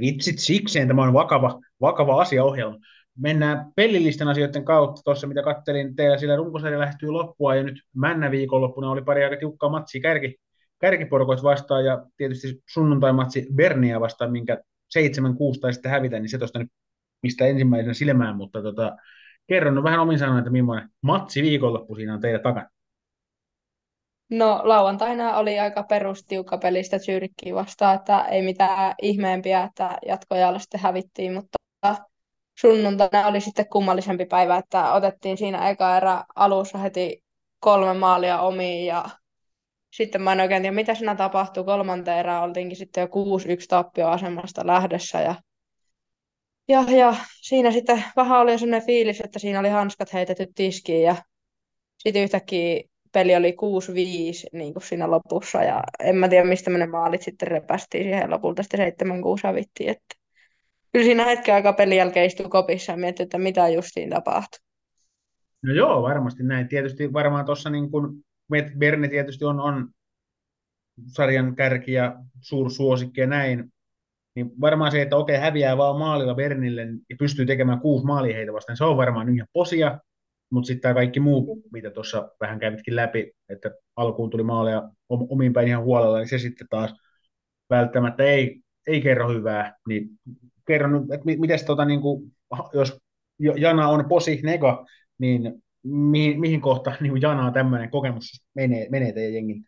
vitsit 0.00 0.38
sikseen, 0.38 0.88
tämä 0.88 1.02
on 1.02 1.12
vakava, 1.12 1.60
vakava 1.80 2.20
asiaohjelma. 2.20 2.76
Mennään 3.18 3.72
pellillisten 3.76 4.28
asioiden 4.28 4.64
kautta 4.64 5.02
tuossa, 5.04 5.26
mitä 5.26 5.42
kattelin 5.42 5.96
teillä, 5.96 6.18
sillä 6.18 6.36
runkosarja 6.36 6.78
lähestyy 6.78 7.10
loppua 7.10 7.54
ja 7.54 7.62
nyt 7.62 7.82
männä 7.96 8.30
viikonloppuna 8.30 8.90
oli 8.90 9.02
pari 9.02 9.24
aika 9.24 9.36
tiukkaa 9.36 9.70
matsia 9.70 10.00
kärki, 10.00 10.36
kärkiporukoit 10.80 11.42
vastaan 11.42 11.84
ja 11.84 12.06
tietysti 12.16 12.62
sunnuntai-matsi 12.70 13.46
Bernia 13.54 14.00
vastaan, 14.00 14.32
minkä 14.32 14.58
7-6 14.98 15.60
tai 15.60 15.72
sitten 15.72 15.90
hävitä, 15.90 16.18
niin 16.18 16.28
se 16.28 16.38
tuosta 16.38 16.58
nyt 16.58 16.68
mistä 17.22 17.46
ensimmäisenä 17.46 17.94
silmään, 17.94 18.36
mutta 18.36 18.62
tota, 18.62 18.96
kerron 19.46 19.82
vähän 19.82 20.00
omin 20.00 20.18
sanoin, 20.18 20.38
että 20.38 20.50
millainen 20.50 20.88
matsi 21.02 21.42
viikonloppu 21.42 21.94
siinä 21.94 22.14
on 22.14 22.20
teidän 22.20 22.40
takana. 22.40 22.68
No 24.30 24.60
lauantaina 24.64 25.36
oli 25.36 25.58
aika 25.58 25.82
perustiukka 25.82 26.58
pelistä 26.58 26.98
Zyrikkiin 26.98 27.54
vastaan, 27.54 27.96
että 27.96 28.24
ei 28.24 28.42
mitään 28.42 28.94
ihmeempiä, 29.02 29.62
että 29.62 29.98
jatkoajalla 30.06 30.58
sitten 30.58 30.80
hävittiin, 30.80 31.32
mutta 31.32 31.58
sunnuntaina 32.58 33.26
oli 33.26 33.40
sitten 33.40 33.68
kummallisempi 33.68 34.26
päivä, 34.26 34.56
että 34.56 34.92
otettiin 34.92 35.36
siinä 35.36 35.70
eka 35.70 35.96
erä 35.96 36.24
alussa 36.36 36.78
heti 36.78 37.24
kolme 37.60 37.94
maalia 37.94 38.40
omiin 38.40 38.86
ja 38.86 39.04
sitten 39.92 40.22
mä 40.22 40.32
en 40.32 40.40
oikein 40.40 40.62
tiedä, 40.62 40.74
mitä 40.74 40.94
siinä 40.94 41.14
tapahtui. 41.14 41.64
Kolmanteen 41.64 42.18
erään 42.18 42.42
oltiinkin 42.42 42.76
sitten 42.76 43.00
jo 43.02 43.06
6-1 43.06 43.10
tappioasemasta 43.68 44.66
lähdössä 44.66 45.20
ja, 45.20 45.34
ja, 46.68 46.84
ja 46.96 47.16
siinä 47.42 47.70
sitten 47.70 48.04
vähän 48.16 48.40
oli 48.40 48.58
sellainen 48.58 48.86
fiilis, 48.86 49.20
että 49.20 49.38
siinä 49.38 49.60
oli 49.60 49.68
hanskat 49.68 50.12
heitetty 50.12 50.46
tiskiin 50.54 51.02
ja 51.02 51.16
sitten 51.98 52.22
yhtäkkiä 52.22 52.82
peli 53.18 53.36
oli 53.36 53.56
6-5 54.52 54.58
niin 54.58 54.72
kuin 54.72 54.82
siinä 54.82 55.10
lopussa 55.10 55.62
ja 55.62 55.82
en 56.00 56.16
mä 56.16 56.28
tiedä 56.28 56.48
mistä 56.48 56.70
ne 56.70 56.86
maalit 56.86 57.22
sitten 57.22 57.48
repästiin 57.48 58.04
siihen 58.04 58.30
lopulta 58.30 58.62
sitten 58.62 58.80
7-6 58.80 58.92
hävittiin, 59.44 59.90
että 59.90 60.14
kyllä 60.92 61.04
siinä 61.04 61.24
hetken 61.24 61.54
aikaa 61.54 61.72
pelin 61.72 61.98
jälkeen 61.98 62.26
istui 62.26 62.48
kopissa 62.48 62.92
ja 62.92 62.98
mietti, 62.98 63.22
että 63.22 63.38
mitä 63.38 63.68
justiin 63.68 64.10
tapahtui. 64.10 64.58
No 65.62 65.72
joo, 65.72 66.02
varmasti 66.02 66.42
näin. 66.42 66.68
Tietysti 66.68 67.12
varmaan 67.12 67.44
tuossa 67.44 67.70
niin 67.70 67.90
kuin 67.90 68.24
Berne 68.78 69.08
tietysti 69.08 69.44
on, 69.44 69.60
on 69.60 69.88
sarjan 71.06 71.56
kärki 71.56 71.92
ja 71.92 72.16
suursuosikki 72.40 73.20
ja 73.20 73.26
näin, 73.26 73.72
niin 74.34 74.50
varmaan 74.60 74.92
se, 74.92 75.02
että 75.02 75.16
okei, 75.16 75.38
häviää 75.38 75.76
vaan 75.76 75.98
maalilla 75.98 76.34
Bernille 76.34 76.82
ja 76.82 77.16
pystyy 77.18 77.46
tekemään 77.46 77.80
kuusi 77.80 78.06
maalia 78.06 78.36
heitä 78.36 78.52
vastaan, 78.52 78.76
se 78.76 78.84
on 78.84 78.96
varmaan 78.96 79.34
ihan 79.34 79.48
posia, 79.52 79.98
mutta 80.50 80.66
sitten 80.66 80.82
tämä 80.82 80.94
kaikki 80.94 81.20
muu, 81.20 81.62
mitä 81.72 81.90
tuossa 81.90 82.28
vähän 82.40 82.58
kävitkin 82.58 82.96
läpi, 82.96 83.32
että 83.48 83.70
alkuun 83.96 84.30
tuli 84.30 84.42
maaleja 84.42 84.90
omiin 85.08 85.52
päin 85.52 85.68
ihan 85.68 85.84
huolella, 85.84 86.18
niin 86.18 86.28
se 86.28 86.38
sitten 86.38 86.66
taas 86.70 86.94
välttämättä 87.70 88.22
ei, 88.22 88.60
ei 88.86 89.00
kerro 89.00 89.28
hyvää, 89.28 89.76
niin 89.88 90.08
kerro 90.66 90.88
nyt, 90.88 91.12
että 91.12 91.26
miten 91.38 91.58
tota, 91.66 91.84
niin 91.84 92.00
kuin, 92.00 92.32
jos 92.72 92.98
Jana 93.38 93.88
on 93.88 94.04
posi 94.08 94.40
nega, 94.42 94.86
niin 95.18 95.62
mihin, 95.82 96.40
mihin 96.40 96.60
kohtaan 96.60 96.96
niin 97.00 97.22
Janaa 97.22 97.50
tämmöinen 97.50 97.90
kokemus 97.90 98.44
menee, 98.54 98.88
menee 98.90 99.12
teidän 99.12 99.34
jengin? 99.34 99.64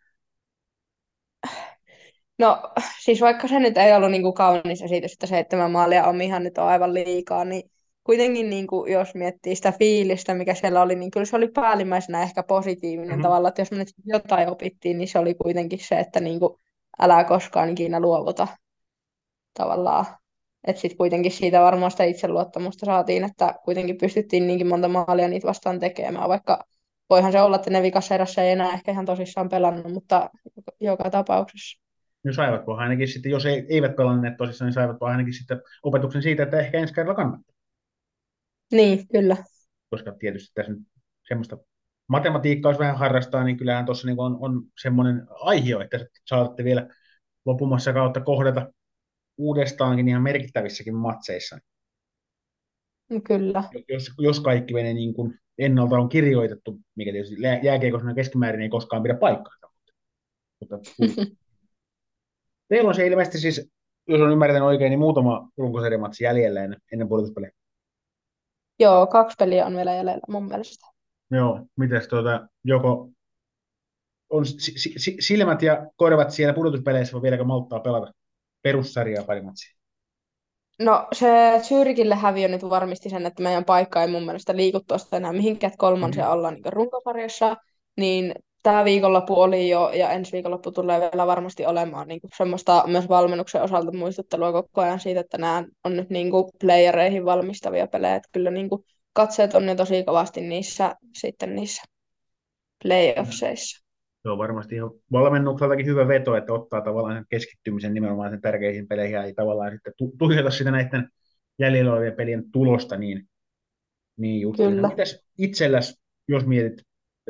No 2.39 2.61
siis 3.03 3.21
vaikka 3.21 3.47
se 3.47 3.59
nyt 3.59 3.77
ei 3.77 3.93
ollut 3.93 4.11
niin 4.11 4.21
kuin 4.21 4.33
kaunis 4.33 4.81
esitys, 4.81 5.13
että 5.13 5.27
seitsemän 5.27 5.71
maalia 5.71 6.05
omihan 6.05 6.43
nyt 6.43 6.57
on 6.57 6.67
aivan 6.67 6.93
liikaa, 6.93 7.45
niin 7.45 7.71
kuitenkin 8.03 8.49
niin 8.49 8.67
kuin, 8.67 8.91
jos 8.91 9.15
miettii 9.15 9.55
sitä 9.55 9.71
fiilistä, 9.79 10.33
mikä 10.33 10.53
siellä 10.53 10.81
oli, 10.81 10.95
niin 10.95 11.11
kyllä 11.11 11.25
se 11.25 11.35
oli 11.35 11.47
päällimmäisenä 11.47 12.23
ehkä 12.23 12.43
positiivinen 12.43 13.09
mm-hmm. 13.09 13.21
tavalla, 13.21 13.47
että 13.47 13.61
jos 13.61 13.71
me 13.71 13.77
nyt 13.77 13.93
jotain 14.05 14.49
opittiin, 14.49 14.97
niin 14.97 15.07
se 15.07 15.19
oli 15.19 15.33
kuitenkin 15.33 15.79
se, 15.79 15.99
että 15.99 16.19
niin 16.19 16.39
kuin, 16.39 16.57
älä 16.99 17.23
koskaan 17.23 17.69
ikinä 17.69 17.99
luovuta 17.99 18.47
tavallaan. 19.53 20.05
Että 20.67 20.81
sitten 20.81 20.97
kuitenkin 20.97 21.31
siitä 21.31 21.61
varmaan 21.61 21.91
sitä 21.91 22.03
itseluottamusta 22.03 22.85
saatiin, 22.85 23.23
että 23.23 23.55
kuitenkin 23.65 23.97
pystyttiin 23.97 24.47
niinkin 24.47 24.67
monta 24.67 24.87
maalia 24.87 25.27
niitä 25.27 25.47
vastaan 25.47 25.79
tekemään, 25.79 26.29
vaikka 26.29 26.65
voihan 27.09 27.31
se 27.31 27.41
olla, 27.41 27.55
että 27.55 27.69
ne 27.69 27.81
vikassa 27.81 28.15
erässä 28.15 28.43
ei 28.43 28.51
enää 28.51 28.73
ehkä 28.73 28.91
ihan 28.91 29.05
tosissaan 29.05 29.49
pelannut, 29.49 29.93
mutta 29.93 30.29
joka 30.79 31.09
tapauksessa. 31.09 31.81
No 32.23 32.33
saivatko 32.33 32.75
ainakin 32.75 33.07
sitten, 33.07 33.31
jos 33.31 33.45
eivät 33.45 33.95
pelanneet 33.95 34.37
tosissaan, 34.37 34.67
niin 34.67 34.73
saivatko 34.73 35.05
ainakin 35.05 35.33
sitten 35.33 35.61
opetuksen 35.83 36.21
siitä, 36.21 36.43
että 36.43 36.59
ehkä 36.59 36.77
ensi 36.77 36.93
kerralla 36.93 37.15
kannattaa. 37.15 37.50
Niin, 38.71 39.07
kyllä. 39.07 39.37
Koska 39.89 40.11
tietysti 40.11 40.51
tässä 40.53 40.71
nyt 40.71 40.81
semmoista 41.27 41.57
matematiikkaa, 42.07 42.71
jos 42.71 42.79
vähän 42.79 42.97
harrastaa, 42.97 43.43
niin 43.43 43.57
kyllähän 43.57 43.85
tuossa 43.85 44.07
niin 44.07 44.19
on, 44.19 44.37
on 44.39 44.63
semmoinen 44.81 45.27
aihe, 45.29 45.83
että 45.83 46.05
saatte 46.25 46.63
vielä 46.63 46.87
lopumassa 47.45 47.93
kautta 47.93 48.21
kohdata 48.21 48.73
uudestaankin 49.37 50.07
ihan 50.07 50.21
merkittävissäkin 50.21 50.95
matseissa. 50.95 51.59
No 53.09 53.21
kyllä. 53.27 53.63
Jos, 53.89 54.11
jos 54.17 54.39
kaikki 54.39 54.73
menee 54.73 54.93
niin 54.93 55.13
kuin 55.13 55.39
ennalta 55.57 55.95
on 55.95 56.09
kirjoitettu, 56.09 56.79
mikä 56.95 57.11
tietysti 57.11 57.41
jääkiekossa 57.63 58.13
keskimäärin 58.13 58.61
ei 58.61 58.69
koskaan 58.69 59.03
pidä 59.03 59.13
paikkaa. 59.13 59.53
Mutta, 60.59 60.79
teillä 62.69 62.87
on 62.87 62.95
se 62.95 63.07
ilmeisesti 63.07 63.37
siis, 63.37 63.71
jos 64.07 64.21
on 64.21 64.31
ymmärtänyt 64.31 64.63
oikein, 64.63 64.89
niin 64.89 64.99
muutama 64.99 65.49
runkosarjamatsi 65.57 66.23
jäljellä 66.23 66.63
ennen, 66.63 66.79
ennen. 66.91 67.07
Joo, 68.81 69.07
kaksi 69.07 69.35
peliä 69.39 69.65
on 69.65 69.75
vielä 69.75 69.93
jäljellä 69.93 70.21
mun 70.27 70.47
mielestä. 70.47 70.87
Joo, 71.31 71.65
mites 71.77 72.07
tuota, 72.07 72.47
joko 72.63 73.09
on 74.29 74.43
silmät 75.19 75.61
ja 75.61 75.87
korvat 75.95 76.31
siellä 76.31 76.53
pudotuspeleissä, 76.53 77.13
vai 77.13 77.21
vieläkö 77.21 77.43
malttaa 77.43 77.79
pelata 77.79 78.11
perussarjaa 78.61 79.23
pari 79.23 79.41
matsia? 79.41 79.77
No 80.79 81.07
se 81.13 81.27
Zyrikille 81.63 82.15
häviö 82.15 82.47
nyt 82.47 82.69
varmisti 82.69 83.09
sen, 83.09 83.25
että 83.25 83.43
meidän 83.43 83.65
paikka 83.65 84.01
ei 84.01 84.07
mun 84.07 84.23
mielestä 84.23 84.55
liiku 84.55 84.79
tuosta 84.87 85.17
enää 85.17 85.33
mihinkään, 85.33 85.69
että 85.71 85.77
kolmansia 85.77 86.23
Mhm. 86.23 86.33
ollaan 86.33 86.53
niin 86.53 86.73
runkosarjassa, 86.73 87.57
niin 87.97 88.33
tämä 88.63 88.85
viikonloppu 88.85 89.41
oli 89.41 89.69
jo 89.69 89.91
ja 89.93 90.09
ensi 90.11 90.31
viikonloppu 90.31 90.71
tulee 90.71 90.99
vielä 90.99 91.27
varmasti 91.27 91.65
olemaan 91.65 92.07
niin 92.07 92.21
kuin 92.21 92.31
semmoista 92.37 92.83
myös 92.87 93.09
valmennuksen 93.09 93.61
osalta 93.61 93.91
muistuttelua 93.91 94.51
koko 94.51 94.81
ajan 94.81 94.99
siitä, 94.99 95.19
että 95.19 95.37
nämä 95.37 95.63
on 95.83 95.97
nyt 95.97 96.09
niin 96.09 96.31
kuin 96.31 96.51
playereihin 96.61 97.25
valmistavia 97.25 97.87
pelejä, 97.87 98.15
että 98.15 98.29
kyllä 98.31 98.51
niin 98.51 98.69
kuin 98.69 98.83
katseet 99.13 99.55
on 99.55 99.67
jo 99.67 99.75
tosi 99.75 100.03
kovasti 100.03 100.41
niissä 100.41 100.95
sitten 101.13 101.55
niissä 101.55 101.83
playoffseissa. 102.83 103.85
Se 104.23 104.29
on 104.29 104.37
varmasti 104.37 104.75
ihan 104.75 104.91
valmennukseltakin 105.11 105.85
hyvä 105.85 106.07
veto, 106.07 106.35
että 106.35 106.53
ottaa 106.53 106.81
tavallaan 106.81 107.15
sen 107.15 107.25
keskittymisen 107.29 107.93
nimenomaan 107.93 108.31
sen 108.31 108.41
tärkeisiin 108.41 108.87
peleihin 108.87 109.13
ja 109.13 109.23
ei 109.23 109.33
tavallaan 109.33 109.71
sitten 109.71 109.93
tu- 109.97 110.13
tuijota 110.17 110.49
sitä 110.49 110.71
näiden 110.71 111.09
jäljellä 111.59 111.93
olevien 111.93 112.15
pelien 112.15 112.51
tulosta 112.51 112.97
niin, 112.97 113.29
niin 114.17 114.41
just. 114.41 114.57
Kyllä. 114.57 114.87
Mitäs 114.87 115.23
itselläs, 115.37 116.01
jos 116.27 116.45
mietit, 116.45 116.81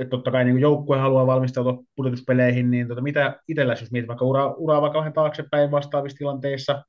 että 0.02 0.10
totta 0.10 0.32
kai 0.32 0.46
niin 0.46 0.60
joukkue 0.60 0.98
haluaa 0.98 1.28
valmistautua 1.28 1.84
pudotuspeleihin, 1.96 2.72
niin 2.72 2.88
tota, 2.88 3.02
mitä 3.02 3.40
itselläs, 3.48 3.82
jos 3.82 3.92
mietit 3.92 4.08
vaikka 4.08 4.26
uraa, 4.26 4.54
uraa 4.54 4.82
vaikka 4.82 5.00
vähän 5.00 5.14
taaksepäin 5.14 5.72
vastaavissa 5.72 6.18
tilanteissa, 6.18 6.84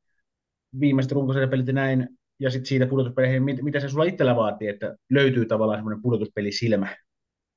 viimeiset 0.80 1.12
runkosarjapelit 1.12 1.66
ja 1.66 1.72
näin, 1.72 2.08
ja 2.40 2.50
sitten 2.50 2.66
siitä 2.66 2.86
pudotuspeleihin, 2.86 3.42
mit, 3.42 3.62
mitä 3.62 3.80
se 3.80 3.88
sulla 3.88 4.04
itsellä 4.04 4.36
vaatii, 4.36 4.68
että 4.68 4.96
löytyy 5.10 5.46
tavallaan 5.46 5.78
semmoinen 5.78 6.02
pudotuspelisilmä 6.02 6.96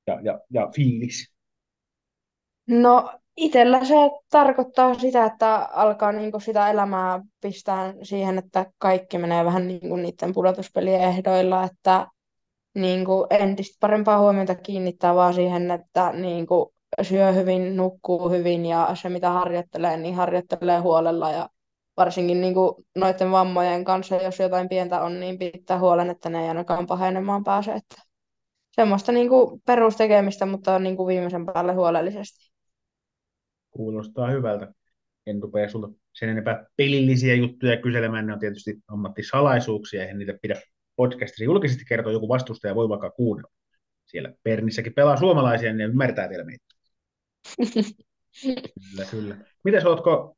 ja, 0.07 0.19
ja, 0.21 0.39
ja 0.49 0.69
fiilis? 0.75 1.35
No 2.67 3.19
itsellä 3.37 3.85
se 3.85 3.95
tarkoittaa 4.29 4.93
sitä, 4.93 5.25
että 5.25 5.55
alkaa 5.55 6.11
niinku 6.11 6.39
sitä 6.39 6.69
elämää 6.69 7.21
pistää 7.41 7.93
siihen, 8.03 8.37
että 8.37 8.65
kaikki 8.77 9.17
menee 9.17 9.45
vähän 9.45 9.67
niinku 9.67 9.95
niiden 9.95 10.33
pudotuspelien 10.33 11.01
ehdoilla, 11.01 11.63
että 11.63 12.07
niinku 12.75 13.27
entistä 13.29 13.77
parempaa 13.79 14.19
huomiota 14.19 14.55
kiinnittää 14.55 15.15
vaan 15.15 15.33
siihen, 15.33 15.71
että 15.71 16.11
niinku 16.11 16.73
syö 17.01 17.31
hyvin, 17.31 17.77
nukkuu 17.77 18.29
hyvin 18.29 18.65
ja 18.65 18.95
se 19.01 19.09
mitä 19.09 19.29
harjoittelee, 19.29 19.97
niin 19.97 20.15
harjoittelee 20.15 20.79
huolella 20.79 21.31
ja 21.31 21.49
varsinkin 21.97 22.41
niinku 22.41 22.85
noiden 22.95 23.31
vammojen 23.31 23.83
kanssa, 23.85 24.15
jos 24.15 24.39
jotain 24.39 24.69
pientä 24.69 25.01
on, 25.01 25.19
niin 25.19 25.39
pitää 25.39 25.79
huolen, 25.79 26.09
että 26.09 26.29
ne 26.29 26.41
ei 26.41 26.47
ainakaan 26.47 26.87
pahenemaan 26.87 27.43
pääse. 27.43 27.71
Että 27.71 27.95
semmoista 28.71 29.11
niinku 29.11 29.61
perustekemistä, 29.65 30.45
mutta 30.45 30.79
niinku 30.79 31.07
viimeisen 31.07 31.45
päälle 31.45 31.73
huolellisesti. 31.73 32.51
Kuulostaa 33.71 34.31
hyvältä. 34.31 34.73
En 35.27 35.43
rupea 35.43 35.69
sulta 35.69 35.89
sen 36.13 36.29
enempää 36.29 36.65
pelillisiä 36.75 37.35
juttuja 37.35 37.77
kyselemään. 37.77 38.27
Ne 38.27 38.33
on 38.33 38.39
tietysti 38.39 38.75
ammattisalaisuuksia, 38.87 40.01
eihän 40.01 40.17
niitä 40.17 40.33
pidä 40.41 40.61
podcastissa 40.95 41.43
julkisesti 41.43 41.85
kertoa. 41.85 42.11
Joku 42.11 42.29
vastustaja 42.29 42.75
voi 42.75 42.89
vaikka 42.89 43.11
kuunnella. 43.11 43.51
Siellä 44.05 44.33
Pernissäkin 44.43 44.93
pelaa 44.93 45.17
suomalaisia, 45.17 45.69
niin 45.69 45.77
ne 45.77 45.83
ymmärtää 45.83 46.29
vielä 46.29 46.43
meitä. 46.43 46.65
Kyllä, 48.91 49.05
kyllä. 49.11 49.37
Mites 49.63 49.85
ootko, 49.85 50.37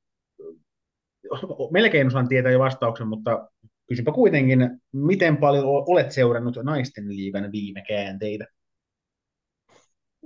melkein 1.71 2.07
osaan 2.07 2.27
tietää 2.27 2.51
jo 2.51 2.59
vastauksen, 2.59 3.07
mutta 3.07 3.49
kysynpä 3.87 4.11
kuitenkin, 4.11 4.59
miten 4.91 5.37
paljon 5.37 5.65
olet 5.65 6.11
seurannut 6.11 6.55
naisten 6.63 7.07
liigan 7.07 7.51
viime 7.51 7.83
käänteitä? 7.87 8.45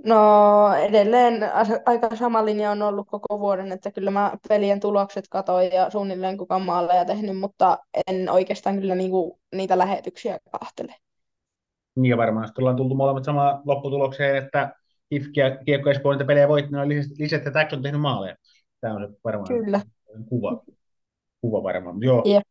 No 0.06 0.74
edelleen 0.74 1.42
aika 1.86 2.16
sama 2.16 2.46
linja 2.46 2.72
on 2.72 2.82
ollut 2.82 3.08
koko 3.08 3.40
vuoden, 3.40 3.72
että 3.72 3.92
kyllä 3.92 4.12
mä 4.12 4.32
pelien 4.50 4.80
tulokset 4.80 5.26
katoin 5.30 5.72
ja 5.72 5.90
suunnilleen 5.90 6.38
kuka 6.38 6.60
maaleja 6.60 7.06
tehnyt, 7.06 7.40
mutta 7.40 7.78
en 8.08 8.30
oikeastaan 8.30 8.80
kyllä 8.80 8.96
niinku 8.96 9.40
niitä 9.56 9.78
lähetyksiä 9.78 10.40
kahtele. 10.52 10.96
Niin 11.96 12.10
ja 12.10 12.18
varmaan 12.18 12.48
sitten 12.48 12.62
ollaan 12.62 12.78
tultu 12.78 12.96
molemmat 12.96 13.24
samaan 13.24 13.62
lopputulokseen, 13.66 14.36
että 14.36 14.76
IFK 15.12 15.38
ja 15.38 15.58
Kiekko 15.58 15.90
Espoo 15.90 16.12
niitä 16.12 16.26
pelejä 16.26 16.48
voitti, 16.48 16.72
ne 16.72 16.88
lisät 17.20 17.46
ja 17.46 17.52
Täks 17.52 17.74
on 17.74 17.84
tehnyt 17.84 18.02
maaleja. 18.02 18.36
Tämä 18.82 18.94
on 18.94 19.02
se 19.02 19.20
varmaan 19.24 19.48
Kyllä. 19.48 19.82
kuva, 20.30 20.64
kuva 21.42 21.64
varmaan. 21.64 21.96
Joo. 22.02 22.24
Jep. 22.26 22.44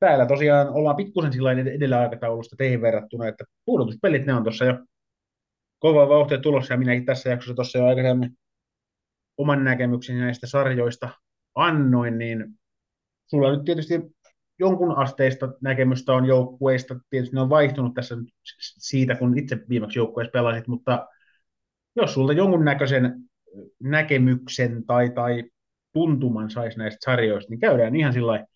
Täällä 0.00 0.26
tosiaan 0.26 0.68
ollaan 0.68 0.96
pikkusen 0.96 1.32
sillä 1.32 1.52
edellä 1.52 1.98
aikataulusta 2.00 2.56
teihin 2.56 2.80
verrattuna, 2.82 3.28
että 3.28 3.44
pudotuspelit 3.64 4.26
ne 4.26 4.34
on 4.34 4.42
tuossa 4.42 4.64
jo 4.64 4.74
kova 5.82 6.08
vauhtia 6.08 6.38
tulossa 6.38 6.74
ja 6.74 6.78
minäkin 6.78 7.04
tässä 7.04 7.30
jaksossa 7.30 7.54
tuossa 7.54 7.78
jo 7.78 7.86
aikaisemmin 7.86 8.38
oman 9.36 9.64
näkemykseni 9.64 10.20
näistä 10.20 10.46
sarjoista 10.46 11.08
annoin, 11.54 12.18
niin 12.18 12.44
sulla 13.26 13.50
nyt 13.50 13.64
tietysti 13.64 13.94
jonkun 14.58 14.96
asteista 14.96 15.48
näkemystä 15.60 16.12
on 16.12 16.26
joukkueista, 16.26 16.96
tietysti 17.10 17.34
ne 17.34 17.40
on 17.40 17.50
vaihtunut 17.50 17.94
tässä 17.94 18.16
siitä, 18.78 19.14
kun 19.14 19.38
itse 19.38 19.58
viimeksi 19.68 19.98
joukkueessa 19.98 20.30
pelasit, 20.32 20.68
mutta 20.68 21.08
jos 21.96 22.14
sulta 22.14 22.32
jonkunnäköisen 22.32 23.14
näkemyksen 23.80 24.86
tai, 24.86 25.10
tai 25.10 25.44
tuntuman 25.92 26.50
saisi 26.50 26.78
näistä 26.78 26.98
sarjoista, 27.04 27.50
niin 27.50 27.60
käydään 27.60 27.96
ihan 27.96 28.12
sillä 28.12 28.46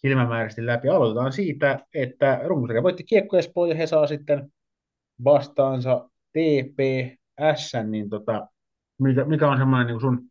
silmämääräisesti 0.00 0.66
läpi. 0.66 0.88
Aloitetaan 0.88 1.32
siitä, 1.32 1.78
että 1.94 2.40
runkosarja 2.44 2.82
voitti 2.82 3.04
Kiekko 3.04 3.36
ja 3.68 3.74
he 3.74 3.86
saa 3.86 4.06
sitten 4.06 4.52
vastaansa 5.24 6.08
TPS, 6.32 7.72
niin 7.88 8.10
tota, 8.10 8.48
mikä, 8.98 9.24
mikä 9.24 9.50
on 9.50 9.58
semmoinen 9.58 9.86
niin 9.86 10.00
sun 10.00 10.30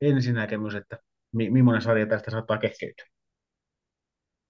ensinäkemys, 0.00 0.74
että 0.74 0.98
mi, 1.32 1.50
millainen 1.50 1.82
sarja 1.82 2.06
tästä 2.06 2.30
saattaa 2.30 2.58
kehkeytyä? 2.58 3.06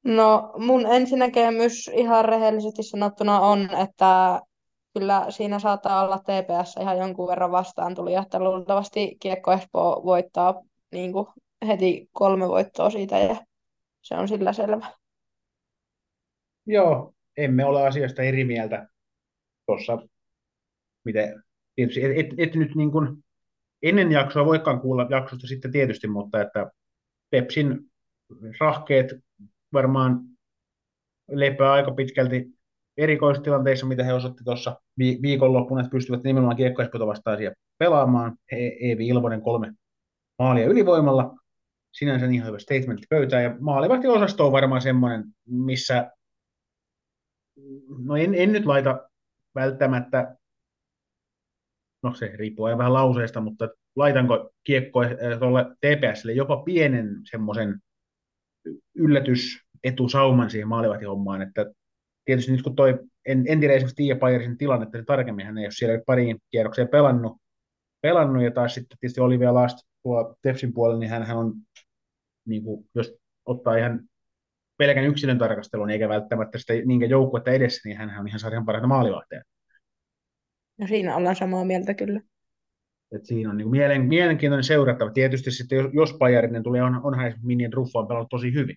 No 0.04 0.52
mun 0.58 0.86
ensinäkemys 0.86 1.90
ihan 1.94 2.24
rehellisesti 2.24 2.82
sanottuna 2.82 3.40
on, 3.40 3.74
että 3.74 4.40
kyllä 4.94 5.26
siinä 5.28 5.58
saattaa 5.58 6.04
olla 6.04 6.18
TPS 6.18 6.76
ihan 6.80 6.98
jonkun 6.98 7.28
verran 7.28 7.52
vastaan 7.52 7.94
tuli, 7.94 8.14
että 8.14 8.38
luultavasti 8.38 9.16
Kiekko 9.20 9.52
Espoo 9.52 10.02
voittaa 10.04 10.62
niin 10.92 11.12
kuin 11.12 11.26
heti 11.66 12.08
kolme 12.12 12.48
voittoa 12.48 12.90
siitä 12.90 13.18
ja 13.18 13.36
se 14.02 14.14
on 14.14 14.28
sillä 14.28 14.52
selvä. 14.52 14.86
Joo, 16.66 17.12
emme 17.36 17.64
ole 17.64 17.86
asiasta 17.86 18.22
eri 18.22 18.44
mieltä 18.44 18.88
tuossa, 19.66 19.98
miten 21.06 21.42
tietysti 21.76 22.04
et, 22.04 22.16
et, 22.16 22.26
et 22.38 22.54
nyt 22.54 22.74
niin 22.74 22.92
kuin 22.92 23.24
ennen 23.82 24.12
jaksoa 24.12 24.44
voikaan 24.44 24.80
kuulla 24.80 25.06
jaksosta 25.10 25.46
sitten 25.46 25.72
tietysti, 25.72 26.08
mutta 26.08 26.40
että 26.40 26.70
Pepsin 27.30 27.90
rahkeet 28.60 29.06
varmaan 29.72 30.20
lepää 31.30 31.72
aika 31.72 31.90
pitkälti 31.90 32.46
erikoistilanteissa, 32.96 33.86
mitä 33.86 34.04
he 34.04 34.12
osoitti 34.12 34.44
tuossa 34.44 34.80
vi- 34.98 35.18
viikonloppuna, 35.22 35.80
että 35.80 35.90
pystyvät 35.90 36.22
nimenomaan 36.22 36.56
kiekkoespota 36.56 37.06
vastaan 37.06 37.38
pelaamaan. 37.78 38.36
He, 38.52 38.56
Eevi 38.80 39.08
Ilvonen 39.08 39.42
kolme 39.42 39.72
maalia 40.38 40.66
ylivoimalla. 40.66 41.34
Sinänsä 41.92 42.26
ihan 42.26 42.48
hyvä 42.48 42.58
statement 42.58 43.00
pöytään. 43.10 43.42
Ja 43.42 43.56
maalivahti-osasto 43.60 44.46
on 44.46 44.52
varmaan 44.52 44.80
semmoinen, 44.80 45.24
missä 45.48 46.10
no 48.04 48.16
en, 48.16 48.34
en 48.34 48.52
nyt 48.52 48.66
laita 48.66 49.08
välttämättä, 49.54 50.36
no 52.06 52.14
se 52.14 52.32
riippuu 52.34 52.66
vähän 52.66 52.92
lauseesta, 52.92 53.40
mutta 53.40 53.68
laitanko 53.96 54.50
kiekko 54.64 55.00
tuolle 55.38 55.64
TPSlle 55.64 56.32
jopa 56.32 56.56
pienen 56.56 57.08
semmoisen 57.30 57.80
yllätysetusauman 58.94 60.50
siihen 60.50 60.68
maalivahtihommaan, 60.68 61.42
että 61.42 61.66
tietysti 62.24 62.52
nyt 62.52 62.62
kun 62.62 62.76
toi, 62.76 62.98
en, 63.26 63.44
en 63.48 63.60
tiedä 63.60 63.74
esimerkiksi 63.74 63.96
Tiia 63.96 64.16
Pajersin 64.16 64.58
tilannetta 64.58 65.02
tarkemmin, 65.06 65.46
hän 65.46 65.58
ei 65.58 65.64
ole 65.64 65.70
siellä 65.70 66.02
pariin 66.06 66.38
kierrokseen 66.50 66.88
pelannut, 66.88 67.36
pelannut 68.00 68.42
ja 68.42 68.50
taas 68.50 68.74
sitten 68.74 68.98
tietysti 69.00 69.20
Olivia 69.20 69.54
Last 69.54 69.78
tuolla 70.02 70.36
Tefsin 70.42 70.72
puolella, 70.74 71.00
niin 71.00 71.10
hän 71.10 71.36
on, 71.36 71.54
niin 72.46 72.64
kuin, 72.64 72.86
jos 72.94 73.14
ottaa 73.46 73.76
ihan 73.76 74.00
pelkän 74.78 75.04
yksilön 75.04 75.38
tarkastelun, 75.38 75.90
eikä 75.90 76.08
välttämättä 76.08 76.58
sitä 76.58 76.72
niinkään 76.72 77.10
joukkuetta 77.10 77.50
edessä, 77.50 77.88
niin 77.88 77.96
hän 77.96 78.20
on 78.20 78.28
ihan 78.28 78.40
sarjan 78.40 78.66
parhaita 78.66 78.86
maalivahteja. 78.88 79.42
No 80.78 80.86
siinä 80.86 81.16
ollaan 81.16 81.36
samaa 81.36 81.64
mieltä 81.64 81.94
kyllä. 81.94 82.20
Et 83.12 83.24
siinä 83.24 83.50
on 83.50 83.56
niin 83.56 83.70
mielen, 83.70 84.04
mielenkiintoinen 84.04 84.64
seurattava. 84.64 85.10
Tietysti 85.10 85.50
sitten, 85.50 85.78
jos, 85.78 85.90
jos 85.94 86.12
Pajarinen 86.12 86.62
tulee, 86.62 86.82
on, 86.82 87.00
onhan 87.04 87.34
Minien 87.42 87.72
Ruffa 87.72 87.98
on 87.98 88.06
pelannut 88.08 88.28
tosi 88.30 88.54
hyvin, 88.54 88.76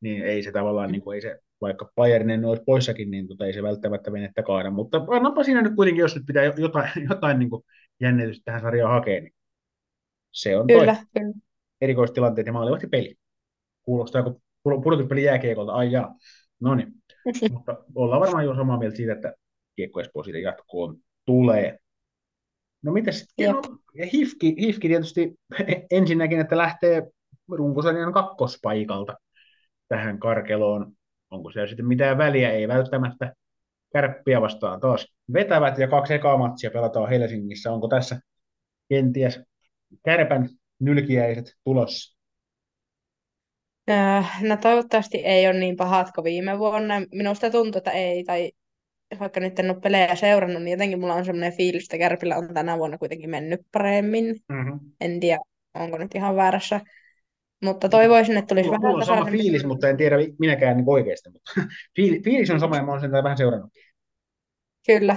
niin 0.00 0.22
ei 0.22 0.42
se 0.42 0.52
tavallaan, 0.52 0.92
niin 0.92 1.02
kuin, 1.02 1.14
ei 1.14 1.20
se, 1.20 1.38
vaikka 1.60 1.92
Pajarinen 1.94 2.44
olisi 2.44 2.62
poissakin, 2.66 3.10
niin 3.10 3.28
tota, 3.28 3.46
ei 3.46 3.52
se 3.52 3.62
välttämättä 3.62 4.12
venettä 4.12 4.42
kaada. 4.42 4.70
Mutta 4.70 5.04
annapa 5.08 5.44
siinä 5.44 5.62
nyt 5.62 5.74
kuitenkin, 5.74 6.00
jos 6.00 6.14
nyt 6.14 6.26
pitää 6.26 6.44
jotain, 6.44 6.90
jotain 7.10 7.38
niin 7.38 7.50
kuin 7.50 7.62
jännitystä 8.00 8.42
tähän 8.44 8.60
sarjaan 8.60 8.92
hakea, 8.92 9.20
niin 9.20 9.32
se 10.32 10.56
on 10.56 10.66
Kyllä, 10.66 10.94
toi 10.94 11.04
kyllä. 11.14 11.34
erikoistilanteet 11.80 12.46
ja 12.46 12.52
maalivahti 12.52 12.86
peli. 12.86 13.14
Kuulostaa 13.82 14.22
kuin 14.22 14.36
pudotuspeli 14.62 15.24
jääkiekolta, 15.24 15.72
ai 15.72 15.92
jaa. 15.92 16.14
No 16.60 16.74
niin, 16.74 16.92
mutta 17.52 17.84
ollaan 17.94 18.20
varmaan 18.20 18.44
jo 18.44 18.54
samaa 18.54 18.78
mieltä 18.78 18.96
siitä, 18.96 19.12
että 19.12 19.34
kiekko 19.76 20.00
Espoo 20.00 20.22
siitä 20.22 20.38
jatkoon 20.38 20.96
tulee. 21.28 21.78
No 22.82 22.92
mitä 22.92 23.12
sitten? 23.12 23.50
No, 23.50 23.62
Hifki, 24.12 24.54
Hifki 24.60 24.88
tietysti 24.88 25.34
ensinnäkin, 25.90 26.40
että 26.40 26.56
lähtee 26.56 27.02
runkosarjan 27.48 28.12
kakkospaikalta. 28.12 29.14
tähän 29.88 30.18
karkeloon. 30.18 30.92
Onko 31.30 31.50
siellä 31.50 31.68
sitten 31.68 31.86
mitään 31.86 32.18
väliä? 32.18 32.50
Ei 32.50 32.68
välttämättä. 32.68 33.32
Kärppiä 33.92 34.40
vastaan 34.40 34.80
taas 34.80 35.06
vetävät 35.32 35.78
ja 35.78 35.88
kaksi 35.88 36.14
ekaa 36.14 36.36
matsia 36.36 36.70
pelataan 36.70 37.08
Helsingissä. 37.08 37.72
Onko 37.72 37.88
tässä 37.88 38.20
kenties 38.88 39.40
kärpän 40.04 40.48
nylkiäiset 40.80 41.44
tulossa? 41.64 42.18
Öö, 43.90 44.22
no 44.48 44.56
toivottavasti 44.56 45.18
ei 45.18 45.46
ole 45.46 45.58
niin 45.58 45.76
pahat 45.76 46.10
kuin 46.14 46.24
viime 46.24 46.58
vuonna. 46.58 46.94
Minusta 47.12 47.50
tuntuu, 47.50 47.78
että 47.78 47.90
ei, 47.90 48.24
tai 48.24 48.52
vaikka 49.20 49.40
nyt 49.40 49.58
en 49.58 49.70
ole 49.70 49.80
pelejä 49.80 50.14
seurannut, 50.14 50.62
niin 50.62 50.72
jotenkin 50.72 51.00
mulla 51.00 51.14
on 51.14 51.24
sellainen 51.24 51.56
fiilis, 51.56 51.84
että 51.84 51.98
Kärpillä 51.98 52.36
on 52.36 52.54
tänä 52.54 52.78
vuonna 52.78 52.98
kuitenkin 52.98 53.30
mennyt 53.30 53.60
paremmin. 53.72 54.36
Mm-hmm. 54.48 54.80
En 55.00 55.20
tiedä, 55.20 55.38
onko 55.74 55.98
nyt 55.98 56.14
ihan 56.14 56.36
väärässä. 56.36 56.80
Mutta 57.64 57.88
toivoisin, 57.88 58.36
että 58.36 58.48
tulisi 58.48 58.68
Mulla, 58.68 58.80
vähän 58.80 58.92
mulla 58.92 59.04
on 59.04 59.18
sama 59.18 59.30
fiilis, 59.30 59.64
mutta 59.64 59.88
en 59.88 59.96
tiedä 59.96 60.16
minäkään 60.38 60.76
niin 60.76 60.88
oikeasti. 60.88 61.30
Mutta 61.30 61.52
fiil- 62.00 62.22
fiilis 62.24 62.50
on 62.50 62.60
sama 62.60 62.76
ja 62.76 62.82
mä 62.82 62.90
oon 62.90 63.00
sen 63.00 63.12
vähän 63.12 63.36
seurannut. 63.36 63.72
Kyllä. 64.86 65.16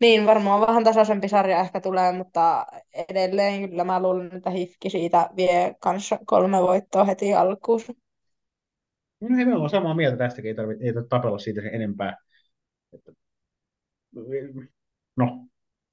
Niin, 0.00 0.26
varmaan 0.26 0.60
vähän 0.60 0.84
tasaisempi 0.84 1.28
sarja 1.28 1.60
ehkä 1.60 1.80
tulee, 1.80 2.12
mutta 2.12 2.66
edelleen 3.08 3.70
kyllä 3.70 3.84
mä 3.84 4.02
luulen, 4.02 4.36
että 4.36 4.50
Hifki 4.50 4.90
siitä 4.90 5.30
vie 5.36 5.74
kanssa 5.80 6.18
kolme 6.26 6.62
voittoa 6.62 7.04
heti 7.04 7.34
alkuun. 7.34 7.80
No 9.20 9.36
hei, 9.36 9.44
me 9.44 9.54
ollaan 9.54 9.70
samaa 9.70 9.94
mieltä 9.94 10.16
tästäkin, 10.16 10.48
ei 10.48 10.54
tarvitse, 10.54 10.84
ei 10.84 10.92
tarvitse 10.92 11.08
tapella 11.08 11.38
siitä 11.38 11.60
sen 11.60 11.74
enempää. 11.74 12.16
Että, 12.92 13.12
no, 15.16 15.46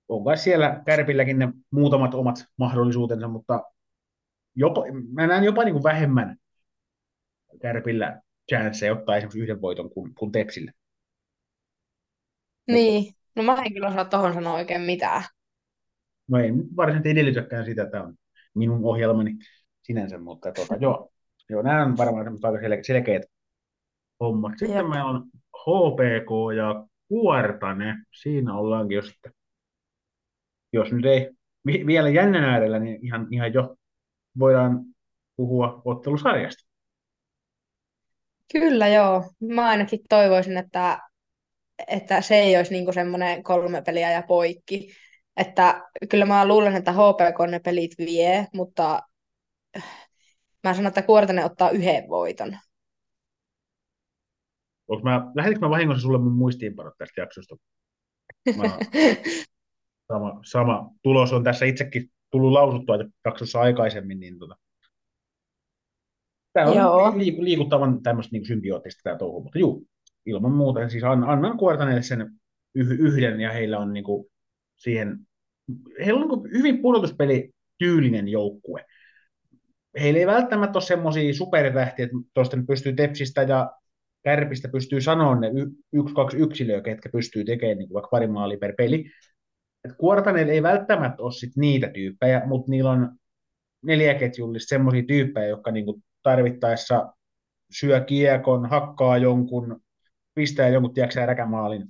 on 0.09 0.23
kai 0.23 0.37
siellä 0.37 0.81
Kärpilläkin 0.85 1.39
ne 1.39 1.53
muutamat 1.71 2.13
omat 2.13 2.45
mahdollisuutensa, 2.57 3.27
mutta 3.27 3.63
jopa, 4.55 4.83
mä 5.13 5.27
näen 5.27 5.43
jopa 5.43 5.63
niin 5.63 5.73
kuin 5.73 5.83
vähemmän 5.83 6.37
Kärpillä 7.61 8.21
chanceja 8.49 8.93
ottaa 8.93 9.15
esimerkiksi 9.17 9.39
yhden 9.39 9.61
voiton 9.61 9.89
kuin, 9.89 10.15
kuin 10.15 10.31
Tepsillä. 10.31 10.71
Niin, 12.67 13.13
no 13.35 13.43
mä 13.43 13.55
en 13.65 13.73
kyllä 13.73 13.87
osaa 13.87 14.05
tohon 14.05 14.33
sanoa 14.33 14.53
oikein 14.53 14.81
mitään. 14.81 15.23
No 16.27 16.39
ei 16.39 16.51
varsinaisesti 16.75 17.09
edellytäkään 17.09 17.65
sitä, 17.65 17.83
että 17.83 18.03
on 18.03 18.15
minun 18.55 18.85
ohjelmani 18.85 19.37
sinänsä, 19.81 20.17
mutta 20.17 20.51
tota, 20.51 20.75
joo, 20.75 21.09
joo, 21.49 21.61
nämä 21.61 21.85
on 21.85 21.97
varmaan 21.97 22.27
aika 22.27 22.59
sel- 22.59 22.83
selkeät 22.83 23.23
hommat. 24.19 24.53
Sitten 24.59 24.77
Jep. 24.77 24.87
meillä 24.87 25.05
on 25.05 25.29
HPK 25.63 26.55
ja 26.57 26.85
Kuortane. 27.07 27.95
Siinä 28.21 28.57
ollaankin, 28.57 28.95
jos, 28.95 29.07
sitten, 29.07 29.33
jos 30.73 30.91
nyt 30.91 31.05
ei 31.05 31.29
vi- 31.65 31.85
vielä 31.85 32.09
jännän 32.09 32.43
äärellä, 32.43 32.79
niin 32.79 33.05
ihan, 33.05 33.27
ihan 33.31 33.53
jo 33.53 33.75
voidaan 34.39 34.85
puhua 35.35 35.81
ottelusarjasta. 35.85 36.63
Kyllä 38.51 38.87
joo. 38.87 39.23
Mä 39.39 39.67
ainakin 39.67 39.99
toivoisin, 40.09 40.57
että, 40.57 40.99
että 41.87 42.21
se 42.21 42.35
ei 42.35 42.57
olisi 42.57 42.71
niinku 42.71 42.93
semmoinen 42.93 43.43
kolme 43.43 43.81
peliä 43.81 44.11
ja 44.11 44.23
poikki. 44.27 44.93
Että 45.37 45.81
kyllä 46.09 46.25
mä 46.25 46.47
luulen, 46.47 46.75
että 46.75 46.91
HPK 46.91 47.49
ne 47.49 47.59
pelit 47.59 47.91
vie, 47.97 48.47
mutta 48.53 49.01
mä 50.63 50.73
sanon, 50.73 50.87
että 50.87 51.01
Kuortane 51.01 51.45
ottaa 51.45 51.69
yhden 51.69 52.09
voiton. 52.09 52.57
Onko 54.93 55.09
mä, 55.09 55.31
lähetinkö 55.35 55.65
mä 55.65 55.69
vahingossa 55.69 56.01
sulle 56.01 56.17
mun 56.17 56.33
muistiinpanot 56.33 56.93
tästä 56.97 57.21
jaksosta? 57.21 57.55
Mä, 58.57 58.63
sama, 60.13 60.39
sama 60.45 60.89
tulos 61.01 61.33
on 61.33 61.43
tässä 61.43 61.65
itsekin 61.65 62.09
tullut 62.31 62.51
lausuttua 62.51 62.95
jaksossa 63.25 63.59
aikaisemmin, 63.59 64.19
niin 64.19 64.39
tota, 64.39 64.55
Tämä 66.53 66.69
on 66.69 66.77
Joo. 66.77 67.11
liik- 67.11 67.43
liikuttavan 67.43 68.03
tämmöistä 68.03 68.31
niin 68.31 68.45
symbioottista 68.45 69.01
tämä 69.03 69.17
touhu, 69.17 69.43
mutta 69.43 69.59
juu, 69.59 69.87
ilman 70.25 70.51
muuta. 70.51 70.89
Siis 70.89 71.03
an- 71.03 71.23
annan 71.23 71.57
Kuortaneille 71.57 72.01
sen 72.01 72.31
yh- 72.75 72.99
yhden 72.99 73.41
ja 73.41 73.51
heillä 73.51 73.79
on 73.79 73.93
niin 73.93 74.03
kuin 74.03 74.25
siihen, 74.75 75.19
heillä 76.05 76.21
on 76.21 76.21
niin 76.21 76.39
kuin 76.39 76.51
hyvin 76.51 76.81
pudotuspeli-tyylinen 76.81 78.27
joukkue. 78.27 78.85
Heillä 80.01 80.19
ei 80.19 80.27
välttämättä 80.27 80.77
ole 80.77 80.83
semmoisia 80.83 81.33
supertähtiä, 81.33 82.05
että 82.05 82.17
tuosta 82.33 82.57
pystyy 82.67 82.93
Tepsistä 82.93 83.41
ja 83.41 83.71
Kärpistä 84.23 84.67
pystyy 84.67 85.01
sanoa 85.01 85.35
ne 85.39 85.47
y- 85.47 85.71
yksi, 85.93 86.15
kaksi 86.15 86.37
yksilöä, 86.37 86.81
ketkä 86.81 87.09
pystyy 87.09 87.45
tekemään 87.45 87.77
niin 87.77 87.87
kuin 87.87 87.93
vaikka 87.93 88.09
pari 88.11 88.27
maalia 88.27 88.57
per 88.57 88.73
peli. 88.77 89.05
Et 89.85 89.91
Kuortaneilla 89.97 90.53
ei 90.53 90.63
välttämättä 90.63 91.23
ole 91.23 91.31
sit 91.31 91.51
niitä 91.55 91.89
tyyppejä, 91.89 92.41
mutta 92.45 92.71
niillä 92.71 92.91
on 92.91 93.15
neljäketjullista 93.85 94.69
semmoisia 94.69 95.03
tyyppejä, 95.07 95.47
jotka 95.47 95.71
niinku 95.71 96.01
tarvittaessa 96.23 97.13
syö 97.71 97.99
kiekon, 97.99 98.69
hakkaa 98.69 99.17
jonkun, 99.17 99.81
pistää 100.35 100.67
jonkun, 100.69 100.93
tiedätkö 100.93 101.25
räkämaalin 101.25 101.87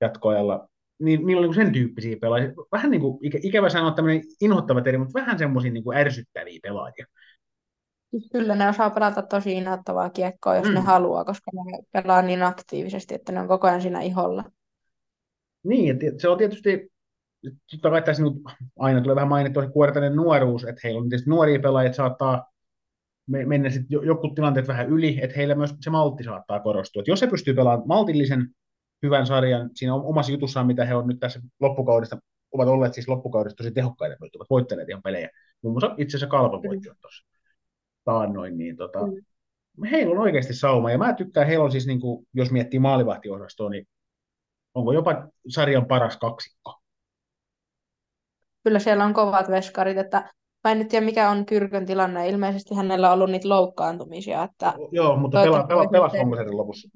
jatkoajalla. 0.00 0.68
Niin, 0.98 1.26
niillä 1.26 1.40
on 1.40 1.42
niinku 1.42 1.54
sen 1.54 1.72
tyyppisiä 1.72 2.16
pelaajia. 2.20 2.52
Vähän 2.72 2.90
niin 2.90 3.00
kuin, 3.00 3.26
ikä, 3.26 3.38
ikävä 3.42 3.68
sanoa 3.68 3.90
tämmöinen 3.90 4.22
inhottava 4.40 4.80
termi, 4.80 4.98
mutta 5.04 5.20
vähän 5.20 5.38
semmoisia 5.38 5.72
niin 5.72 5.96
ärsyttäviä 5.96 6.58
pelaajia. 6.62 7.06
Kyllä 8.32 8.54
ne 8.54 8.68
osaa 8.68 8.90
pelata 8.90 9.22
tosi 9.22 9.52
inhottavaa 9.52 10.10
kiekkoa, 10.10 10.56
jos 10.56 10.68
Mm. 10.68 10.74
ne 10.74 10.80
haluaa, 10.80 11.24
koska 11.24 11.50
ne 11.54 11.78
pelaa 11.92 12.22
niin 12.22 12.42
aktiivisesti, 12.42 13.14
että 13.14 13.32
ne 13.32 13.40
on 13.40 13.48
koko 13.48 13.66
ajan 13.66 13.82
siinä 13.82 14.00
iholla. 14.00 14.44
Niin, 15.64 15.98
se 16.18 16.28
on 16.28 16.38
tietysti, 16.38 16.92
totta 17.70 17.90
kai 17.90 18.02
tässä 18.02 18.22
nyt 18.22 18.32
aina 18.78 19.00
tulee 19.00 19.16
vähän 19.16 19.28
mainittua 19.28 19.62
se 19.62 19.70
kuortainen 19.70 20.16
nuoruus, 20.16 20.64
että 20.64 20.80
heillä 20.84 21.00
on 21.00 21.08
tietysti 21.08 21.30
nuoria 21.30 21.60
pelaajia, 21.60 21.86
että 21.86 21.96
saattaa 21.96 22.46
me- 23.26 23.44
mennä 23.44 23.70
sitten 23.70 23.98
joku 24.02 24.28
tilanteet 24.34 24.68
vähän 24.68 24.88
yli, 24.88 25.18
että 25.22 25.36
heillä 25.36 25.54
myös 25.54 25.74
se 25.80 25.90
maltti 25.90 26.24
saattaa 26.24 26.60
korostua. 26.60 27.00
Että 27.00 27.10
jos 27.10 27.22
he 27.22 27.26
pystyy 27.26 27.54
pelaamaan 27.54 27.88
maltillisen 27.88 28.48
hyvän 29.02 29.26
sarjan 29.26 29.70
siinä 29.74 29.94
omassa 29.94 30.32
jutussaan, 30.32 30.66
mitä 30.66 30.84
he 30.84 30.94
on 30.94 31.06
nyt 31.06 31.20
tässä 31.20 31.40
loppukaudesta, 31.60 32.18
ovat 32.52 32.68
olleet 32.68 32.94
siis 32.94 33.08
loppukaudesta 33.08 33.56
tosi 33.56 33.70
tehokkaita, 33.70 34.16
mutta 34.20 34.38
ovat 34.38 34.50
voittaneet 34.50 34.88
ihan 34.88 35.02
pelejä. 35.02 35.30
Muun 35.62 35.72
muassa 35.74 35.94
itse 35.98 36.16
asiassa 36.16 36.30
Kalpa 36.30 36.62
voitti 36.62 36.88
jo 36.88 36.94
tuossa 37.00 37.31
taannoin, 38.04 38.58
niin 38.58 38.76
tota, 38.76 38.98
heillä 39.90 40.12
on 40.12 40.18
oikeasti 40.18 40.54
sauma, 40.54 40.90
ja 40.90 40.98
mä 40.98 41.14
tykkään, 41.14 41.46
heillä 41.46 41.64
on 41.64 41.72
siis, 41.72 41.86
niin 41.86 42.00
kuin, 42.00 42.26
jos 42.34 42.50
miettii 42.50 42.80
maalivahtiosastoa, 42.80 43.70
niin 43.70 43.86
onko 44.74 44.92
jopa 44.92 45.28
sarjan 45.48 45.86
paras 45.86 46.16
kaksikko. 46.16 46.78
Kyllä 48.64 48.78
siellä 48.78 49.04
on 49.04 49.14
kovat 49.14 49.48
veskarit, 49.50 49.98
että 49.98 50.32
mä 50.64 50.72
en 50.72 50.78
nyt 50.78 50.88
tiedä 50.88 51.06
mikä 51.06 51.30
on 51.30 51.46
Kyrkön 51.46 51.86
tilanne. 51.86 52.28
Ilmeisesti 52.28 52.74
hänellä 52.74 53.08
on 53.08 53.14
ollut 53.14 53.30
niitä 53.30 53.48
loukkaantumisia, 53.48 54.42
että 54.42 54.74
Joo, 54.92 55.16
mutta 55.16 55.42
pela, 55.42 55.56
pela, 55.56 55.66
Toivottavasti 55.66 55.92
pelas 55.92 56.12
voisi 56.12 56.18
Honkoselle 56.18 56.52
lopussa. 56.52 56.88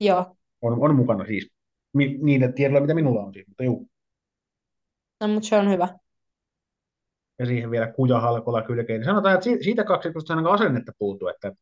joo, 0.00 0.36
On, 0.62 0.82
on 0.82 0.96
mukana 0.96 1.26
siis. 1.26 1.50
Mi, 1.92 2.18
niitä 2.22 2.52
tiedoilla, 2.52 2.80
mitä 2.80 2.94
minulla 2.94 3.22
on 3.22 3.32
siis, 3.32 3.48
mutta 3.48 3.64
juu. 3.64 3.88
no, 5.20 5.28
mutta 5.28 5.48
se 5.48 5.58
on 5.58 5.70
hyvä. 5.70 5.88
Ja 7.38 7.46
siihen 7.46 7.70
vielä 7.70 7.92
kuja 7.92 8.20
halkolla 8.20 8.62
kylkeen. 8.62 9.00
Niin 9.00 9.04
sanotaan, 9.04 9.34
että 9.34 9.44
si- 9.44 9.62
siitä 9.62 9.84
kaksikosta 9.84 10.32
ainakaan 10.32 10.54
asennetta 10.54 10.92
puuttuu, 10.98 11.28
että 11.28 11.52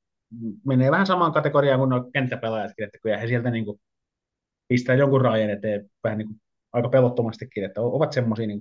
menee 0.66 0.90
vähän 0.90 1.06
samaan 1.06 1.32
kategoriaan 1.32 1.78
kuin 1.78 1.90
nuo 1.90 2.10
kenttäpelaajatkin, 2.12 2.84
että 2.84 2.98
kyllä 3.02 3.18
he 3.18 3.26
sieltä 3.26 3.50
niin 3.50 3.64
kuin 3.64 3.80
pistää 4.68 4.94
jonkun 4.94 5.20
raajan 5.20 5.50
eteen 5.50 5.90
vähän 6.04 6.18
niin 6.18 6.28
kuin 6.28 6.40
aika 6.72 6.88
pelottomastikin, 6.88 7.64
että 7.64 7.80
ovat 7.80 8.12
semmoisia 8.12 8.46
niin 8.46 8.60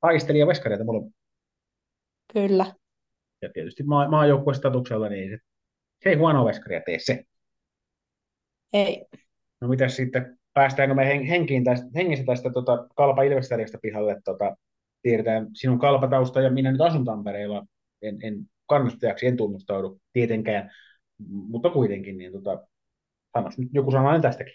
taistelijaveskareita 0.00 0.84
molemmat. 0.84 1.12
Kyllä. 2.32 2.66
Ja 3.42 3.50
tietysti 3.52 3.82
maa, 3.82 4.08
maajoukkuestatuksella, 4.08 5.08
niin 5.08 5.30
se, 5.30 5.38
se 6.02 6.08
ei 6.08 6.16
huonoa 6.16 6.44
veskaria 6.44 6.80
tee 6.86 6.98
se. 6.98 7.24
Ei. 8.72 9.06
No 9.60 9.68
mitäs 9.68 9.96
sitten, 9.96 10.38
päästäänkö 10.54 10.94
me 10.94 11.06
hen, 11.06 11.24
henkiin 11.24 11.64
tästä, 11.64 11.86
hengissä 11.94 12.24
tästä 12.24 12.50
tota, 12.50 12.86
Kalpa 12.96 13.22
Ilvestarjasta 13.22 13.78
pihalle? 13.82 14.20
Tota, 14.24 14.56
tiedetään 15.06 15.46
sinun 15.54 15.78
kalpatausta 15.78 16.40
ja 16.40 16.50
minä 16.50 16.72
nyt 16.72 16.80
asun 16.80 17.04
Tampereella. 17.04 17.66
En, 18.02 18.18
en 18.22 18.38
kannattajaksi, 18.66 19.26
en 19.26 19.36
tunnustaudu 19.36 20.00
tietenkään, 20.12 20.70
mutta 21.28 21.70
kuitenkin, 21.70 22.18
niin 22.18 22.32
tota, 22.32 22.66
sanois 23.34 23.58
nyt 23.58 23.68
joku 23.72 23.90
sananen 23.90 24.22
tästäkin. 24.22 24.54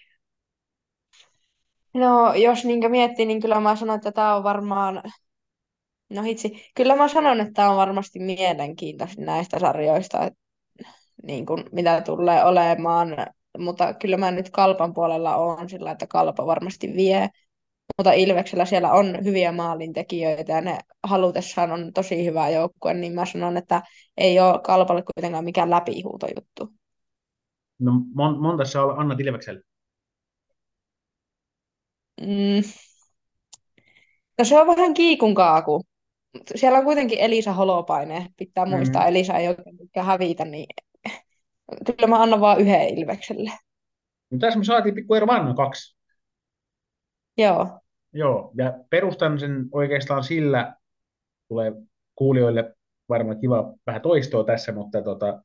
No, 1.93 2.33
jos 2.33 2.65
niinkö 2.65 2.89
miettii, 2.89 3.25
niin 3.25 3.41
kyllä 3.41 3.59
mä 3.59 3.75
sanon, 3.75 3.95
että 3.95 4.11
tämä 4.11 4.35
on 4.35 4.43
varmaan, 4.43 5.03
no 6.09 6.21
hitsi, 6.21 6.71
kyllä 6.75 6.95
mä 6.95 7.07
sanon, 7.07 7.39
että 7.39 7.53
tämä 7.53 7.69
on 7.69 7.77
varmasti 7.77 8.19
mielenkiintoisin 8.19 9.25
näistä 9.25 9.59
sarjoista, 9.59 10.25
että 10.25 10.39
niin 11.23 11.45
kuin, 11.45 11.63
mitä 11.71 12.01
tulee 12.01 12.43
olemaan, 12.43 13.07
mutta 13.57 13.93
kyllä 13.93 14.17
mä 14.17 14.31
nyt 14.31 14.49
Kalpan 14.49 14.93
puolella 14.93 15.35
on 15.35 15.69
sillä, 15.69 15.91
että 15.91 16.07
Kalpa 16.07 16.45
varmasti 16.45 16.93
vie, 16.95 17.29
mutta 17.97 18.11
Ilveksellä 18.13 18.65
siellä 18.65 18.91
on 18.93 19.17
hyviä 19.25 19.51
maalintekijöitä 19.51 20.53
ja 20.53 20.61
ne 20.61 20.79
halutessaan 21.03 21.71
on 21.71 21.93
tosi 21.93 22.25
hyvä 22.25 22.49
joukkue, 22.49 22.93
niin 22.93 23.13
mä 23.13 23.25
sanon, 23.25 23.57
että 23.57 23.81
ei 24.17 24.39
ole 24.39 24.59
Kalpalle 24.63 25.03
kuitenkaan 25.15 25.43
mikään 25.45 25.69
läpihuutojuttu. 25.69 26.73
No 27.79 27.91
mon, 28.13 28.41
monta 28.41 28.65
sä 28.65 28.81
annat 28.83 29.19
Ilvekselle? 29.19 29.61
Mm. 32.21 32.61
No 34.37 34.45
se 34.45 34.59
on 34.61 34.67
vähän 34.67 34.93
kiikun 34.93 35.35
kaaku. 35.35 35.81
Siellä 36.55 36.77
on 36.77 36.83
kuitenkin 36.85 37.19
Elisa 37.19 37.53
Holopainen. 37.53 38.25
Pitää 38.37 38.65
muistaa, 38.65 39.01
Mhm. 39.01 39.09
Elisa 39.09 39.33
ei 39.37 39.47
oikein 39.47 39.77
tykkää 39.77 40.03
hävitä, 40.03 40.45
niin 40.45 40.67
Kyllä 41.85 42.07
mä 42.07 42.21
annan 42.21 42.41
vaan 42.41 42.61
yhden 42.61 42.97
Ilvekselle. 42.99 43.51
No 44.31 44.37
tässä 44.39 44.59
me 44.59 44.65
saatiin 44.65 44.95
pikku 44.95 45.13
ero 45.13 45.27
kaksi. 45.55 45.95
Joo. 47.37 47.80
Joo, 48.14 48.51
ja 48.57 48.74
perustan 48.89 49.39
sen 49.39 49.68
oikeastaan 49.72 50.24
sillä, 50.24 50.76
tulee 51.47 51.72
kuulijoille 52.16 52.76
varmaan 53.09 53.39
kiva 53.39 53.74
vähän 53.88 54.01
toistoa 54.01 54.43
tässä, 54.43 54.72
mutta 54.72 55.01
tota, 55.01 55.41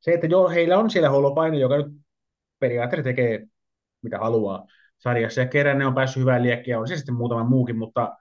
se, 0.00 0.12
että 0.12 0.26
joo, 0.26 0.48
heillä 0.48 0.78
on 0.78 0.90
siellä 0.90 1.10
holopaino, 1.10 1.58
joka 1.58 1.76
nyt 1.76 1.86
periaatteessa 2.58 3.04
tekee 3.04 3.46
mitä 4.02 4.18
haluaa 4.18 4.66
sarjassa, 4.98 5.40
ja 5.40 5.46
kerran 5.46 5.78
ne 5.78 5.86
on 5.86 5.94
päässyt 5.94 6.20
hyvään 6.20 6.42
liekkiä, 6.42 6.80
on 6.80 6.88
se 6.88 6.96
sitten 6.96 7.14
muutama 7.14 7.44
muukin, 7.44 7.78
mutta 7.78 8.16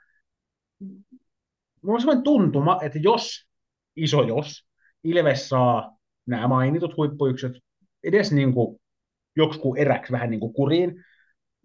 mulla 1.82 1.96
on 1.96 2.02
sellainen 2.02 2.24
tuntuma, 2.24 2.80
että 2.82 3.00
jos, 3.02 3.48
iso 3.96 4.22
jos, 4.24 4.66
Ilves 5.04 5.50
saa 5.50 5.98
nämä 6.26 6.48
mainitut 6.48 6.98
huippuyksöt 6.98 7.54
edes 8.04 8.32
niin 8.32 8.54
kuin 8.54 8.82
joksikin 9.36 9.78
eräksi 9.78 10.12
vähän 10.12 10.30
niin 10.30 10.40
kuin 10.40 10.54
kuriin, 10.54 11.04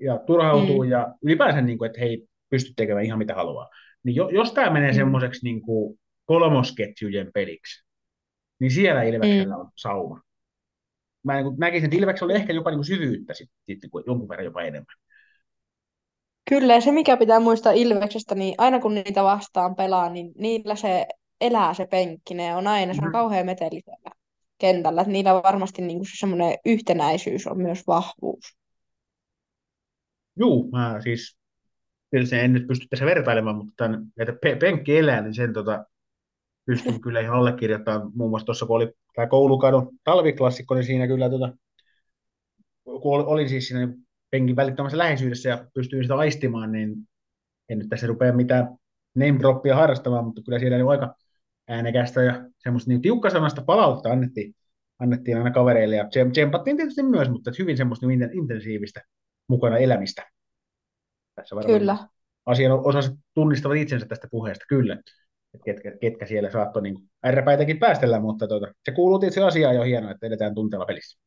ja 0.01 0.18
turhautuu, 0.18 0.84
mm. 0.84 0.90
ja 0.90 1.14
ylipäänsä, 1.22 1.61
niin 1.61 1.78
kuin, 1.78 1.86
että 1.86 2.01
he 2.01 2.07
ei 2.07 2.28
pysty 2.51 2.72
tekemään 2.76 3.05
ihan 3.05 3.18
mitä 3.18 3.34
haluaa. 3.34 3.68
Niin 4.05 4.16
jo, 4.16 4.28
jos 4.28 4.53
tämä 4.53 4.70
menee 4.70 4.90
mm. 4.90 4.97
semmoiseksi 4.97 5.45
niin 5.45 5.62
kuin 5.62 5.99
kolmosketjujen 6.24 7.30
peliksi, 7.34 7.84
niin 8.61 8.70
siellä 8.70 9.03
Ilveksellä 9.03 9.55
mm. 9.55 9.61
on 9.61 9.70
sauma. 9.76 10.20
Mä 11.24 11.34
niin 11.34 11.45
kuin 11.45 11.57
näkisin, 11.59 11.84
että 11.84 11.97
Ilveksellä 11.97 12.30
oli 12.30 12.40
ehkä 12.40 12.53
jopa 12.53 12.70
niin 12.70 12.78
kuin 12.78 12.86
syvyyttä 12.86 13.34
sitten, 13.34 13.57
sitten 13.66 13.90
kuin 13.90 14.05
jonkun 14.07 14.28
verran 14.28 14.45
jopa 14.45 14.62
enemmän. 14.62 14.97
Kyllä, 16.49 16.74
ja 16.74 16.80
se 16.80 16.92
mikä 16.92 17.16
pitää 17.16 17.40
muistaa 17.40 17.72
Ilveksestä, 17.72 18.34
niin 18.34 18.55
aina 18.59 18.80
kun 18.80 18.95
niitä 18.95 19.22
vastaan 19.22 19.76
pelaa, 19.76 20.09
niin 20.11 20.32
niillä 20.38 20.76
se 20.76 21.07
elää 21.40 21.74
se 21.74 21.86
penkki, 21.86 22.34
ne 22.34 22.57
on 22.57 22.66
aina, 22.66 22.95
se 22.95 23.01
on 23.01 23.05
Mhm. 23.05 23.12
kauhean 23.12 23.47
meteli 23.47 23.80
siellä 23.84 24.11
kentällä, 24.59 25.01
että 25.01 25.12
niillä 25.12 25.42
varmasti 25.42 25.82
niin 25.82 25.99
kuin 25.99 26.07
se 26.07 26.12
semmoinen 26.18 26.59
yhtenäisyys 26.64 27.47
on 27.47 27.59
myös 27.59 27.86
vahvuus. 27.86 28.57
Juu, 30.37 30.70
mä 30.70 31.01
siis 31.03 31.39
tietysti 32.11 32.37
en 32.37 32.53
nyt 32.53 32.66
pysty 32.66 32.87
tässä 32.91 33.07
vertailemaan, 33.07 33.57
mutta 33.57 33.72
tämän, 33.76 34.07
että 34.18 34.35
pe- 34.43 34.57
penkki 34.57 34.99
elää, 34.99 35.20
niin 35.20 35.35
sen 35.35 35.53
tota, 35.53 35.85
pystyn 36.66 37.01
kyllä 37.01 37.20
ihan 37.20 37.37
allekirjoittamaan. 37.37 38.11
Muun 38.14 38.30
muassa 38.30 38.47
tuossa, 38.47 38.66
kun 38.66 38.76
oli 38.76 38.93
tämä 39.14 39.26
koulukadon 39.26 39.89
talviklassikko, 40.05 40.74
niin 40.74 40.85
siinä 40.85 41.07
kyllä, 41.07 41.30
tota, 41.30 41.53
kun 42.85 43.14
ol- 43.14 43.24
olin 43.26 43.49
siis 43.49 43.68
siinä 43.68 43.95
penkin 44.30 44.57
välittömässä 44.57 44.99
läheisyydessä 44.99 45.49
ja 45.49 45.66
pystyin 45.74 46.05
sitä 46.05 46.14
aistimaan, 46.14 46.72
niin 46.72 46.97
en 47.68 47.78
nyt 47.78 47.89
tässä 47.89 48.07
rupea 48.07 48.32
mitään 48.32 48.68
name 49.14 49.74
harrastamaan, 49.74 50.24
mutta 50.24 50.43
kyllä 50.43 50.59
siellä 50.59 50.76
oli 50.76 50.91
aika 50.91 51.14
äänekästä 51.68 52.22
ja 52.22 52.51
semmoista 52.59 52.91
niin 52.91 53.03
tiukkasanasta 53.03 53.62
palautta 53.62 54.11
annettiin, 54.11 54.55
annettiin 54.99 55.37
aina 55.37 55.51
kavereille 55.51 55.97
ja 55.97 56.05
tsem- 56.05 56.30
tsempattiin 56.30 56.76
tietysti 56.76 57.03
myös, 57.03 57.28
mutta 57.28 57.51
hyvin 57.59 57.76
semmoista 57.76 58.07
niin 58.07 58.30
intensiivistä 58.32 59.03
mukana 59.49 59.78
elämistä. 59.78 60.22
Tässä 61.34 61.57
varmaan 61.57 61.78
Kyllä, 61.78 61.99
asian 62.47 62.72
osaiset 62.72 63.14
tunnistavat 63.34 63.76
itsensä 63.76 64.07
tästä 64.07 64.28
puheesta, 64.30 64.64
kyllä. 64.68 64.99
Ketkä, 65.64 65.92
ketkä 66.01 66.26
siellä 66.26 66.51
saattoi 66.51 66.82
niin 66.82 66.97
ärräpäitäkin 67.26 67.78
päästellä, 67.78 68.20
mutta 68.20 68.49
tota, 68.49 68.66
se 68.84 68.92
kuuluu 68.92 69.18
tietysti 69.18 69.40
asiaan 69.40 69.76
jo 69.76 69.82
hienoa, 69.82 70.11
että 70.11 70.26
edetään 70.26 70.55
tunteella 70.55 70.86
pelissä. 70.86 71.20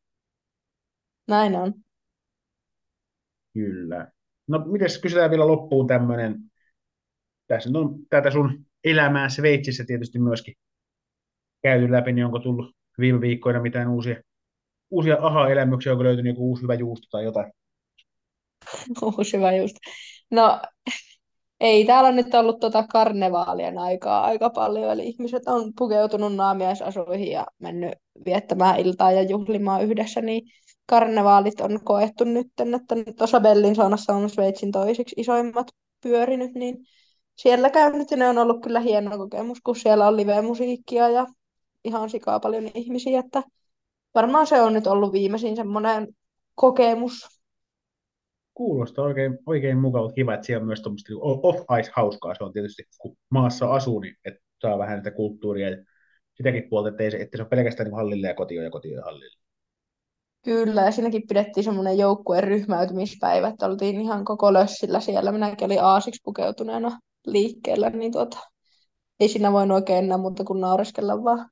näin 1.28 1.56
on. 1.56 1.74
Kyllä. 3.54 4.08
No, 4.48 4.58
mites 4.58 5.00
kysytään 5.00 5.30
vielä 5.30 5.46
loppuun 5.46 5.86
tämmöinen, 5.86 6.36
tässä 7.46 7.70
on 7.74 7.94
tätä 8.10 8.30
sun 8.30 8.66
elämää 8.84 9.28
Sveitsissä 9.28 9.84
tietysti 9.86 10.18
myöskin 10.18 10.54
käyty 11.62 11.92
läpi, 11.92 12.12
niin 12.12 12.24
onko 12.24 12.38
tullut 12.38 12.76
viime 12.98 13.20
viikkoina 13.20 13.62
mitään 13.62 13.88
uusia, 13.88 14.22
uusia 14.90 15.16
aha-elämyksiä, 15.20 15.92
onko 15.92 16.04
löytynyt 16.04 16.30
joku 16.30 16.48
uusi 16.48 16.62
hyvä 16.62 16.74
juusto 16.74 17.06
tai 17.10 17.24
jotain? 17.24 17.52
Uusi 19.02 19.36
hyvä 19.36 19.52
just. 19.52 19.76
No, 20.30 20.60
ei 21.60 21.84
täällä 21.84 22.12
nyt 22.12 22.34
ollut 22.34 22.60
tuota 22.60 22.86
karnevaalien 22.86 23.78
aikaa 23.78 24.24
aika 24.24 24.50
paljon, 24.50 24.92
eli 24.92 25.06
ihmiset 25.08 25.42
on 25.46 25.72
pukeutunut 25.78 26.34
naamiaisasuihin 26.36 27.30
ja 27.30 27.46
mennyt 27.58 27.92
viettämään 28.24 28.80
iltaa 28.80 29.12
ja 29.12 29.22
juhlimaan 29.22 29.84
yhdessä, 29.84 30.20
niin 30.20 30.42
karnevaalit 30.86 31.60
on 31.60 31.84
koettu 31.84 32.24
nyt, 32.24 32.46
että 32.46 32.94
nyt 32.94 33.16
tuossa 33.16 33.40
Bellinsaunassa 33.40 34.12
on 34.12 34.30
Sveitsin 34.30 34.72
toiseksi 34.72 35.14
isoimmat 35.18 35.66
pyörinyt, 36.02 36.54
niin 36.54 36.76
siellä 37.34 37.70
käynyt 37.70 38.10
ja 38.10 38.16
ne 38.16 38.28
on 38.28 38.38
ollut 38.38 38.62
kyllä 38.62 38.80
hieno 38.80 39.18
kokemus, 39.18 39.60
kun 39.60 39.76
siellä 39.76 40.08
on 40.08 40.16
live-musiikkia 40.16 41.08
ja 41.08 41.26
ihan 41.84 42.10
sikaa 42.10 42.40
paljon 42.40 42.70
ihmisiä, 42.74 43.20
että 43.20 43.42
varmaan 44.14 44.46
se 44.46 44.62
on 44.62 44.72
nyt 44.72 44.86
ollut 44.86 45.12
viimeisin 45.12 45.56
semmoinen 45.56 46.08
kokemus. 46.54 47.37
Kuulostaa 48.58 49.04
oikein, 49.04 49.38
oikein 49.46 49.78
mukavalta. 49.78 50.14
Kiva, 50.14 50.34
että 50.34 50.46
siellä 50.46 50.62
on 50.62 50.66
myös 50.66 50.82
tuommoista 50.82 51.12
niin 51.12 51.20
off-ice 51.22 51.90
hauskaa. 51.94 52.34
Se 52.34 52.44
on 52.44 52.52
tietysti, 52.52 52.82
kun 52.98 53.16
maassa 53.30 53.74
asuu, 53.74 54.00
niin 54.00 54.16
että 54.24 54.40
saa 54.62 54.78
vähän 54.78 54.98
sitä 54.98 55.10
kulttuuria 55.10 55.70
ja 55.70 55.76
sitäkin 56.34 56.68
puolta, 56.70 56.88
että, 56.88 57.02
ei 57.02 57.10
se, 57.10 57.16
että 57.16 57.36
se 57.36 57.42
on 57.42 57.48
pelkästään 57.48 57.84
niin 57.84 57.96
hallille 57.96 58.26
ja 58.26 58.34
kotio 58.34 58.62
ja 58.62 58.70
kotio 58.70 58.96
ja 58.96 59.04
hallille. 59.04 59.36
Kyllä, 60.44 60.82
ja 60.82 60.90
siinäkin 60.90 61.22
pidettiin 61.28 61.64
semmoinen 61.64 61.98
joukkueen 61.98 62.44
ryhmäytymispäivä, 62.44 63.48
että 63.48 63.66
oltiin 63.66 64.00
ihan 64.00 64.24
koko 64.24 64.52
lössillä 64.52 65.00
siellä. 65.00 65.32
Minäkin 65.32 65.66
olin 65.66 65.82
aasiksi 65.82 66.20
pukeutuneena 66.24 66.98
liikkeellä, 67.26 67.90
niin 67.90 68.12
tuota, 68.12 68.38
ei 69.20 69.28
siinä 69.28 69.52
voinut 69.52 69.74
oikein 69.74 70.04
enää 70.04 70.18
muuta 70.18 70.44
kuin 70.44 70.60
naureskella 70.60 71.24
vaan. 71.24 71.50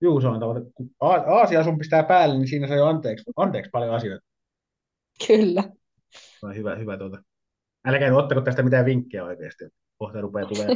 Juu, 0.00 0.20
se 0.20 0.28
on 0.28 0.40
tavallaan, 0.40 0.72
kun 0.74 0.90
Aasia 1.00 1.64
sun 1.64 1.78
pistää 1.78 2.02
päälle, 2.02 2.38
niin 2.38 2.48
siinä 2.48 2.68
saa 2.68 2.76
jo 2.76 2.86
anteeksi, 2.86 3.24
anteeksi 3.36 3.70
paljon 3.70 3.94
asioita. 3.94 4.33
Kyllä. 5.26 5.64
On 6.42 6.56
hyvä, 6.56 6.76
hyvä 6.76 6.96
tuota. 6.98 7.22
Älkää 7.84 8.08
nyt 8.08 8.18
ottako 8.18 8.40
tästä 8.40 8.62
mitään 8.62 8.84
vinkkejä 8.84 9.24
oikeasti. 9.24 9.64
Kohta 9.98 10.20
rupeaa 10.20 10.48
tulee 10.48 10.66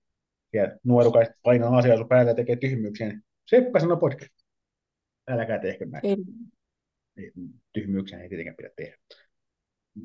ja 0.52 0.78
nuorukaiset 0.84 1.34
painaa 1.42 1.78
asiaa 1.78 1.96
sun 1.96 2.08
päälle 2.08 2.30
ja 2.30 2.34
tekee 2.34 2.56
tyhmyyksiä. 2.56 3.08
Niin 3.08 3.22
Seppä 3.46 3.80
sanoo 3.80 3.96
podcast. 3.96 4.34
Älkää 5.28 5.58
tehkö 5.58 5.86
näin. 5.86 6.04
Ei, 7.16 7.32
Tyhmyyksiä 7.72 8.20
ei 8.20 8.28
tietenkään 8.28 8.56
pidä 8.56 8.70
tehdä. 8.76 8.96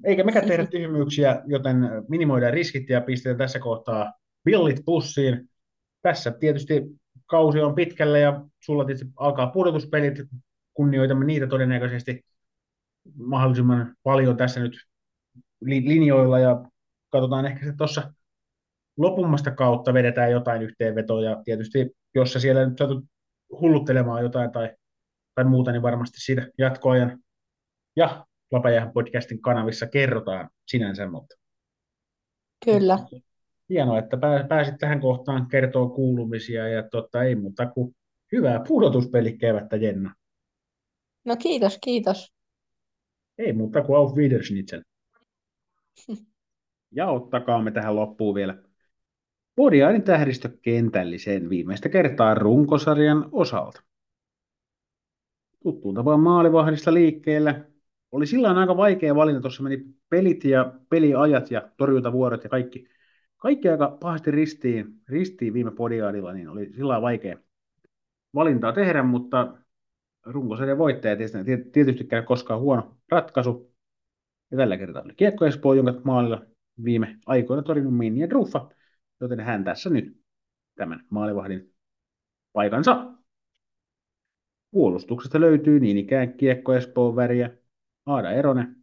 Eikä 0.04 0.24
mekään 0.24 0.48
tehdä 0.48 0.66
tyhmyyksiä, 0.66 1.42
joten 1.46 1.78
minimoidaan 2.08 2.54
riskit 2.54 2.90
ja 2.90 3.02
pistetään 3.02 3.38
tässä 3.38 3.60
kohtaa 3.60 4.14
billit 4.46 4.82
pussiin. 4.86 5.50
Tässä 6.02 6.32
tietysti 6.32 6.84
kausi 7.26 7.60
on 7.60 7.76
pitkällä 7.76 8.20
ja 8.20 8.46
sulla 8.60 8.86
tietysti 8.86 9.12
alkaa 9.16 9.48
pudotuspelit. 9.48 10.14
Kunnioitamme 10.74 11.26
niitä 11.26 11.48
todennäköisesti 11.48 12.26
mahdollisimman 13.16 13.96
paljon 14.04 14.38
tässä 14.38 14.60
nyt 14.60 14.74
li- 15.62 15.88
linjoilla 15.88 16.40
ja 16.40 16.66
katsotaan 17.10 17.46
ehkä 17.46 17.66
se 17.66 17.74
tuossa 17.78 18.14
lopummasta 18.98 19.52
kautta 19.52 19.94
vedetään 19.94 20.32
jotain 20.32 20.62
yhteenvetoa 20.62 21.22
ja 21.22 21.42
tietysti 21.46 21.92
jos 22.16 22.34
sä 22.34 22.40
siellä 22.40 22.66
nyt 22.66 22.78
satut 22.78 23.06
hulluttelemaan 23.60 24.24
jotain 24.24 24.52
tai, 24.52 24.76
tai 25.36 25.44
muuta, 25.44 25.72
niin 25.72 25.82
varmasti 25.82 26.22
siitä 26.22 26.48
jatkoajan 26.58 27.20
ja 27.96 28.26
Lapajähän 28.52 28.92
podcastin 28.94 29.42
kanavissa 29.42 29.88
kerrotaan 29.88 30.50
sinänsä, 30.68 31.08
mutta 31.08 31.36
Kyllä. 32.66 33.00
hienoa, 33.70 34.00
että 34.00 34.18
pää- 34.18 34.48
pääsit 34.48 34.76
tähän 34.78 35.02
kohtaan 35.02 35.48
kertoo 35.48 35.90
kuulumisia 35.90 36.68
ja 36.68 36.84
totta 36.92 37.24
ei 37.24 37.36
muuta 37.36 37.66
kuin 37.66 37.96
hyvää 38.32 38.64
pudotuspelikevättä 38.68 39.76
Jenna. 39.76 40.16
No 41.26 41.36
kiitos, 41.36 41.78
kiitos. 41.84 42.34
Ei 43.38 43.54
muuta 43.54 43.82
kuin 43.82 43.98
auf 43.98 44.16
Wiederschnitzel. 44.16 44.82
Ja 46.96 47.08
ottakaamme 47.08 47.72
tähän 47.72 47.96
loppuun 47.96 48.36
vielä 48.36 48.64
Podiainin 49.56 50.04
tähdistö 50.04 50.50
kentälliseen 50.62 51.50
viimeistä 51.50 51.90
kertaa 51.90 52.36
runkosarjan 52.36 53.30
osalta. 53.32 53.84
Tuttuun 55.64 55.96
tapaan 55.96 56.20
maalivahdista 56.20 56.94
liikkeellä. 56.94 57.66
Oli 58.12 58.28
silloin 58.28 58.58
aika 58.58 58.78
vaikea 58.78 59.16
valinta, 59.16 59.42
tuossa 59.42 59.64
meni 59.64 59.86
pelit 60.10 60.44
ja 60.44 60.74
peliajat 60.90 61.52
ja 61.52 61.70
torjuntavuorot 61.78 62.44
ja 62.44 62.50
kaikki, 62.50 62.88
kaikki 63.38 63.70
aika 63.70 63.98
pahasti 64.00 64.32
ristiin, 64.32 64.86
ristiin 65.08 65.54
viime 65.54 65.72
podiaadilla, 65.72 66.34
niin 66.34 66.50
oli 66.50 66.74
sillä 66.76 67.02
vaikea 67.02 67.38
valintaa 68.36 68.74
tehdä, 68.74 69.04
mutta 69.04 69.58
runkosarjan 70.26 70.78
voittaja 70.78 71.16
tietysti, 71.16 71.70
tietysti 71.72 72.04
käy 72.04 72.24
koskaan 72.24 72.60
huono 72.60 72.98
ratkaisu. 73.10 73.74
Ja 74.52 74.58
tällä 74.58 74.78
kertaa 74.78 75.02
oli 75.02 75.14
Kiekko 75.16 75.46
Espoo, 75.46 75.74
jonka 75.74 76.02
maalilla 76.04 76.46
viime 76.84 77.20
aikoina 77.26 77.64
torjunut 77.64 77.98
Minni 77.98 78.22
ja 78.22 78.30
Druffa, 78.30 78.70
joten 79.22 79.40
hän 79.40 79.64
tässä 79.64 79.90
nyt 79.90 80.18
tämän 80.76 81.06
maalivahdin 81.10 81.74
paikan 82.54 82.84
saa. 82.84 83.24
Puolustuksesta 84.72 85.42
löytyy 85.42 85.80
niin 85.80 85.98
ikään 85.98 86.34
Kiekko 86.34 86.74
Espoon 86.74 87.16
väriä, 87.16 87.58
Aada 88.06 88.32
Eronen, 88.32 88.76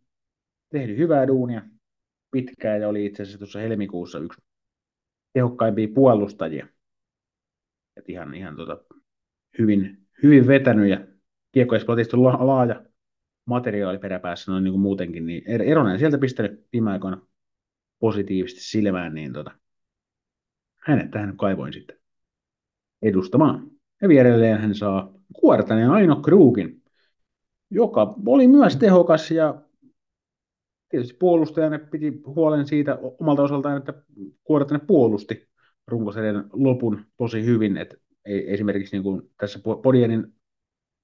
tehnyt 0.71 0.97
hyvää 0.97 1.27
duunia 1.27 1.63
pitkään 2.31 2.81
ja 2.81 2.89
oli 2.89 3.07
itse 3.07 3.23
asiassa 3.23 3.39
tuossa 3.39 3.59
helmikuussa 3.59 4.19
yksi 4.19 4.43
tehokkaimpia 5.33 5.89
puolustajia. 5.95 6.67
Et 7.97 8.09
ihan, 8.09 8.35
ihan 8.35 8.57
tota, 8.57 8.85
hyvin, 9.59 10.07
hyvin 10.23 10.47
vetänyt 10.47 10.91
ja 10.91 11.10
Kiekko 11.53 11.77
Espoo 11.77 11.97
tietysti 11.97 12.17
la- 12.17 12.47
laaja 12.47 12.83
materiaali 13.45 13.99
peräpäässä 13.99 14.53
noin 14.53 14.65
niin 14.65 14.73
kuin 14.73 14.83
muutenkin, 14.83 15.27
niin 15.27 15.43
Er- 15.47 15.63
Eronen 15.63 15.99
sieltä 15.99 16.19
pistänyt 16.19 16.67
viime 16.73 16.91
aikoina 16.91 17.27
positiivisesti 17.99 18.61
silmään, 18.65 19.15
niin 19.15 19.33
tota, 19.33 19.51
hänet 20.77 21.11
tähän 21.11 21.37
kaivoin 21.37 21.73
sitten 21.73 21.97
edustamaan. 23.03 23.71
Ja 24.03 24.09
vierelleen 24.09 24.61
hän 24.61 24.75
saa 24.75 25.15
Kuortanen 25.33 25.91
Aino 25.91 26.17
Kruukin, 26.17 26.83
joka 27.71 28.15
oli 28.27 28.49
myös 28.49 28.77
tehokas 28.77 29.31
ja 29.31 29.63
tietysti 30.89 31.17
puolustajana 31.21 31.79
piti 31.79 32.23
huolen 32.27 32.67
siitä 32.67 32.99
omalta 33.21 33.43
osaltaan, 33.43 33.77
että 33.77 33.95
Kuortanen 34.45 34.87
puolusti 34.87 35.49
runkosarjan 35.87 36.51
lopun 36.53 37.07
tosi 37.17 37.45
hyvin, 37.45 37.77
että 37.77 37.97
esimerkiksi 38.25 38.97
niin 38.97 39.03
kuin 39.03 39.31
tässä 39.37 39.59
Podienin 39.83 40.35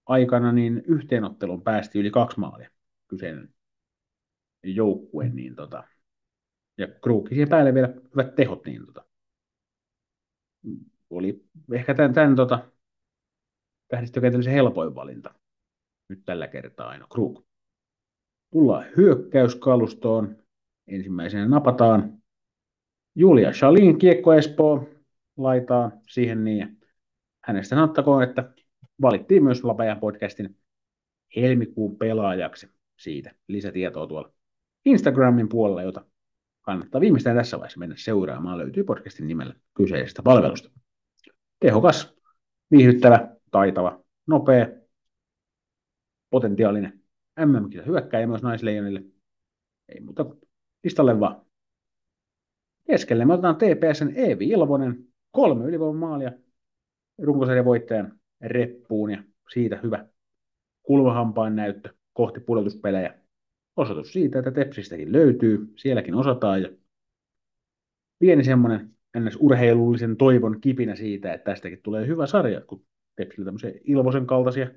aikana 0.07 0.53
niin 0.53 0.83
yhteenottelun 0.87 1.63
päästi 1.63 1.99
yli 1.99 2.11
kaksi 2.11 2.41
maalia 2.41 2.71
kyseinen 3.09 3.55
joukkue, 4.63 5.29
niin 5.29 5.55
tota, 5.55 5.85
ja 6.79 6.89
Kruukki 7.03 7.35
siihen 7.35 7.49
päälle 7.49 7.75
vielä 7.75 7.95
hyvät 8.11 8.35
tehot, 8.35 8.67
niin 8.67 8.87
tota, 8.87 9.05
oli 11.11 11.45
ehkä 11.73 11.95
tämän, 11.95 12.13
tämän 12.13 12.37
tota, 12.37 12.71
tähdistökentällä 13.89 14.45
se 14.45 14.53
helpoin 14.53 14.95
valinta 14.95 15.35
nyt 16.09 16.25
tällä 16.25 16.49
kertaa 16.49 16.89
aina 16.89 17.07
Kruk. 17.13 17.45
Tullaan 18.51 18.85
hyökkäyskalustoon. 18.97 20.37
Ensimmäisenä 20.87 21.49
napataan 21.49 22.23
Julia 23.15 23.53
Shalin 23.53 23.99
kiekko 23.99 24.35
Espoo 24.35 24.89
laitaa 25.37 25.91
siihen 26.09 26.45
niin. 26.45 26.81
Hänestä 27.45 27.77
sanottakoon, 27.77 28.23
että 28.23 28.55
valittiin 29.03 29.45
myös 29.45 29.65
Lapajan 29.65 30.01
podcastin 30.01 30.57
helmikuun 31.37 31.97
pelaajaksi 31.97 32.69
siitä. 32.97 33.35
Lisätietoa 33.49 34.07
tuolla 34.07 34.33
Instagramin 34.85 35.49
puolella, 35.49 35.83
jota 35.83 36.05
kannattaa 36.63 37.01
viimeistään 37.01 37.37
tässä 37.37 37.59
vaiheessa 37.59 37.79
mennä 37.79 37.97
seuraamaan. 37.99 38.59
Löytyy 38.59 38.85
podcastin 38.85 39.27
nimellä 39.27 39.55
kyseisestä 39.75 40.23
palvelusta. 40.23 40.71
Tehokas, 41.61 42.17
viihdyttävä, 42.71 43.37
taitava, 43.51 44.05
nopea, 44.27 44.69
potentiaalinen 46.31 47.01
MM-kisa 47.45 47.83
hyökkääjä 47.83 48.27
myös 48.27 48.43
naisleijonille. 48.43 49.03
Ei 49.89 50.01
muuta 50.01 50.27
listalle 50.85 51.21
vaan. 51.21 51.47
Keskelle 52.87 53.25
me 53.25 53.33
otetaan 53.33 53.57
TPSn 53.57 54.13
Eevi 54.15 54.49
Ilvonen, 54.49 55.09
kolme 55.31 55.65
ylivoiman 55.65 56.01
maalia 56.01 56.33
runkosarjan 57.23 57.65
voittajan 57.65 58.21
reppuun 58.49 59.11
ja 59.11 59.23
siitä 59.53 59.81
hyvä 59.83 60.07
kulmahampaan 60.83 61.57
näyttö 61.57 61.95
kohti 62.13 62.41
pudotuspelejä. 62.41 63.15
Osoitus 63.77 64.13
siitä, 64.13 64.39
että 64.39 64.51
Tepsistäkin 64.51 65.13
löytyy, 65.13 65.73
sielläkin 65.77 66.15
osataan 66.15 66.63
ja 66.63 66.69
pieni 68.19 68.45
semmoinen 68.45 68.97
ns. 69.19 69.37
urheilullisen 69.41 70.17
toivon 70.17 70.61
kipinä 70.61 70.95
siitä, 70.95 71.33
että 71.35 71.51
tästäkin 71.51 71.83
tulee 71.83 72.07
hyvä 72.07 72.27
sarja, 72.27 72.61
kun 72.61 72.87
Tepsillä 73.17 73.45
tämmöisiä 73.45 73.73
Ilvosen 73.85 74.27
kaltaisia 74.27 74.71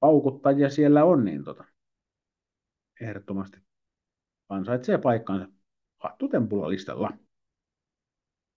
paukuttajia 0.00 0.70
siellä 0.70 1.04
on, 1.04 1.24
niin 1.24 1.44
tota, 1.44 1.64
ehdottomasti 3.00 3.58
ansaitsee 4.48 4.98
paikkaansa 4.98 5.48
hattutempulla 5.98 6.68
listalla. 6.68 7.10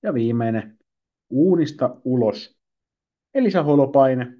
Ja 0.04 0.14
viimeinen, 0.14 0.80
uunista 1.30 2.02
ulos. 2.04 2.57
Elisa 3.38 3.64
Holopaine. 3.64 4.38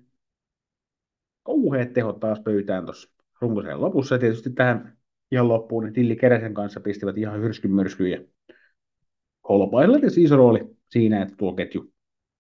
Kauheat 1.44 1.94
tehot 1.94 2.20
taas 2.20 2.40
pöytään 2.40 2.86
tuossa 2.86 3.10
runkoseen 3.42 3.82
lopussa. 3.82 4.16
Ja 4.16 4.20
tietysti 4.20 4.50
tähän 4.50 4.98
ihan 5.32 5.48
loppuun, 5.48 5.84
niin 5.84 5.94
Tilli 5.94 6.16
Keräsen 6.16 6.54
kanssa 6.54 6.80
pistivät 6.80 7.18
ihan 7.18 7.42
hyrskyn 7.42 7.72
myrskyjä. 7.72 8.22
Holopaisella 9.50 10.00
tietysti 10.00 10.24
iso 10.24 10.36
rooli 10.36 10.76
siinä, 10.90 11.22
että 11.22 11.36
tuo 11.38 11.54
ketju 11.54 11.94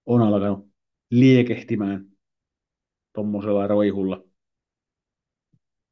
on 0.05 0.21
alkanut 0.21 0.69
liekehtimään 1.11 2.05
tuommoisella 3.13 3.67
roihulla 3.67 4.27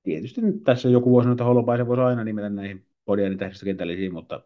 tietysti 0.03 0.41
nyt 0.41 0.63
tässä 0.63 0.89
joku 0.89 1.11
voisi 1.11 1.23
sanoa, 1.23 1.33
että 1.33 1.43
Holopaisen 1.43 1.87
voisi 1.87 2.01
aina 2.01 2.23
nimetä 2.23 2.49
näihin 2.49 2.85
Podianin 3.05 3.37
tähdistökentällisiin, 3.37 4.13
mutta 4.13 4.41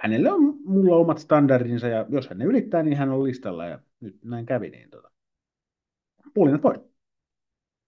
hänelle 0.00 0.32
on 0.32 0.58
mulla 0.64 0.96
omat 0.96 1.18
standardinsa, 1.18 1.88
ja 1.88 2.06
jos 2.08 2.28
hän 2.28 2.38
ne 2.38 2.44
ylittää, 2.44 2.82
niin 2.82 2.96
hän 2.96 3.10
on 3.10 3.24
listalla, 3.24 3.66
ja 3.66 3.78
nyt 4.00 4.24
näin 4.24 4.46
kävi, 4.46 4.70
niin 4.70 4.90
tota, 4.90 5.10
pulinat 6.34 6.62
voi. 6.62 6.84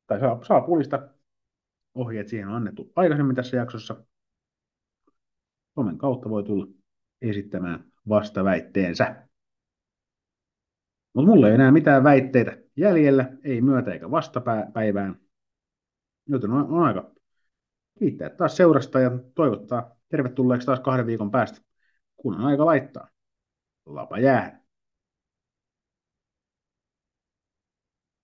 Tai 0.06 0.20
saa, 0.20 0.44
saa 0.44 0.60
pulista 0.60 1.08
ohjeet 1.94 2.28
siihen 2.28 2.48
on 2.48 2.54
annettu 2.54 2.92
aikaisemmin 2.96 3.36
tässä 3.36 3.56
jaksossa. 3.56 4.04
Somen 5.74 5.98
kautta 5.98 6.30
voi 6.30 6.44
tulla 6.44 6.66
esittämään 7.22 7.92
vastaväitteensä. 8.08 9.28
Mutta 11.14 11.30
mulla 11.30 11.48
ei 11.48 11.54
enää 11.54 11.70
mitään 11.70 12.04
väitteitä 12.04 12.56
jäljellä, 12.76 13.32
ei 13.44 13.60
myötä 13.60 13.92
eikä 13.92 14.10
vastapäivään. 14.10 15.20
Joten 16.26 16.50
on, 16.50 16.66
on 16.66 16.82
aika 16.82 17.10
kiittää 17.98 18.30
taas 18.30 18.56
seurasta 18.56 19.00
ja 19.00 19.10
toivottaa 19.34 19.96
tervetulleeksi 20.08 20.66
taas 20.66 20.80
kahden 20.80 21.06
viikon 21.06 21.30
päästä, 21.30 21.60
kun 22.22 22.34
on 22.34 22.46
aika 22.46 22.66
laittaa. 22.66 23.08
Lapa 23.86 24.18
jää. 24.18 24.61